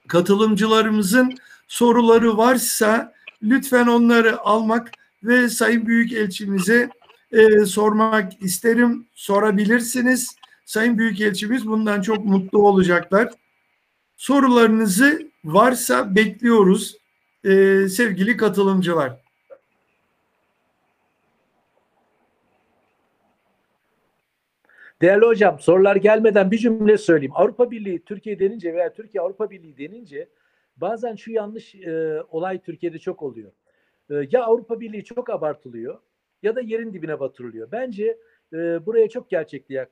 Katılımcılarımızın 0.07 1.37
soruları 1.67 2.37
varsa 2.37 3.13
lütfen 3.43 3.87
onları 3.87 4.39
almak 4.39 4.91
ve 5.23 5.49
Sayın 5.49 5.85
Büyükelçimize 5.85 6.89
e, 7.31 7.65
sormak 7.65 8.43
isterim. 8.43 9.05
Sorabilirsiniz. 9.13 10.35
Sayın 10.65 10.97
Büyükelçimiz 10.97 11.67
bundan 11.67 12.01
çok 12.01 12.25
mutlu 12.25 12.67
olacaklar. 12.67 13.29
Sorularınızı 14.17 15.31
varsa 15.43 16.15
bekliyoruz 16.15 16.97
e, 17.43 17.49
sevgili 17.89 18.37
katılımcılar. 18.37 19.28
Değerli 25.01 25.25
hocam 25.25 25.59
sorular 25.59 25.95
gelmeden 25.95 26.51
bir 26.51 26.57
cümle 26.57 26.97
söyleyeyim. 26.97 27.31
Avrupa 27.35 27.71
Birliği 27.71 28.03
Türkiye 28.03 28.39
denince 28.39 28.73
veya 28.73 28.93
Türkiye 28.93 29.21
Avrupa 29.21 29.49
Birliği 29.49 29.77
denince 29.77 30.29
bazen 30.77 31.15
şu 31.15 31.31
yanlış 31.31 31.75
e, 31.75 32.23
olay 32.29 32.61
Türkiye'de 32.61 32.99
çok 32.99 33.23
oluyor. 33.23 33.51
E, 34.09 34.15
ya 34.31 34.43
Avrupa 34.43 34.79
Birliği 34.79 35.03
çok 35.03 35.29
abartılıyor 35.29 35.99
ya 36.43 36.55
da 36.55 36.61
yerin 36.61 36.93
dibine 36.93 37.19
batırılıyor. 37.19 37.71
Bence 37.71 38.17
e, 38.53 38.85
buraya 38.85 39.09
çok 39.09 39.29
gerçekli 39.29 39.85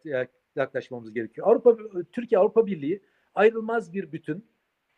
yaklaşmamız 0.56 1.14
gerekiyor. 1.14 1.48
Avrupa 1.48 1.78
Türkiye 2.12 2.40
Avrupa 2.40 2.66
Birliği 2.66 3.02
ayrılmaz 3.36 3.94
bir 3.94 4.12
bütün. 4.12 4.46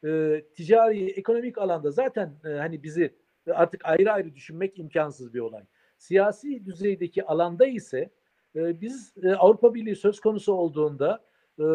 E, 0.05 0.41
ticari, 0.55 1.09
ekonomik 1.09 1.57
alanda 1.57 1.91
zaten 1.91 2.33
e, 2.45 2.49
hani 2.49 2.83
bizi 2.83 3.15
artık 3.53 3.85
ayrı 3.85 4.11
ayrı 4.11 4.35
düşünmek 4.35 4.79
imkansız 4.79 5.33
bir 5.33 5.39
olay. 5.39 5.63
Siyasi 5.97 6.65
düzeydeki 6.65 7.25
alanda 7.25 7.67
ise 7.67 8.09
e, 8.55 8.81
biz 8.81 9.13
e, 9.23 9.33
Avrupa 9.33 9.73
Birliği 9.73 9.95
söz 9.95 10.19
konusu 10.19 10.53
olduğunda 10.53 11.23
e, 11.59 11.65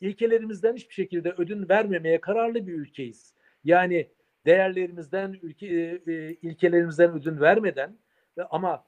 ilkelerimizden 0.00 0.76
hiçbir 0.76 0.94
şekilde 0.94 1.32
ödün 1.38 1.68
vermemeye 1.68 2.20
kararlı 2.20 2.66
bir 2.66 2.72
ülkeyiz. 2.72 3.34
Yani 3.64 4.08
değerlerimizden, 4.46 5.36
ülke, 5.42 5.66
e, 6.06 6.34
ilkelerimizden 6.42 7.12
ödün 7.12 7.40
vermeden 7.40 7.98
ama 8.50 8.84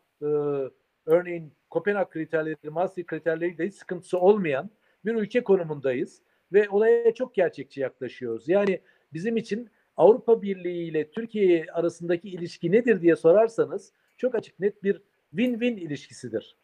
örneğin 1.06 1.52
Kopenhag 1.70 2.10
kriterleri, 2.10 2.70
Maastricht 2.70 3.06
kriterleriyle 3.06 3.66
hiç 3.66 3.74
sıkıntısı 3.74 4.18
olmayan 4.18 4.70
bir 5.04 5.14
ülke 5.14 5.44
konumundayız 5.44 6.22
ve 6.52 6.68
olaya 6.68 7.14
çok 7.14 7.34
gerçekçi 7.34 7.80
yaklaşıyoruz. 7.80 8.48
Yani 8.48 8.80
bizim 9.12 9.36
için 9.36 9.70
Avrupa 9.96 10.42
Birliği 10.42 10.88
ile 10.88 11.10
Türkiye 11.10 11.66
arasındaki 11.72 12.28
ilişki 12.28 12.72
nedir 12.72 13.00
diye 13.00 13.16
sorarsanız 13.16 13.92
çok 14.16 14.34
açık 14.34 14.60
net 14.60 14.82
bir 14.82 15.02
win-win 15.34 15.80
ilişkisidir 15.80 16.56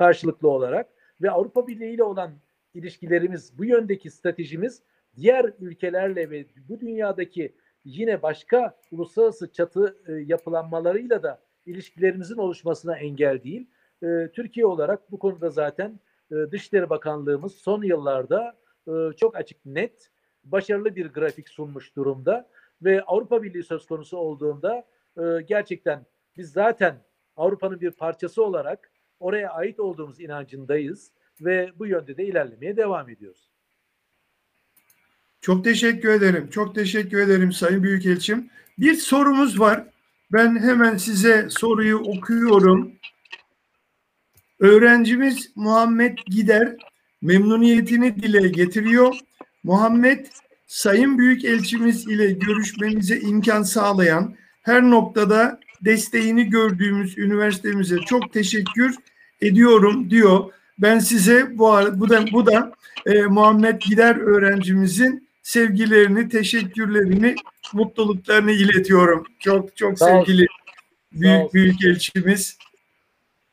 karşılıklı 0.00 0.48
olarak 0.48 0.88
ve 1.22 1.30
Avrupa 1.30 1.66
Birliği 1.66 1.94
ile 1.94 2.02
olan 2.02 2.32
ilişkilerimiz 2.74 3.58
bu 3.58 3.64
yöndeki 3.64 4.10
stratejimiz 4.10 4.82
diğer 5.16 5.52
ülkelerle 5.60 6.30
ve 6.30 6.46
bu 6.68 6.80
dünyadaki 6.80 7.54
yine 7.84 8.22
başka 8.22 8.78
uluslararası 8.92 9.52
çatı 9.52 9.96
e, 10.06 10.12
yapılanmalarıyla 10.12 11.22
da 11.22 11.40
ilişkilerimizin 11.66 12.36
oluşmasına 12.36 12.96
engel 12.96 13.42
değil. 13.42 13.66
E, 14.02 14.28
Türkiye 14.32 14.66
olarak 14.66 15.12
bu 15.12 15.18
konuda 15.18 15.50
zaten 15.50 16.00
e, 16.30 16.34
Dışişleri 16.34 16.90
Bakanlığımız 16.90 17.54
son 17.54 17.82
yıllarda 17.82 18.56
e, 18.88 18.92
çok 19.16 19.36
açık 19.36 19.66
net 19.66 20.10
başarılı 20.44 20.96
bir 20.96 21.06
grafik 21.06 21.48
sunmuş 21.48 21.96
durumda 21.96 22.48
ve 22.82 23.02
Avrupa 23.02 23.42
Birliği 23.42 23.62
söz 23.62 23.86
konusu 23.86 24.16
olduğunda 24.16 24.84
e, 25.18 25.22
gerçekten 25.48 26.06
biz 26.36 26.52
zaten 26.52 26.94
Avrupa'nın 27.36 27.80
bir 27.80 27.90
parçası 27.90 28.44
olarak 28.44 28.89
oraya 29.20 29.50
ait 29.50 29.80
olduğumuz 29.80 30.20
inancındayız 30.20 31.10
ve 31.40 31.72
bu 31.78 31.86
yönde 31.86 32.16
de 32.16 32.24
ilerlemeye 32.24 32.76
devam 32.76 33.08
ediyoruz. 33.08 33.50
Çok 35.40 35.64
teşekkür 35.64 36.08
ederim. 36.08 36.50
Çok 36.50 36.74
teşekkür 36.74 37.18
ederim 37.18 37.52
Sayın 37.52 37.82
Büyükelçim. 37.82 38.50
Bir 38.78 38.94
sorumuz 38.94 39.60
var. 39.60 39.86
Ben 40.32 40.58
hemen 40.58 40.96
size 40.96 41.46
soruyu 41.50 41.98
okuyorum. 41.98 42.92
Öğrencimiz 44.58 45.52
Muhammed 45.56 46.18
Gider 46.26 46.76
memnuniyetini 47.22 48.16
dile 48.16 48.48
getiriyor. 48.48 49.18
Muhammed 49.62 50.26
Sayın 50.66 51.18
Büyükelçimiz 51.18 52.08
ile 52.08 52.32
görüşmemize 52.32 53.20
imkan 53.20 53.62
sağlayan 53.62 54.36
her 54.62 54.82
noktada 54.82 55.60
desteğini 55.84 56.50
gördüğümüz 56.50 57.18
üniversitemize 57.18 57.98
çok 57.98 58.32
teşekkür 58.32 58.94
ediyorum 59.40 60.10
diyor. 60.10 60.52
Ben 60.78 60.98
size 60.98 61.58
bu 61.58 61.72
bu 61.94 62.08
da 62.08 62.24
bu 62.32 62.46
da 62.46 62.72
e, 63.06 63.22
Muhammed 63.22 63.80
Gider 63.80 64.16
öğrencimizin 64.16 65.28
sevgilerini, 65.42 66.28
teşekkürlerini, 66.28 67.34
mutluluklarını 67.72 68.52
iletiyorum. 68.52 69.26
Çok 69.38 69.76
çok 69.76 69.98
Sağ 69.98 70.06
sevgili 70.06 70.46
büyük 71.12 71.54
büyük 71.54 71.84
elçimiz. 71.84 72.58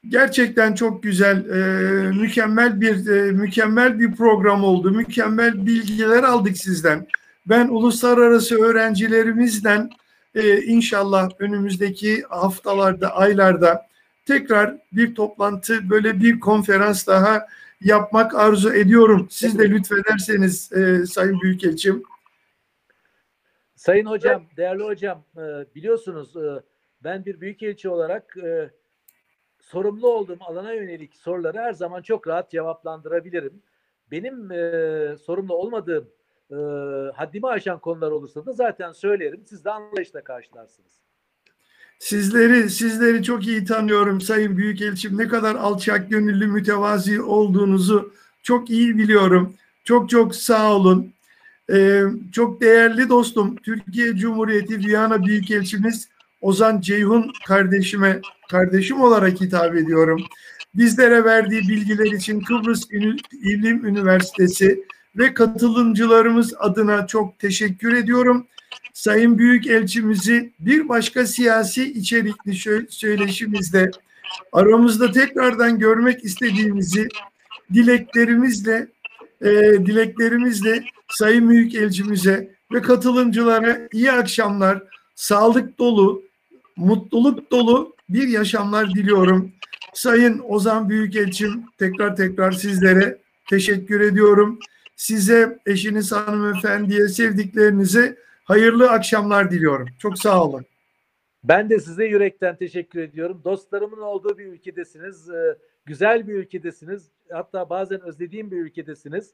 Gerçekten 0.09 0.73
çok 0.73 1.03
güzel, 1.03 1.49
e, 1.49 2.11
mükemmel 2.11 2.81
bir 2.81 3.07
e, 3.07 3.31
mükemmel 3.31 3.99
bir 3.99 4.11
program 4.15 4.63
oldu. 4.63 4.91
Mükemmel 4.91 5.65
bilgiler 5.65 6.23
aldık 6.23 6.57
sizden. 6.57 7.07
Ben 7.45 7.67
uluslararası 7.67 8.63
öğrencilerimizden 8.63 9.89
e, 10.37 10.61
inşallah 10.61 11.29
önümüzdeki 11.39 12.23
haftalarda, 12.23 13.15
aylarda 13.15 13.87
tekrar 14.25 14.77
bir 14.91 15.15
toplantı, 15.15 15.89
böyle 15.89 16.19
bir 16.19 16.39
konferans 16.39 17.07
daha 17.07 17.47
yapmak 17.81 18.35
arzu 18.35 18.73
ediyorum. 18.73 19.27
Siz 19.29 19.59
de 19.59 19.69
lütfederseniz 19.69 20.71
e, 20.73 21.05
Sayın 21.05 21.41
Büyükelçim. 21.41 22.03
Sayın 23.75 24.05
hocam, 24.05 24.45
değerli 24.57 24.83
hocam, 24.83 25.23
e, 25.37 25.75
biliyorsunuz 25.75 26.35
e, 26.35 26.61
ben 27.03 27.25
bir 27.25 27.41
büyükelçi 27.41 27.89
olarak 27.89 28.37
e, 28.37 28.69
sorumlu 29.59 30.07
olduğum 30.07 30.37
alana 30.39 30.73
yönelik 30.73 31.15
soruları 31.15 31.57
her 31.57 31.73
zaman 31.73 32.01
çok 32.01 32.27
rahat 32.27 32.51
cevaplandırabilirim. 32.51 33.61
Benim 34.11 34.47
sorumlu 35.17 35.55
olmadığım 35.55 36.09
haddimi 37.15 37.47
aşan 37.47 37.79
konular 37.79 38.11
olursa 38.11 38.45
da 38.45 38.53
zaten 38.53 38.91
söylerim. 38.91 39.41
Siz 39.45 39.65
de 39.65 39.71
anlayışla 39.71 40.23
karşılarsınız. 40.23 40.91
Sizleri 41.99 42.69
sizleri 42.69 43.23
çok 43.23 43.47
iyi 43.47 43.65
tanıyorum 43.65 44.21
Sayın 44.21 44.57
Büyükelçim. 44.57 45.17
Ne 45.17 45.27
kadar 45.27 45.55
alçak 45.55 46.09
gönüllü, 46.09 46.47
mütevazi 46.47 47.21
olduğunuzu 47.21 48.13
çok 48.43 48.69
iyi 48.69 48.97
biliyorum. 48.97 49.53
Çok 49.83 50.09
çok 50.09 50.35
sağ 50.35 50.75
olun. 50.75 51.13
Ee, 51.73 52.01
çok 52.31 52.61
değerli 52.61 53.09
dostum, 53.09 53.55
Türkiye 53.55 54.15
Cumhuriyeti 54.15 54.77
Viyana 54.77 55.25
Büyükelçimiz 55.25 56.09
Ozan 56.41 56.81
Ceyhun 56.81 57.31
kardeşime, 57.47 58.21
kardeşim 58.49 59.01
olarak 59.01 59.41
hitap 59.41 59.75
ediyorum. 59.75 60.21
Bizlere 60.75 61.23
verdiği 61.23 61.61
bilgiler 61.61 62.11
için 62.11 62.41
Kıbrıs 62.41 62.91
İlim 63.31 63.85
Üniversitesi 63.85 64.83
ve 65.17 65.33
katılımcılarımız 65.33 66.53
adına 66.59 67.07
çok 67.07 67.39
teşekkür 67.39 67.93
ediyorum. 67.93 68.47
Sayın 68.93 69.37
Büyükelçimizi 69.37 70.51
bir 70.59 70.89
başka 70.89 71.27
siyasi 71.27 71.93
içerikli 71.93 72.55
söyleşimizde 72.89 73.91
aramızda 74.51 75.11
tekrardan 75.11 75.79
görmek 75.79 76.23
istediğimizi 76.23 77.07
dileklerimizle 77.73 78.87
e, 79.41 79.47
dileklerimizle 79.85 80.83
Sayın 81.09 81.49
Büyükelçimize 81.49 82.51
ve 82.73 82.81
katılımcılara 82.81 83.79
iyi 83.91 84.11
akşamlar, 84.11 84.83
sağlık 85.15 85.79
dolu, 85.79 86.23
mutluluk 86.75 87.51
dolu 87.51 87.95
bir 88.09 88.27
yaşamlar 88.27 88.89
diliyorum. 88.89 89.51
Sayın 89.93 90.41
Ozan 90.47 90.89
Büyükelçim 90.89 91.63
tekrar 91.77 92.15
tekrar 92.15 92.51
sizlere 92.51 93.17
teşekkür 93.49 94.01
ediyorum. 94.01 94.59
Size, 94.97 95.59
eşiniz 95.65 96.11
hanımefendiye, 96.11 97.07
sevdiklerinize 97.07 98.17
hayırlı 98.43 98.89
akşamlar 98.91 99.51
diliyorum. 99.51 99.87
Çok 99.99 100.19
sağ 100.19 100.43
olun. 100.43 100.65
Ben 101.43 101.69
de 101.69 101.79
size 101.79 102.05
yürekten 102.05 102.55
teşekkür 102.55 102.99
ediyorum. 102.99 103.41
Dostlarımın 103.43 104.01
olduğu 104.01 104.37
bir 104.37 104.45
ülkedesiniz. 104.45 105.29
Ee, 105.29 105.57
güzel 105.85 106.27
bir 106.27 106.33
ülkedesiniz. 106.33 107.11
Hatta 107.31 107.69
bazen 107.69 108.01
özlediğim 108.01 108.51
bir 108.51 108.57
ülkedesiniz. 108.57 109.33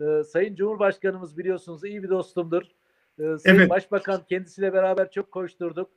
Ee, 0.00 0.22
Sayın 0.24 0.54
Cumhurbaşkanımız 0.54 1.38
biliyorsunuz 1.38 1.84
iyi 1.84 2.02
bir 2.02 2.08
dostumdur. 2.08 2.62
Ee, 3.18 3.38
Sayın 3.38 3.58
evet. 3.58 3.70
Başbakan 3.70 4.22
kendisiyle 4.28 4.72
beraber 4.72 5.10
çok 5.10 5.32
koşturduk. 5.32 5.90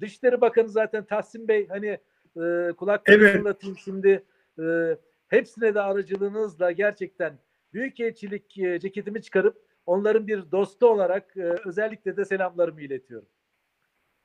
Dışişleri 0.00 0.40
Bakanı 0.40 0.68
zaten 0.68 1.04
Tahsin 1.04 1.48
Bey 1.48 1.68
hani 1.68 1.98
e, 2.36 2.72
kulaklarını 2.76 3.56
evet. 3.62 3.78
şimdi. 3.84 4.24
E, 4.58 4.96
hepsine 5.28 5.74
de 5.74 5.80
aracılığınızla 5.80 6.72
gerçekten 6.72 7.38
büyükelçilik 7.72 8.58
e, 8.58 8.80
ceketimi 8.80 9.22
çıkarıp 9.22 9.62
onların 9.86 10.26
bir 10.26 10.50
dostu 10.50 10.86
olarak 10.86 11.36
e, 11.36 11.42
özellikle 11.64 12.16
de 12.16 12.24
selamlarımı 12.24 12.82
iletiyorum. 12.82 13.28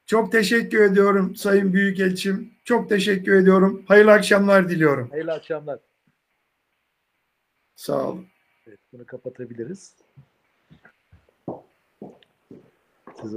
Çok 0.06 0.32
teşekkür 0.32 0.82
ediyorum 0.82 1.36
Sayın 1.36 1.74
Büyükelçim. 1.74 2.54
Çok 2.64 2.90
teşekkür 2.90 3.34
ediyorum. 3.34 3.86
Hayırlı 3.88 4.12
akşamlar 4.12 4.70
diliyorum. 4.70 5.10
Hayırlı 5.10 5.34
akşamlar. 5.34 5.80
Sağ 7.76 8.10
olun. 8.10 8.28
Evet, 8.68 8.80
bunu 8.94 9.06
kapatabiliriz. 9.06 9.96